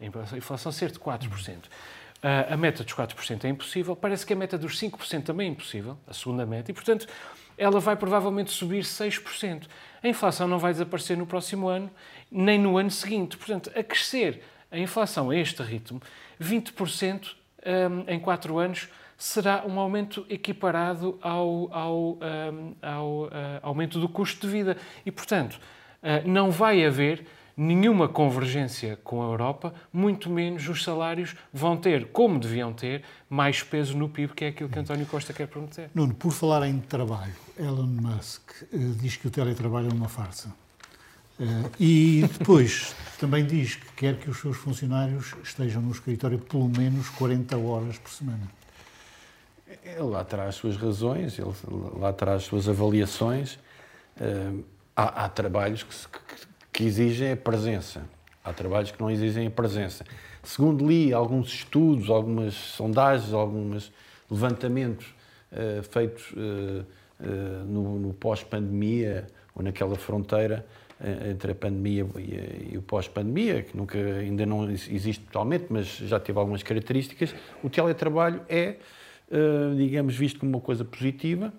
a 0.00 0.36
inflação 0.36 0.72
ser 0.72 0.90
de 0.90 0.98
4%. 0.98 1.66
Uh, 2.16 2.52
a 2.52 2.56
meta 2.56 2.82
dos 2.82 2.94
4% 2.94 3.44
é 3.44 3.48
impossível, 3.48 3.94
parece 3.94 4.26
que 4.26 4.32
a 4.32 4.36
meta 4.36 4.58
dos 4.58 4.78
5% 4.80 5.22
também 5.22 5.48
é 5.48 5.50
impossível, 5.52 5.96
a 6.06 6.12
segunda 6.12 6.44
meta, 6.44 6.72
e 6.72 6.74
portanto 6.74 7.06
ela 7.56 7.80
vai 7.80 7.96
provavelmente 7.96 8.50
subir 8.50 8.82
6%. 8.82 9.66
A 10.02 10.08
inflação 10.08 10.46
não 10.46 10.58
vai 10.58 10.72
desaparecer 10.72 11.16
no 11.16 11.26
próximo 11.26 11.68
ano, 11.68 11.90
nem 12.30 12.58
no 12.58 12.76
ano 12.76 12.90
seguinte. 12.90 13.36
Portanto, 13.36 13.70
a 13.74 13.82
crescer 13.82 14.42
a 14.70 14.78
inflação 14.78 15.30
a 15.30 15.36
este 15.36 15.62
ritmo, 15.62 16.02
20% 16.40 17.34
um, 17.64 18.12
em 18.12 18.18
4 18.18 18.58
anos 18.58 18.88
será 19.16 19.64
um 19.66 19.78
aumento 19.78 20.26
equiparado 20.28 21.18
ao, 21.22 21.72
ao, 21.72 22.18
um, 22.18 22.74
ao 22.82 23.24
uh, 23.24 23.30
aumento 23.62 23.98
do 23.98 24.08
custo 24.08 24.46
de 24.46 24.52
vida. 24.52 24.76
E, 25.04 25.10
portanto, 25.10 25.58
não 26.24 26.50
vai 26.50 26.84
haver 26.84 27.26
nenhuma 27.56 28.06
convergência 28.08 28.98
com 29.02 29.22
a 29.22 29.24
Europa, 29.24 29.72
muito 29.92 30.28
menos 30.28 30.68
os 30.68 30.84
salários 30.84 31.34
vão 31.52 31.76
ter, 31.76 32.08
como 32.08 32.38
deviam 32.38 32.72
ter, 32.72 33.02
mais 33.30 33.62
peso 33.62 33.96
no 33.96 34.08
PIB, 34.08 34.34
que 34.34 34.44
é 34.44 34.48
aquilo 34.48 34.68
que 34.68 34.78
António 34.78 35.06
Costa 35.06 35.32
quer 35.32 35.48
prometer. 35.48 35.90
Nuno, 35.94 36.14
por 36.14 36.32
falar 36.32 36.66
em 36.68 36.78
trabalho, 36.80 37.34
Elon 37.58 37.86
Musk 37.86 38.50
uh, 38.72 38.78
diz 39.00 39.16
que 39.16 39.26
o 39.26 39.30
teletrabalho 39.30 39.88
é 39.88 39.94
uma 39.94 40.08
farsa. 40.08 40.54
Uh, 41.38 41.70
e 41.80 42.28
depois 42.38 42.94
também 43.18 43.46
diz 43.46 43.76
que 43.76 43.92
quer 43.92 44.18
que 44.18 44.28
os 44.28 44.38
seus 44.38 44.56
funcionários 44.56 45.34
estejam 45.42 45.80
no 45.80 45.92
escritório 45.92 46.38
pelo 46.38 46.68
menos 46.68 47.08
40 47.10 47.56
horas 47.56 47.98
por 47.98 48.10
semana. 48.10 48.50
Ele 49.82 50.02
lá 50.02 50.24
traz 50.24 50.50
as 50.50 50.54
suas 50.56 50.76
razões, 50.76 51.38
ele 51.38 51.52
lá 51.98 52.12
traz 52.12 52.42
as 52.42 52.44
suas 52.44 52.68
avaliações. 52.68 53.58
Uh, 54.20 54.64
há, 54.94 55.24
há, 55.24 55.28
trabalhos 55.28 55.82
que, 55.82 55.94
que, 55.94 56.46
que 56.76 56.84
exigem 56.84 57.32
a 57.32 57.36
presença. 57.36 58.02
Há 58.44 58.52
trabalhos 58.52 58.90
que 58.90 59.00
não 59.00 59.10
exigem 59.10 59.46
a 59.46 59.50
presença. 59.50 60.04
Segundo 60.42 60.86
li 60.86 61.10
alguns 61.10 61.48
estudos, 61.48 62.10
algumas 62.10 62.52
sondagens, 62.52 63.32
alguns 63.32 63.90
levantamentos 64.30 65.06
uh, 65.52 65.82
feitos 65.82 66.30
uh, 66.32 66.84
uh, 67.18 67.64
no, 67.66 67.98
no 67.98 68.12
pós-pandemia 68.12 69.26
ou 69.54 69.62
naquela 69.62 69.96
fronteira 69.96 70.66
entre 71.30 71.52
a 71.52 71.54
pandemia 71.54 72.06
e, 72.16 72.72
e 72.72 72.78
o 72.78 72.82
pós-pandemia, 72.82 73.62
que 73.62 73.76
nunca 73.76 73.98
ainda 73.98 74.46
não 74.46 74.70
existe 74.70 75.24
totalmente, 75.24 75.66
mas 75.68 75.86
já 75.86 76.18
teve 76.18 76.38
algumas 76.38 76.62
características, 76.62 77.34
o 77.62 77.68
teletrabalho 77.68 78.40
é, 78.48 78.76
digamos, 79.76 80.16
visto 80.16 80.40
como 80.40 80.52
uma 80.52 80.60
coisa 80.60 80.86
positiva, 80.86 81.52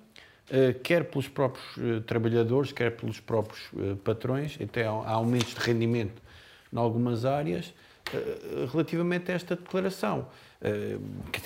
quer 0.83 1.05
pelos 1.05 1.27
próprios 1.27 1.65
eh, 1.77 1.99
trabalhadores, 2.05 2.71
quer 2.71 2.95
pelos 2.95 3.19
próprios 3.19 3.61
eh, 3.77 3.95
patrões, 4.03 4.57
até 4.61 4.85
há 4.85 5.11
aumentos 5.11 5.53
de 5.53 5.59
rendimento 5.59 6.21
em 6.71 6.77
algumas 6.77 7.25
áreas, 7.25 7.73
relativamente 8.71 9.31
a 9.31 9.35
esta 9.35 9.55
declaração. 9.55 10.27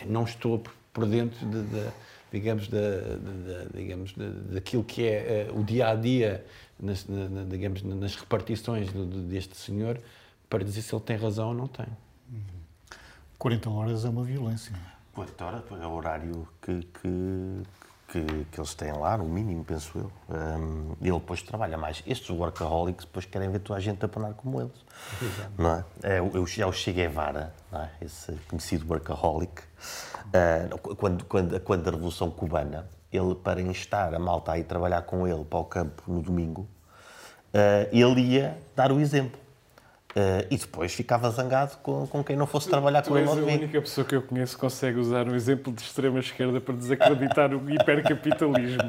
não 0.05 0.23
estou 0.23 0.63
por 0.93 1.05
dentro 1.05 1.43
de, 1.45 1.61
de 1.63 1.91
digamos, 2.31 2.67
de, 2.67 2.79
de, 2.79 3.77
digamos 3.77 4.13
daquilo 4.51 4.83
que 4.83 5.07
é 5.07 5.49
o 5.53 5.63
dia 5.63 5.89
a 5.89 5.95
dia, 5.95 6.45
nas, 6.79 7.07
na, 7.07 7.43
digamos, 7.43 7.83
nas 7.83 8.15
repartições 8.15 8.89
deste 9.27 9.57
senhor, 9.57 9.99
para 10.49 10.63
dizer 10.63 10.81
se 10.81 10.93
ele 10.93 11.03
tem 11.03 11.17
razão 11.17 11.49
ou 11.49 11.53
não 11.53 11.67
tem. 11.67 11.87
40 13.37 13.69
horas 13.69 14.05
é 14.05 14.09
uma 14.09 14.23
violência. 14.23 14.73
40 15.13 15.45
horas 15.45 15.63
é 15.71 15.87
o 15.87 15.91
horário 15.91 16.47
que, 16.61 16.81
que, 16.81 17.63
que, 18.11 18.45
que 18.51 18.59
eles 18.59 18.73
têm 18.73 18.91
lá, 18.91 19.17
no 19.17 19.23
mínimo, 19.23 19.63
penso 19.63 19.97
eu. 19.97 20.11
Um, 20.29 20.95
ele 21.01 21.17
depois 21.17 21.41
trabalha 21.41 21.77
mais. 21.77 22.03
Estes 22.05 22.29
workaholics 22.29 23.05
depois 23.05 23.25
querem 23.25 23.49
ver 23.49 23.59
toda 23.59 23.79
a 23.79 23.81
gente 23.81 24.03
a 24.03 24.07
panar 24.07 24.33
como 24.33 24.59
eles. 24.59 24.85
Exato. 25.21 25.51
Não 25.57 25.75
é? 25.75 25.85
É, 26.03 26.17
é, 26.17 26.21
o, 26.21 26.31
é 26.37 26.65
o 26.65 26.71
Che 26.73 26.91
Guevara, 26.91 27.53
é? 27.71 27.87
esse 28.01 28.33
conhecido 28.49 28.85
workaholic. 28.91 29.61
Uh, 29.61 30.95
quando, 30.95 31.23
quando, 31.25 31.59
quando 31.61 31.87
a 31.87 31.91
Revolução 31.91 32.29
Cubana, 32.29 32.85
ele, 33.11 33.33
para 33.33 33.61
instar 33.61 34.13
a 34.13 34.19
malta 34.19 34.51
a 34.51 34.59
ir 34.59 34.65
trabalhar 34.65 35.03
com 35.03 35.25
ele 35.25 35.45
para 35.45 35.59
o 35.59 35.65
campo 35.65 36.03
no 36.07 36.21
domingo, 36.21 36.67
uh, 37.53 37.87
ele 37.91 38.21
ia 38.21 38.57
dar 38.75 38.91
o 38.91 38.99
exemplo. 38.99 39.39
Uh, 40.11 40.45
e 40.51 40.57
depois 40.57 40.93
ficava 40.93 41.29
zangado 41.31 41.77
com, 41.81 42.05
com 42.05 42.21
quem 42.21 42.35
não 42.35 42.45
fosse 42.45 42.67
trabalhar 42.67 43.01
tu 43.01 43.11
com 43.11 43.17
ele 43.17 43.29
és 43.29 43.37
a 43.37 43.41
única 43.41 43.81
pessoa 43.81 44.05
que 44.05 44.13
eu 44.13 44.21
conheço 44.21 44.55
que 44.55 44.59
consegue 44.59 44.99
usar 44.99 45.25
um 45.25 45.33
exemplo 45.33 45.71
de 45.71 45.81
extrema-esquerda 45.81 46.59
para 46.59 46.75
desacreditar 46.75 47.53
o 47.53 47.71
hipercapitalismo. 47.71 48.83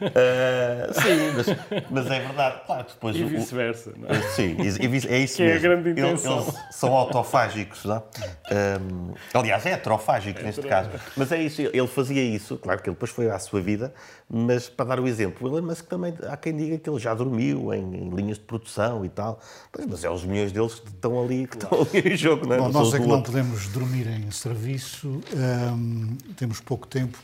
Uh, 0.00 0.94
sim, 0.94 1.32
mas, 1.36 1.46
mas, 1.90 2.06
é 2.06 2.20
verdade. 2.20 2.60
Claro, 2.66 2.86
depois 2.88 3.16
e 3.16 3.24
vice-versa. 3.24 3.92
É? 4.08 4.14
Sim, 4.30 4.56
é 4.60 5.18
isso 5.18 5.36
que 5.36 5.42
mesmo. 5.42 5.42
é 5.42 5.52
a 5.54 5.58
grande 5.58 5.90
intenção. 5.90 6.36
Eles, 6.36 6.48
eles 6.48 6.60
são 6.70 6.94
autofágicos, 6.94 7.84
não? 7.84 8.04
Um, 8.52 9.14
aliás, 9.34 9.66
é 9.66 9.72
heterofágico 9.72 10.38
é 10.38 10.42
neste 10.44 10.62
caso. 10.62 10.90
Mas 11.16 11.32
é 11.32 11.42
isso, 11.42 11.62
ele 11.62 11.86
fazia 11.88 12.22
isso, 12.22 12.56
claro 12.58 12.80
que 12.80 12.88
ele 12.88 12.94
depois 12.94 13.10
foi 13.10 13.28
à 13.28 13.38
sua 13.40 13.60
vida, 13.60 13.92
mas 14.34 14.66
para 14.66 14.86
dar 14.86 15.00
o 15.00 15.06
exemplo, 15.06 15.46
o 15.46 15.58
Elon 15.58 15.66
Musk 15.66 15.84
também 15.84 16.14
há 16.26 16.38
quem 16.38 16.56
diga 16.56 16.78
que 16.78 16.88
ele 16.88 16.98
já 16.98 17.12
dormiu 17.12 17.74
em, 17.74 17.96
em 17.96 18.08
linhas 18.08 18.38
de 18.38 18.44
produção 18.44 19.04
e 19.04 19.10
tal. 19.10 19.38
Pois, 19.70 19.86
mas 19.86 20.04
é 20.04 20.10
os 20.10 20.24
milhões 20.24 20.50
deles 20.50 20.80
que 20.80 20.88
estão 20.88 21.22
ali, 21.22 21.46
que 21.46 21.56
estão 21.56 21.82
ali 21.82 22.14
em 22.14 22.16
jogo, 22.16 22.46
não 22.46 22.54
é? 22.54 22.58
Bom, 22.58 22.70
nós 22.70 22.94
é 22.94 22.98
que 22.98 23.06
não 23.06 23.22
podemos 23.22 23.68
dormir 23.68 24.06
em 24.06 24.30
serviço, 24.30 25.20
um, 25.36 26.16
temos 26.34 26.60
pouco 26.60 26.86
tempo. 26.86 27.18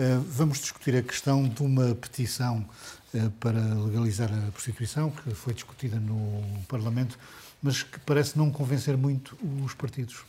Uh, 0.00 0.20
vamos 0.26 0.58
discutir 0.58 0.96
a 0.96 1.02
questão 1.02 1.48
de 1.48 1.62
uma 1.62 1.94
petição 1.94 2.68
uh, 3.14 3.30
para 3.38 3.60
legalizar 3.60 4.28
a 4.28 4.50
prostituição, 4.50 5.10
que 5.10 5.30
foi 5.34 5.54
discutida 5.54 6.00
no 6.00 6.42
Parlamento, 6.66 7.16
mas 7.62 7.84
que 7.84 8.00
parece 8.00 8.36
não 8.36 8.50
convencer 8.50 8.96
muito 8.96 9.38
os 9.64 9.74
partidos. 9.74 10.24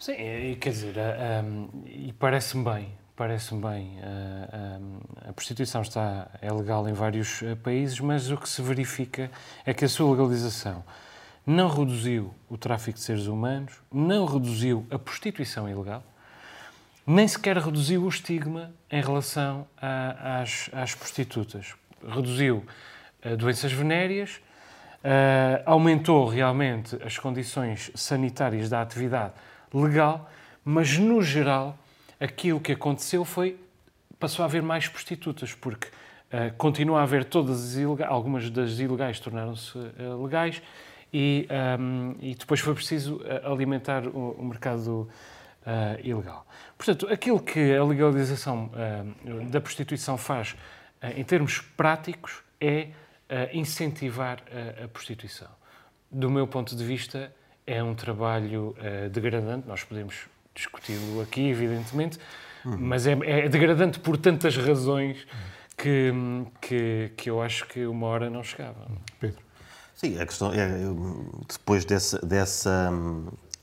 Sim, 0.00 0.14
quer 0.58 0.70
dizer, 0.70 0.94
um, 1.44 1.68
e 1.86 2.12
parece-me 2.18 2.64
bem, 2.64 2.88
parece-me 3.20 3.60
bem. 3.60 3.98
A 5.28 5.32
prostituição 5.34 5.82
está, 5.82 6.26
é 6.40 6.50
legal 6.50 6.88
em 6.88 6.94
vários 6.94 7.42
eh, 7.42 7.54
países, 7.54 8.00
mas 8.00 8.30
o 8.30 8.36
que 8.38 8.48
se 8.48 8.62
verifica 8.62 9.30
é 9.66 9.74
que 9.74 9.84
a 9.84 9.88
sua 9.90 10.10
legalização 10.10 10.82
não 11.46 11.68
reduziu 11.68 12.32
o 12.48 12.56
tráfico 12.56 12.96
de 12.96 13.04
seres 13.04 13.26
humanos, 13.26 13.74
não 13.92 14.24
reduziu 14.24 14.86
a 14.90 14.98
prostituição 14.98 15.68
ilegal, 15.68 16.02
nem 17.06 17.28
sequer 17.28 17.58
reduziu 17.58 18.04
o 18.04 18.08
estigma 18.08 18.72
em 18.90 19.02
relação 19.02 19.66
a, 19.76 20.40
às, 20.40 20.70
às, 20.72 20.94
prostitutas. 20.94 21.74
Reduziu 22.02 22.64
doenças 23.38 23.70
venéreas, 23.70 24.40
aumentou 25.66 26.26
realmente 26.26 26.96
as 27.02 27.18
condições 27.18 27.90
sanitárias 27.94 28.70
da 28.70 28.80
atividade 28.80 29.34
legal, 29.74 30.30
mas 30.64 30.96
no 30.96 31.20
geral 31.20 31.76
aquilo 32.20 32.60
que 32.60 32.72
aconteceu 32.72 33.24
foi 33.24 33.58
passou 34.20 34.42
a 34.42 34.46
haver 34.46 34.62
mais 34.62 34.86
prostitutas, 34.86 35.54
porque 35.54 35.88
uh, 35.88 36.54
continua 36.58 37.00
a 37.00 37.02
haver 37.02 37.24
todas 37.24 37.64
as 37.64 37.74
ilegais, 37.76 38.12
algumas 38.12 38.50
das 38.50 38.78
ilegais 38.78 39.18
tornaram-se 39.18 39.76
uh, 39.78 40.22
legais 40.22 40.62
e, 41.12 41.48
um, 41.80 42.14
e, 42.20 42.34
depois 42.34 42.60
foi 42.60 42.74
preciso 42.74 43.16
uh, 43.16 43.50
alimentar 43.50 44.06
o, 44.06 44.32
o 44.32 44.44
mercado 44.44 45.08
ilegal. 46.02 46.46
Portanto, 46.76 47.06
aquilo 47.12 47.38
que 47.38 47.76
a 47.76 47.84
legalização 47.84 48.70
da 49.50 49.60
prostituição 49.60 50.16
faz 50.16 50.56
em 51.14 51.22
termos 51.22 51.60
práticos 51.60 52.42
é 52.58 52.88
incentivar 53.52 54.42
a 54.82 54.88
prostituição. 54.88 55.50
Do 56.10 56.30
meu 56.30 56.46
ponto 56.46 56.74
de 56.74 56.82
vista, 56.82 57.30
é 57.66 57.82
um 57.82 57.94
trabalho 57.94 58.74
degradante, 59.12 59.68
nós 59.68 59.84
podemos 59.84 60.28
discuti-lo 60.60 61.20
aqui, 61.22 61.48
evidentemente, 61.48 62.18
uhum. 62.64 62.76
mas 62.78 63.06
é, 63.06 63.12
é, 63.22 63.48
degradante 63.48 63.98
por 63.98 64.16
tantas 64.16 64.56
razões 64.56 65.26
que, 65.76 66.12
que, 66.60 67.12
que 67.16 67.30
eu 67.30 67.40
acho 67.40 67.66
que 67.66 67.86
uma 67.86 68.06
hora 68.06 68.28
não 68.28 68.42
chegava. 68.42 68.86
Pedro. 69.18 69.40
Sim, 69.94 70.18
a 70.18 70.26
questão 70.26 70.52
é, 70.52 70.66
depois 71.48 71.84
dessa, 71.84 72.18
dessa, 72.24 72.90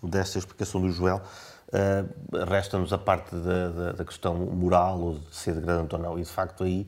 dessa 0.04 0.38
explicação 0.38 0.82
do 0.82 0.91
Joel, 0.91 1.22
uh, 1.70 2.45
resta-nos 2.45 2.93
a 2.93 2.98
parte 2.98 3.36
da, 3.36 3.70
da, 3.70 3.91
da, 3.93 4.06
questão 4.06 4.36
moral, 4.36 5.00
ou 5.00 5.14
de 5.18 5.36
ser 5.36 5.54
degradante 5.56 5.95
ou 5.95 6.02
não, 6.02 6.20
e 6.20 6.22
de 6.22 6.30
facto 6.30 6.64
aí... 6.64 6.88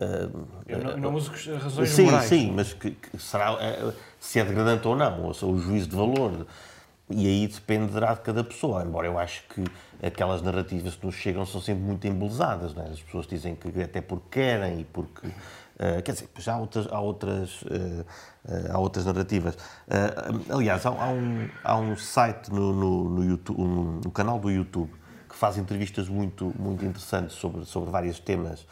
Uh, 0.00 0.46
eu 0.66 0.78
não, 0.78 0.96
não 0.96 1.14
uso 1.14 1.32
razões 1.58 1.90
sim, 1.90 2.04
morais. 2.04 2.28
Sim, 2.28 2.52
mas 2.52 2.72
que, 2.72 2.92
que 2.92 3.18
será, 3.18 3.54
uh, 3.54 3.92
se 4.18 4.40
é 4.40 4.44
degradante 4.44 4.86
ou 4.86 4.96
não, 4.96 5.22
ou 5.22 5.34
seja, 5.34 5.46
o 5.46 5.58
juízo 5.58 5.88
de 5.88 5.96
valor 5.96 6.46
e 7.10 7.26
aí 7.26 7.46
dependerá 7.46 8.14
de 8.14 8.20
cada 8.20 8.44
pessoa, 8.44 8.82
embora 8.82 9.06
eu 9.06 9.18
acho 9.18 9.42
que 9.48 9.64
aquelas 10.02 10.42
narrativas 10.42 10.94
que 10.94 11.06
nos 11.06 11.14
chegam 11.14 11.46
são 11.46 11.60
sempre 11.60 11.82
muito 11.82 12.06
embelezadas. 12.06 12.76
É? 12.76 12.82
As 12.82 13.00
pessoas 13.00 13.26
dizem 13.26 13.54
que 13.54 13.68
até 13.82 14.00
porque 14.00 14.26
querem 14.30 14.80
e 14.80 14.84
porque 14.84 15.28
Uh, 15.78 16.02
quer 16.02 16.10
dizer, 16.10 16.28
já 16.38 16.54
há 16.54 16.58
outras, 16.58 16.88
há 16.90 17.00
outras, 17.00 17.62
uh, 17.62 18.04
há 18.68 18.78
outras 18.80 19.04
narrativas. 19.04 19.56
aliás, 20.50 20.84
há, 20.84 20.88
há, 20.88 21.08
um, 21.10 21.48
há 21.62 21.78
um 21.78 21.96
site 21.96 22.50
no, 22.50 22.72
no, 22.72 23.08
no, 23.08 23.24
YouTube, 23.24 23.60
um, 23.60 24.00
no 24.04 24.10
canal 24.10 24.40
do 24.40 24.50
YouTube 24.50 24.90
que 25.28 25.36
faz 25.36 25.56
entrevistas 25.56 26.08
muito, 26.08 26.52
muito 26.58 26.84
interessantes 26.84 27.36
sobre, 27.36 27.64
sobre 27.64 27.90
vários 27.90 28.18
temas 28.18 28.66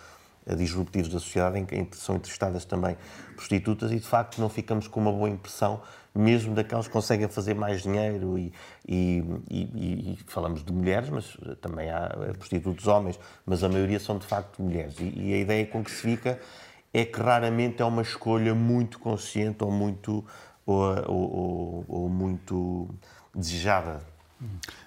disruptivos 0.57 1.09
da 1.09 1.21
sociedade, 1.21 1.59
em 1.59 1.85
que 1.85 1.97
são 1.97 2.17
entrevistadas 2.17 2.65
também 2.65 2.97
prostitutas 3.37 3.93
e, 3.93 4.01
de 4.01 4.07
facto, 4.07 4.41
não 4.41 4.49
ficamos 4.49 4.89
com 4.89 5.01
uma 5.01 5.13
boa 5.13 5.29
impressão, 5.29 5.81
mesmo 6.17 6.55
daquelas 6.55 6.87
que 6.87 6.93
conseguem 6.93 7.29
fazer 7.29 7.55
mais 7.55 7.83
dinheiro 7.83 8.39
e, 8.39 8.53
e, 8.89 9.23
e, 9.51 10.13
e 10.13 10.19
falamos 10.27 10.65
de 10.65 10.73
mulheres, 10.73 11.09
mas 11.09 11.37
também 11.61 11.91
há 11.91 12.09
prostitutos 12.39 12.87
homens, 12.87 13.19
mas 13.45 13.63
a 13.63 13.69
maioria 13.69 14.01
são, 14.01 14.19
de 14.19 14.27
facto, 14.27 14.63
mulheres. 14.63 14.97
E, 14.99 15.35
a 15.35 15.39
ideia 15.39 15.67
com 15.67 15.85
que 15.85 15.91
se 15.91 16.03
fica 16.03 16.41
é 16.93 17.05
que 17.05 17.21
raramente 17.21 17.83
é 17.83 17.85
uma 17.85 18.03
escolha 18.03 18.55
muito 18.55 18.99
consciente 18.99 19.63
ou 19.63 19.71
muito, 19.71 20.25
ou, 20.65 20.83
ou, 21.07 21.37
ou, 21.37 21.85
ou 21.89 22.09
muito 22.09 22.89
desejada. 23.35 24.01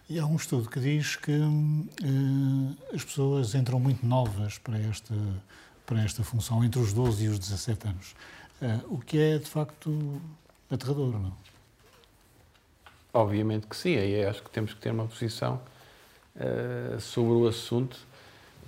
E 0.10 0.20
há 0.20 0.26
um 0.26 0.36
estudo 0.36 0.70
que 0.70 0.80
diz 0.80 1.16
que 1.16 1.32
uh, 1.32 2.78
as 2.94 3.04
pessoas 3.04 3.56
entram 3.56 3.80
muito 3.80 4.06
novas 4.06 4.58
para 4.58 4.78
esta, 4.80 5.14
para 5.86 6.02
esta 6.02 6.24
função, 6.24 6.64
entre 6.64 6.80
os 6.80 6.94
12 6.94 7.26
e 7.26 7.28
os 7.28 7.40
17 7.40 7.88
anos. 7.88 8.16
Uh, 8.62 8.96
o 8.96 9.00
que 9.00 9.20
é, 9.20 9.38
de 9.38 9.46
facto, 9.46 10.22
aterrador, 10.70 11.20
não? 11.20 11.34
Obviamente 13.14 13.68
que 13.68 13.76
sim. 13.76 13.96
Aí 13.98 14.24
acho 14.24 14.44
que 14.44 14.50
temos 14.50 14.74
que 14.74 14.80
ter 14.80 14.92
uma 14.92 15.06
posição 15.06 15.62
uh, 16.36 17.00
sobre 17.00 17.34
o 17.34 17.48
assunto, 17.48 17.98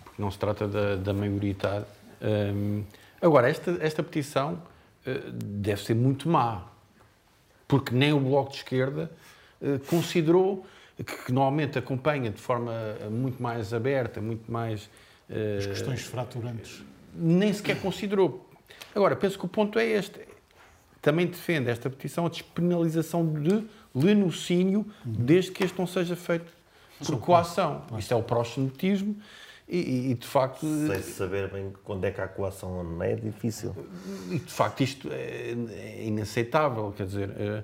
porque 0.03 0.21
não 0.21 0.31
se 0.31 0.37
trata 0.37 0.67
da, 0.67 0.95
da 0.95 1.13
maioridade. 1.13 1.85
Um, 2.21 2.83
agora, 3.21 3.49
esta, 3.49 3.77
esta 3.81 4.03
petição 4.03 4.61
deve 5.33 5.81
ser 5.81 5.95
muito 5.95 6.29
má, 6.29 6.67
porque 7.67 7.93
nem 7.93 8.13
o 8.13 8.19
Bloco 8.19 8.51
de 8.51 8.57
Esquerda 8.57 9.11
considerou 9.87 10.63
que, 11.03 11.31
normalmente 11.31 11.77
acompanha 11.79 12.29
de 12.29 12.39
forma 12.39 12.71
muito 13.09 13.41
mais 13.41 13.73
aberta, 13.73 14.21
muito 14.21 14.51
mais. 14.51 14.89
As 15.57 15.65
questões 15.65 16.01
fraturantes. 16.01 16.83
Nem 17.15 17.53
sequer 17.53 17.81
considerou. 17.81 18.47
Agora, 18.93 19.15
penso 19.15 19.39
que 19.39 19.45
o 19.45 19.47
ponto 19.47 19.79
é 19.79 19.85
este. 19.85 20.19
Também 21.01 21.25
defende 21.25 21.69
esta 21.69 21.89
petição 21.89 22.25
a 22.25 22.29
despenalização 22.29 23.25
de 23.25 23.65
lenocínio, 23.93 24.85
uhum. 25.05 25.13
desde 25.13 25.51
que 25.51 25.63
este 25.63 25.77
não 25.77 25.87
seja 25.87 26.15
feito 26.15 26.51
por 26.99 27.19
coação. 27.19 27.83
Isto 27.97 28.13
é 28.13 28.17
o 28.17 28.23
proxenetismo 28.23 29.15
e, 29.67 30.11
e, 30.11 30.13
de 30.13 30.27
facto. 30.27 30.59
Sem 30.61 31.01
saber 31.01 31.49
bem 31.49 31.73
quando 31.83 32.03
é 32.03 32.11
que 32.11 32.19
há 32.19 32.27
coação 32.27 32.83
não 32.83 33.01
é 33.03 33.15
difícil. 33.15 33.73
E 34.29 34.37
de 34.37 34.51
facto 34.51 34.81
isto 34.81 35.09
é, 35.11 35.55
é 35.71 36.03
inaceitável, 36.05 36.93
quer 36.95 37.05
dizer. 37.05 37.29
É, 37.37 37.63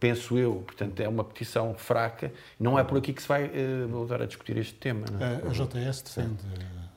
penso 0.00 0.36
eu, 0.36 0.56
portanto 0.66 0.98
é 1.00 1.08
uma 1.08 1.22
petição 1.24 1.74
fraca, 1.74 2.32
não 2.58 2.78
é 2.78 2.84
por 2.84 2.98
aqui 2.98 3.12
que 3.12 3.22
se 3.22 3.28
vai 3.28 3.46
uh, 3.46 3.88
voltar 3.88 4.20
a 4.20 4.26
discutir 4.26 4.56
este 4.56 4.74
tema. 4.74 5.06
É? 5.20 5.46
A 5.46 5.50
JS 5.50 6.02
defende. 6.02 6.38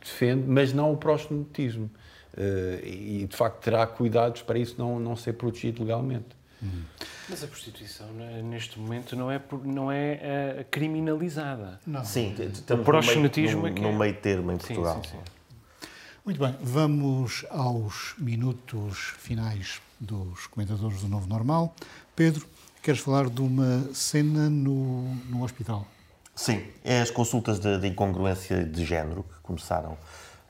Defende, 0.02 0.44
mas 0.48 0.74
não 0.74 0.92
o 0.92 0.98
proselitismo. 0.98 1.90
Uh, 2.38 2.86
e 2.86 3.28
de 3.30 3.36
facto 3.36 3.64
terá 3.64 3.88
cuidados 3.88 4.42
para 4.42 4.60
isso 4.60 4.76
não, 4.78 5.00
não 5.00 5.16
ser 5.16 5.34
protegido 5.34 5.84
legalmente. 5.84 6.36
Hum. 6.62 6.84
Mas 7.30 7.44
a 7.44 7.48
prostituição 7.48 8.08
neste 8.44 8.80
momento 8.80 9.16
não 9.16 9.32
é, 9.32 9.42
não 9.64 9.92
é 9.92 10.60
uh, 10.62 10.66
criminalizada. 10.70 11.80
Não. 11.86 12.04
Sim, 12.04 12.36
o 12.70 12.78
proxenetismo 12.84 13.58
no, 13.58 13.64
meio, 13.64 13.76
no, 13.76 13.88
é 13.88 13.92
no 13.92 13.98
meio 13.98 14.14
termo 14.16 14.52
em 14.52 14.58
Portugal. 14.58 15.02
Sim, 15.04 15.10
sim, 15.10 15.18
sim. 15.18 15.90
Muito 16.26 16.40
bem, 16.40 16.56
vamos 16.62 17.46
aos 17.50 18.16
minutos 18.18 19.14
finais 19.20 19.80
dos 20.00 20.48
comentadores 20.48 21.02
do 21.02 21.08
Novo 21.08 21.28
Normal. 21.28 21.76
Pedro, 22.16 22.46
Queres 22.86 23.02
falar 23.02 23.32
de 23.32 23.42
uma 23.42 23.90
cena 23.96 24.48
no, 24.48 25.06
no 25.28 25.44
hospital? 25.44 25.88
Sim, 26.36 26.64
é 26.84 27.02
as 27.02 27.10
consultas 27.10 27.58
de, 27.60 27.80
de 27.80 27.88
incongruência 27.88 28.64
de 28.64 28.86
género 28.86 29.24
que 29.24 29.40
começaram 29.42 29.98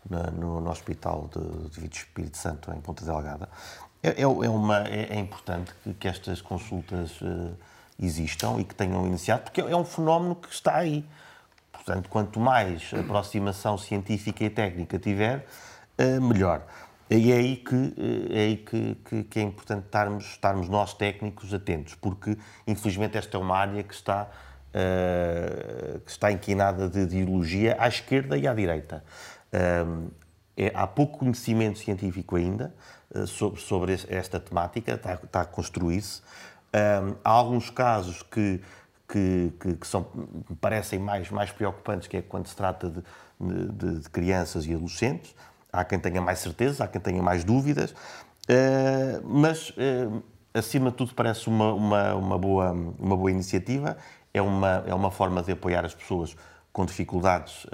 na, 0.10 0.32
no, 0.32 0.62
no, 0.62 0.70
Hospital 0.70 1.30
de, 1.34 1.70
de 1.70 1.96
Espírito 1.96 2.38
Santo, 2.38 2.72
em 2.72 2.82
Ponta 2.82 3.04
Delgada. 3.04 3.50
É, 4.02 4.10
é, 4.10 4.22
é 4.22 4.28
uma, 4.28 4.88
é, 4.88 5.16
é, 5.16 5.20
importante 5.20 5.74
que, 5.84 5.94
que 5.94 6.08
estas 6.08 6.42
consultas 6.42 7.20
uh, 7.22 7.56
existam 8.00 8.60
e 8.60 8.64
que 8.64 8.76
tenham 8.76 9.06
iniciado, 9.08 9.44
porque 9.44 9.62
é 9.62 9.76
um 9.76 9.86
fenómeno 9.86 10.36
que 10.36 10.54
está 10.54 10.76
aí. 10.76 11.06
Portanto, 11.72 12.10
quanto 12.10 12.40
mais 12.40 12.92
aproximação 12.94 13.78
científica 13.78 14.44
e 14.44 14.50
técnica 14.50 15.00
tiver, 15.00 15.46
uh, 16.00 16.22
melhor. 16.22 16.66
E 17.10 17.32
é 17.32 17.36
aí 17.36 17.56
que 17.58 17.94
é, 18.32 18.40
aí 18.40 18.58
que, 18.58 18.98
que, 19.06 19.24
que, 19.24 19.40
é 19.40 19.44
importante 19.44 19.86
estarmos, 19.86 20.26
estarmos 20.26 20.68
nós 20.68 20.94
técnicos 20.94 21.54
atentos, 21.54 21.94
porque 21.94 22.36
infelizmente 22.66 23.16
esta 23.16 23.38
é 23.38 23.40
uma 23.40 23.56
área 23.56 23.84
que 23.84 23.94
está, 23.94 24.24
uh, 24.24 26.00
que 26.00 26.10
está 26.10 26.32
inquinada 26.32 26.90
de, 26.90 27.02
ideologia 27.02 27.76
à 27.80 27.88
esquerda 27.88 28.36
e 28.38 28.48
à 28.48 28.54
direita. 28.56 29.04
Uh, 29.56 30.12
é, 30.58 30.72
há 30.74 30.88
pouco 30.88 31.20
conhecimento 31.20 31.80
científico 31.80 32.36
ainda 32.36 32.74
uh, 33.14 33.28
sobre, 33.28 33.62
sobre 33.62 33.94
esta 34.10 34.40
temática, 34.40 34.94
está, 34.94 35.14
está 35.16 35.42
a 35.42 35.46
construir-se. 35.46 36.22
há 37.24 37.30
alguns 37.30 37.70
casos 37.70 38.22
que, 38.24 38.62
que, 39.08 39.54
que, 39.60 39.88
são, 39.88 40.08
me 40.50 40.56
parecem 40.56 41.00
mais, 41.00 41.30
mais 41.30 41.52
preocupantes, 41.52 42.08
que 42.08 42.18
é 42.18 42.22
quando 42.22 42.48
se 42.48 42.56
trata 42.56 42.90
de, 42.90 43.04
de, 43.72 44.00
de 44.00 44.10
crianças 44.10 44.66
e 44.66 44.74
adolescentes 44.74 45.36
Há 45.76 45.84
quem 45.84 46.00
tenha 46.00 46.22
mais 46.22 46.40
certeza, 46.40 46.86
há 46.86 46.88
quem 46.88 47.02
tenha 47.02 47.22
mais 47.22 47.44
dúvidas, 47.44 47.94
eh, 48.48 49.20
mas, 49.26 49.74
eh, 49.78 50.08
acima 50.54 50.90
de 50.90 50.96
tudo, 50.96 51.14
parece 51.14 51.50
uma, 51.50 51.74
uma, 51.74 52.16
uma, 52.16 52.38
boa, 52.38 52.72
uma 52.72 53.18
boa 53.18 53.30
iniciativa. 53.30 53.98
É 54.34 54.42
uma, 54.42 54.86
é 54.88 54.94
uma 54.94 55.12
forma 55.12 55.44
de 55.44 55.52
apoiar 55.52 55.84
as 55.84 55.94
pessoas 55.94 56.36
com 56.72 56.86
dificuldades 56.86 57.68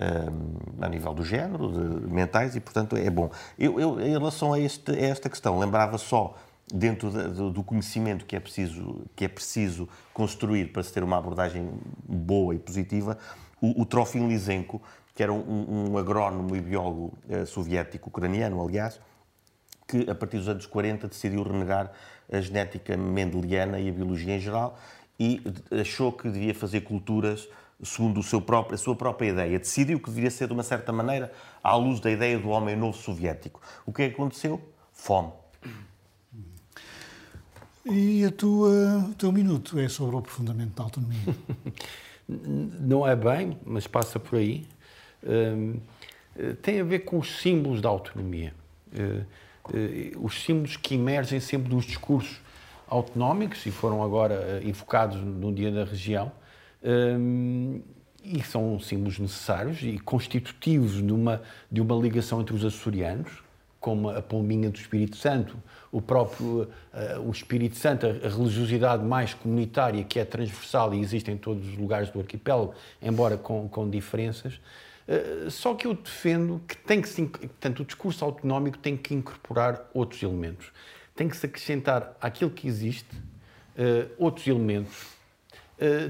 uh, 0.00 0.84
a 0.84 0.88
nível 0.88 1.12
do 1.14 1.24
género, 1.24 1.70
de, 1.70 2.06
mentais, 2.06 2.56
e, 2.56 2.60
portanto, 2.60 2.96
é 2.96 3.10
bom. 3.10 3.30
Eu, 3.58 3.78
eu 3.80 4.00
em 4.00 4.10
relação 4.10 4.52
a, 4.52 4.60
este, 4.60 4.92
a 4.92 5.00
esta 5.00 5.28
questão, 5.28 5.58
lembrava 5.58 5.98
só, 5.98 6.36
dentro 6.72 7.10
de, 7.10 7.28
de, 7.28 7.52
do 7.52 7.62
conhecimento 7.62 8.26
que 8.26 8.36
é, 8.36 8.40
preciso, 8.40 9.04
que 9.16 9.24
é 9.24 9.28
preciso 9.28 9.88
construir 10.12 10.66
para 10.72 10.82
se 10.82 10.92
ter 10.92 11.02
uma 11.02 11.16
abordagem 11.16 11.70
boa 12.06 12.54
e 12.54 12.58
positiva, 12.58 13.18
o, 13.60 13.82
o 13.82 13.86
Trofim 13.86 14.28
Lisenko, 14.28 14.80
que 15.14 15.22
era 15.22 15.32
um, 15.32 15.90
um 15.90 15.98
agrónomo 15.98 16.54
e 16.54 16.60
biólogo 16.60 17.12
uh, 17.28 17.46
soviético, 17.46 18.08
ucraniano, 18.08 18.62
aliás, 18.62 19.00
que 19.86 20.08
a 20.08 20.14
partir 20.14 20.36
dos 20.36 20.48
anos 20.48 20.66
40 20.66 21.08
decidiu 21.08 21.42
renegar 21.42 21.90
a 22.30 22.40
genética 22.40 22.96
mendeliana 22.96 23.80
e 23.80 23.88
a 23.88 23.92
biologia 23.92 24.36
em 24.36 24.40
geral 24.40 24.78
e 25.18 25.42
achou 25.80 26.12
que 26.12 26.28
devia 26.28 26.54
fazer 26.54 26.82
culturas 26.82 27.48
segundo 27.82 28.20
o 28.20 28.22
seu 28.22 28.40
próprio, 28.40 28.74
a 28.74 28.78
sua 28.78 28.96
própria 28.96 29.28
ideia. 29.28 29.58
Decidiu 29.58 30.00
que 30.00 30.08
deveria 30.08 30.30
ser 30.30 30.46
de 30.46 30.52
uma 30.52 30.62
certa 30.62 30.92
maneira 30.92 31.32
à 31.62 31.74
luz 31.76 32.00
da 32.00 32.10
ideia 32.10 32.38
do 32.38 32.48
homem 32.48 32.76
novo 32.76 32.96
soviético. 32.96 33.60
O 33.86 33.92
que 33.92 34.02
é 34.02 34.08
que 34.08 34.14
aconteceu? 34.14 34.60
Fome. 34.92 35.32
E 37.86 38.24
a 38.24 38.30
tua, 38.30 39.06
o 39.10 39.14
teu 39.14 39.32
minuto 39.32 39.78
é 39.78 39.88
sobre 39.88 40.16
o 40.16 40.18
aprofundamento 40.18 40.74
da 40.74 40.82
autonomia? 40.82 41.34
Não 42.28 43.06
é 43.06 43.16
bem, 43.16 43.58
mas 43.64 43.86
passa 43.86 44.20
por 44.20 44.38
aí. 44.38 44.66
Hum, 45.26 45.80
eh, 46.36 46.54
tem 46.60 46.80
a 46.80 46.84
ver 46.84 47.00
com 47.00 47.18
os 47.18 47.40
símbolos 47.40 47.80
da 47.80 47.88
autonomia. 47.88 48.54
Eh, 48.94 49.22
eh, 49.72 50.12
os 50.18 50.42
símbolos 50.42 50.76
que 50.76 50.94
emergem 50.94 51.40
sempre 51.40 51.70
dos 51.70 51.86
discursos 51.86 52.40
autonómicos 52.86 53.64
e 53.64 53.70
foram 53.70 54.02
agora 54.02 54.60
invocados 54.64 55.16
no 55.20 55.52
Dia 55.52 55.72
da 55.72 55.84
Região. 55.84 56.30
Hum, 56.82 57.80
e 58.22 58.42
são 58.42 58.78
símbolos 58.78 59.18
necessários 59.18 59.82
e 59.82 59.98
constitutivos 59.98 61.02
de 61.02 61.12
uma, 61.12 61.40
de 61.70 61.80
uma 61.80 61.94
ligação 61.96 62.40
entre 62.40 62.54
os 62.54 62.64
açorianos, 62.64 63.42
como 63.80 64.10
a 64.10 64.20
pombinha 64.20 64.68
do 64.70 64.76
Espírito 64.76 65.16
Santo, 65.16 65.56
o 65.90 66.02
próprio 66.02 66.62
uh, 66.62 66.68
o 67.24 67.30
Espírito 67.30 67.76
Santo, 67.76 68.06
a 68.06 68.28
religiosidade 68.28 69.04
mais 69.04 69.34
comunitária 69.34 70.02
que 70.02 70.18
é 70.18 70.24
transversal 70.24 70.92
e 70.92 71.00
existe 71.00 71.30
em 71.30 71.36
todos 71.36 71.66
os 71.66 71.78
lugares 71.78 72.10
do 72.10 72.18
arquipélago, 72.18 72.74
embora 73.00 73.36
com, 73.36 73.68
com 73.68 73.88
diferenças. 73.88 74.60
Eh, 75.08 75.48
só 75.48 75.74
que 75.74 75.86
eu 75.86 75.94
defendo 75.94 76.60
que 76.68 76.76
tem 76.76 77.00
que 77.00 77.08
se, 77.08 77.24
portanto, 77.24 77.80
o 77.80 77.84
discurso 77.84 78.22
autonómico 78.24 78.76
tem 78.76 78.96
que 78.96 79.14
incorporar 79.14 79.88
outros 79.94 80.22
elementos. 80.22 80.70
Tem 81.16 81.28
que 81.28 81.36
se 81.36 81.46
acrescentar 81.46 82.14
àquilo 82.20 82.50
que 82.50 82.68
existe 82.68 83.16
uh, 83.16 84.08
outros 84.18 84.46
elementos, 84.46 85.17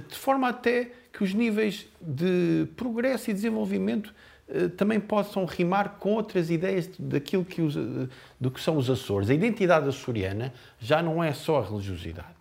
de 0.09 0.15
forma 0.17 0.49
até 0.49 0.91
que 1.13 1.23
os 1.23 1.35
níveis 1.35 1.87
de 2.01 2.67
progresso 2.77 3.31
e 3.31 3.35
desenvolvimento 3.35 4.15
também 4.77 4.99
possam 4.99 5.45
rimar 5.45 5.97
com 5.99 6.15
outras 6.15 6.51
ideias 6.51 6.89
daquilo 6.99 7.45
que 7.45 7.61
os, 7.61 7.75
do 8.41 8.51
que 8.51 8.61
são 8.61 8.79
os 8.79 8.89
Açores. 8.89 9.29
A 9.29 9.35
identidade 9.35 9.87
açoriana 9.87 10.55
já 10.81 11.03
não 11.03 11.23
é 11.23 11.35
só 11.35 11.59
a 11.59 11.65
religiosidade. 11.65 12.35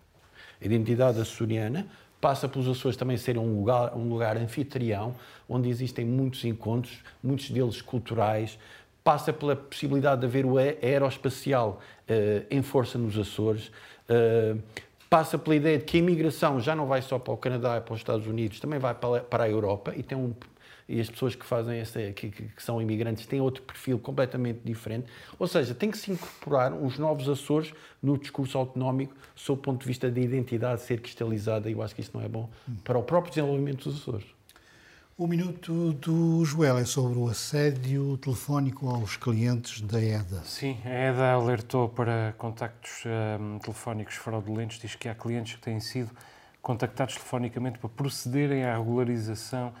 A 0.60 0.64
identidade 0.64 1.20
açoriana 1.20 1.86
passa 2.20 2.48
pelos 2.48 2.68
Açores 2.68 2.96
também 2.96 3.16
serem 3.16 3.40
um 3.40 3.58
lugar, 3.58 3.96
um 3.96 4.08
lugar 4.08 4.36
anfitrião, 4.36 5.14
onde 5.48 5.68
existem 5.68 6.04
muitos 6.04 6.44
encontros, 6.44 6.98
muitos 7.22 7.50
deles 7.50 7.80
culturais, 7.80 8.58
passa 9.04 9.32
pela 9.32 9.56
possibilidade 9.56 10.20
de 10.20 10.26
haver 10.26 10.44
o 10.44 10.58
aeroespacial 10.58 11.80
uh, 11.80 12.46
em 12.50 12.62
força 12.62 12.98
nos 12.98 13.16
Açores, 13.16 13.68
uh, 14.08 14.60
passa 15.08 15.38
pela 15.38 15.56
ideia 15.56 15.78
de 15.78 15.84
que 15.84 15.96
a 15.96 16.00
imigração 16.00 16.60
já 16.60 16.74
não 16.74 16.86
vai 16.86 17.02
só 17.02 17.18
para 17.18 17.32
o 17.32 17.36
Canadá 17.36 17.78
e 17.78 17.80
para 17.80 17.94
os 17.94 18.00
Estados 18.00 18.26
Unidos, 18.26 18.60
também 18.60 18.78
vai 18.78 18.94
para, 18.94 19.20
para 19.20 19.44
a 19.44 19.48
Europa 19.48 19.92
e 19.96 20.02
tem 20.02 20.16
um 20.16 20.34
e 20.88 20.98
as 21.00 21.10
pessoas 21.10 21.34
que 21.34 21.44
fazem 21.44 21.78
essa, 21.78 22.00
que, 22.12 22.30
que, 22.30 22.62
são 22.62 22.80
imigrantes 22.80 23.26
têm 23.26 23.42
outro 23.42 23.62
perfil 23.62 23.98
completamente 23.98 24.60
diferente. 24.64 25.06
Ou 25.38 25.46
seja, 25.46 25.74
tem 25.74 25.90
que 25.90 25.98
se 25.98 26.10
incorporar 26.10 26.72
os 26.72 26.98
novos 26.98 27.28
Açores 27.28 27.74
no 28.02 28.16
discurso 28.16 28.56
autonómico, 28.56 29.14
sob 29.36 29.60
o 29.60 29.62
ponto 29.62 29.82
de 29.82 29.86
vista 29.86 30.10
da 30.10 30.18
identidade 30.18 30.80
ser 30.80 31.02
cristalizada, 31.02 31.68
e 31.68 31.74
eu 31.74 31.82
acho 31.82 31.94
que 31.94 32.00
isso 32.00 32.12
não 32.14 32.24
é 32.24 32.28
bom 32.28 32.48
para 32.84 32.98
o 32.98 33.02
próprio 33.02 33.30
desenvolvimento 33.30 33.84
dos 33.84 34.00
Açores. 34.00 34.37
O 35.20 35.26
minuto 35.26 35.94
do 35.94 36.44
Joel 36.44 36.78
é 36.78 36.84
sobre 36.84 37.18
o 37.18 37.26
assédio 37.26 38.16
telefónico 38.18 38.88
aos 38.88 39.16
clientes 39.16 39.80
da 39.80 40.00
EDA. 40.00 40.44
Sim, 40.44 40.78
a 40.84 40.90
EDA 40.90 41.32
alertou 41.32 41.88
para 41.88 42.36
contactos 42.38 43.02
um, 43.04 43.58
telefónicos 43.58 44.14
fraudulentos, 44.14 44.78
diz 44.78 44.94
que 44.94 45.08
há 45.08 45.16
clientes 45.16 45.56
que 45.56 45.60
têm 45.60 45.80
sido 45.80 46.12
contactados 46.62 47.16
telefonicamente 47.16 47.80
para 47.80 47.88
procederem 47.88 48.64
à 48.64 48.78
regularização 48.78 49.72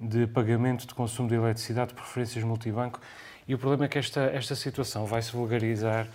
de 0.00 0.26
pagamento 0.26 0.84
de 0.84 0.94
consumo 0.94 1.28
de 1.28 1.36
eletricidade 1.36 1.90
de 1.90 1.94
preferências 1.94 2.42
multibanco. 2.42 3.00
E 3.46 3.54
o 3.54 3.58
problema 3.58 3.84
é 3.84 3.88
que 3.88 4.00
esta, 4.00 4.22
esta 4.22 4.56
situação 4.56 5.06
vai 5.06 5.22
se 5.22 5.30
vulgarizar. 5.30 6.08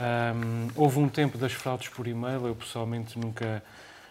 Um, 0.00 0.68
houve 0.76 1.00
um 1.00 1.08
tempo 1.08 1.36
das 1.36 1.52
fraudes 1.52 1.88
por 1.88 2.06
e-mail, 2.06 2.46
eu 2.46 2.54
pessoalmente 2.54 3.18
nunca 3.18 3.60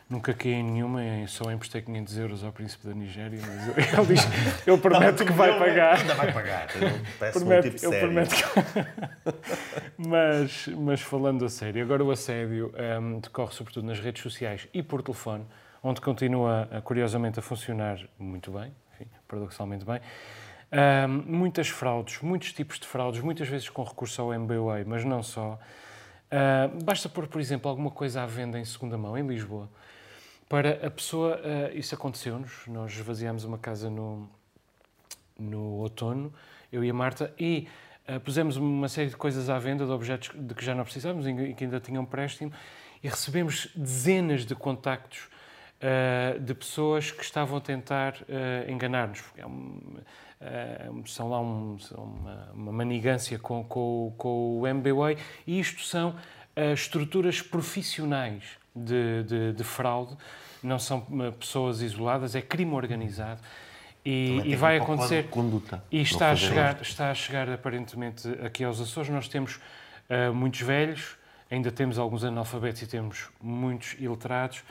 Nunca 0.10 0.34
caí 0.34 0.54
em 0.54 0.64
nenhuma, 0.64 1.02
só 1.28 1.52
emprestei 1.52 1.82
500 1.82 2.18
euros 2.18 2.44
ao 2.44 2.52
príncipe 2.52 2.86
da 2.86 2.94
Nigéria, 2.94 3.40
mas 3.42 3.94
ele 3.94 4.08
diz, 4.08 4.68
ele 4.68 4.78
promete 4.78 5.26
que 5.26 5.32
vai 5.32 5.58
pagar. 5.58 5.98
Ainda 5.98 6.14
vai 6.16 6.32
pagar, 6.32 6.68
promete, 7.32 7.68
um 7.68 7.72
tipo 7.72 8.00
promete 8.00 8.36
que... 8.36 8.44
mas, 10.08 10.68
mas 10.68 11.02
falando 11.02 11.46
a 11.46 11.50
sério, 11.50 11.82
agora 11.82 12.04
o 12.04 12.12
assédio 12.12 12.74
um, 13.02 13.20
decorre 13.20 13.54
sobretudo 13.54 13.88
nas 13.88 14.00
redes 14.00 14.22
sociais 14.22 14.68
e 14.74 14.84
por 14.84 15.02
telefone, 15.02 15.46
onde 15.82 16.02
continua, 16.02 16.68
curiosamente, 16.84 17.40
a 17.40 17.42
funcionar 17.42 17.98
muito 18.20 18.52
bem, 18.52 18.72
enfim, 18.94 19.10
paradoxalmente 19.28 19.86
bem. 19.86 20.00
Um, 20.72 21.38
muitas 21.38 21.70
fraudes, 21.70 22.22
muitos 22.22 22.52
tipos 22.52 22.80
de 22.80 22.86
fraudes, 22.86 23.22
muitas 23.22 23.48
vezes 23.48 23.70
com 23.70 23.84
recurso 23.84 24.22
ao 24.22 24.34
MBWay, 24.34 24.84
mas 24.86 25.06
não 25.06 25.24
só. 25.24 25.58
Uh, 26.32 26.84
basta 26.84 27.08
pôr, 27.08 27.28
por 27.28 27.40
exemplo, 27.40 27.70
alguma 27.70 27.90
coisa 27.90 28.22
à 28.22 28.26
venda 28.26 28.60
em 28.60 28.66
segunda 28.66 28.98
mão 28.98 29.18
em 29.18 29.26
Lisboa 29.26 29.70
para 30.54 30.86
a 30.86 30.92
pessoa. 30.92 31.42
Uh, 31.42 31.76
isso 31.76 31.96
aconteceu-nos. 31.96 32.68
Nós 32.68 32.92
esvaziámos 32.92 33.44
uma 33.44 33.58
casa 33.58 33.90
no, 33.90 34.30
no 35.40 35.80
outono, 35.80 36.32
eu 36.72 36.84
e 36.84 36.92
a 36.92 36.94
Marta, 36.94 37.34
e 37.40 37.68
uh, 38.08 38.20
pusemos 38.20 38.56
uma 38.56 38.88
série 38.88 39.10
de 39.10 39.18
coisas 39.18 39.50
à 39.50 39.58
venda, 39.58 39.84
de 39.84 39.92
objetos 39.92 40.30
de 40.36 40.54
que 40.54 40.64
já 40.64 40.76
não 40.76 40.84
precisávamos 40.84 41.26
e 41.26 41.56
que 41.56 41.64
ainda 41.64 41.80
tinham 41.80 42.06
préstimo, 42.06 42.54
e 43.02 43.08
recebemos 43.08 43.68
dezenas 43.76 44.46
de 44.46 44.54
contactos 44.54 45.28
uh, 45.82 46.40
de 46.40 46.54
pessoas 46.54 47.10
que 47.10 47.24
estavam 47.24 47.58
a 47.58 47.62
tentar 47.62 48.18
enganar-nos. 48.68 49.24
É 49.36 49.48
um, 49.48 51.04
são 51.08 51.32
lá 51.32 51.42
um, 51.42 51.78
uma, 51.98 52.52
uma, 52.54 52.72
manigância 52.72 53.40
com, 53.40 53.64
com, 53.64 54.14
com 54.20 54.60
o 54.60 54.68
MBWay, 54.68 55.18
e 55.48 55.60
isto 55.60 55.82
são 55.82 56.16
estruturas 56.76 57.42
profissionais 57.42 58.62
de, 58.76 59.24
de, 59.24 59.54
de 59.54 59.64
fraude 59.64 60.16
não 60.64 60.80
são 60.80 61.06
eh, 61.22 61.32
pessoas 61.32 61.82
isoladas, 61.82 62.36
é 62.36 62.42
crime 62.42 62.74
organizado. 62.74 63.42
E, 64.06 64.42
e 64.44 64.56
vai 64.56 64.80
um 64.80 64.84
acontecer. 64.84 65.30
Conduta, 65.30 65.84
e 65.90 66.02
está 66.02 66.32
a, 66.32 66.36
chegar, 66.36 66.82
está 66.82 67.10
a 67.10 67.14
chegar 67.14 67.50
aparentemente 67.50 68.28
aqui 68.46 68.64
aos 68.64 68.82
Açores. 68.82 69.10
Nós 69.10 69.30
temos 69.30 69.62
uh, 70.10 70.34
muitos 70.34 70.60
velhos, 70.60 71.16
ainda 71.50 71.72
temos 71.72 71.98
alguns 71.98 72.24
analfabetos 72.26 72.82
e 72.82 72.88
temos 72.88 73.30
muitos 73.42 73.94
iletrados. 74.00 74.64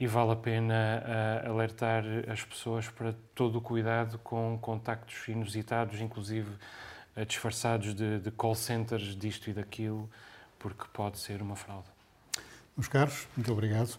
E 0.00 0.06
vale 0.06 0.32
a 0.32 0.36
pena 0.36 1.04
uh, 1.44 1.50
alertar 1.50 2.02
as 2.28 2.42
pessoas 2.42 2.88
para 2.88 3.14
todo 3.34 3.58
o 3.58 3.60
cuidado 3.60 4.18
com 4.18 4.58
contactos 4.60 5.28
inusitados, 5.28 6.00
inclusive 6.00 6.48
uh, 7.14 7.26
disfarçados 7.26 7.94
de, 7.94 8.20
de 8.20 8.30
call 8.30 8.54
centers 8.54 9.14
disto 9.14 9.50
e 9.50 9.52
daquilo, 9.52 10.10
porque 10.58 10.84
pode 10.94 11.18
ser 11.18 11.42
uma 11.42 11.56
fraude. 11.56 11.91
Meus 12.76 12.88
caros, 12.88 13.26
muito 13.36 13.52
obrigado. 13.52 13.96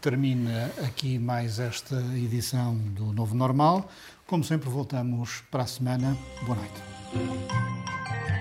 Termina 0.00 0.70
aqui 0.86 1.18
mais 1.18 1.58
esta 1.58 1.96
edição 2.16 2.74
do 2.74 3.12
Novo 3.12 3.34
Normal. 3.34 3.90
Como 4.26 4.42
sempre, 4.44 4.68
voltamos 4.68 5.42
para 5.50 5.64
a 5.64 5.66
semana. 5.66 6.16
Boa 6.46 6.56
noite. 6.56 8.39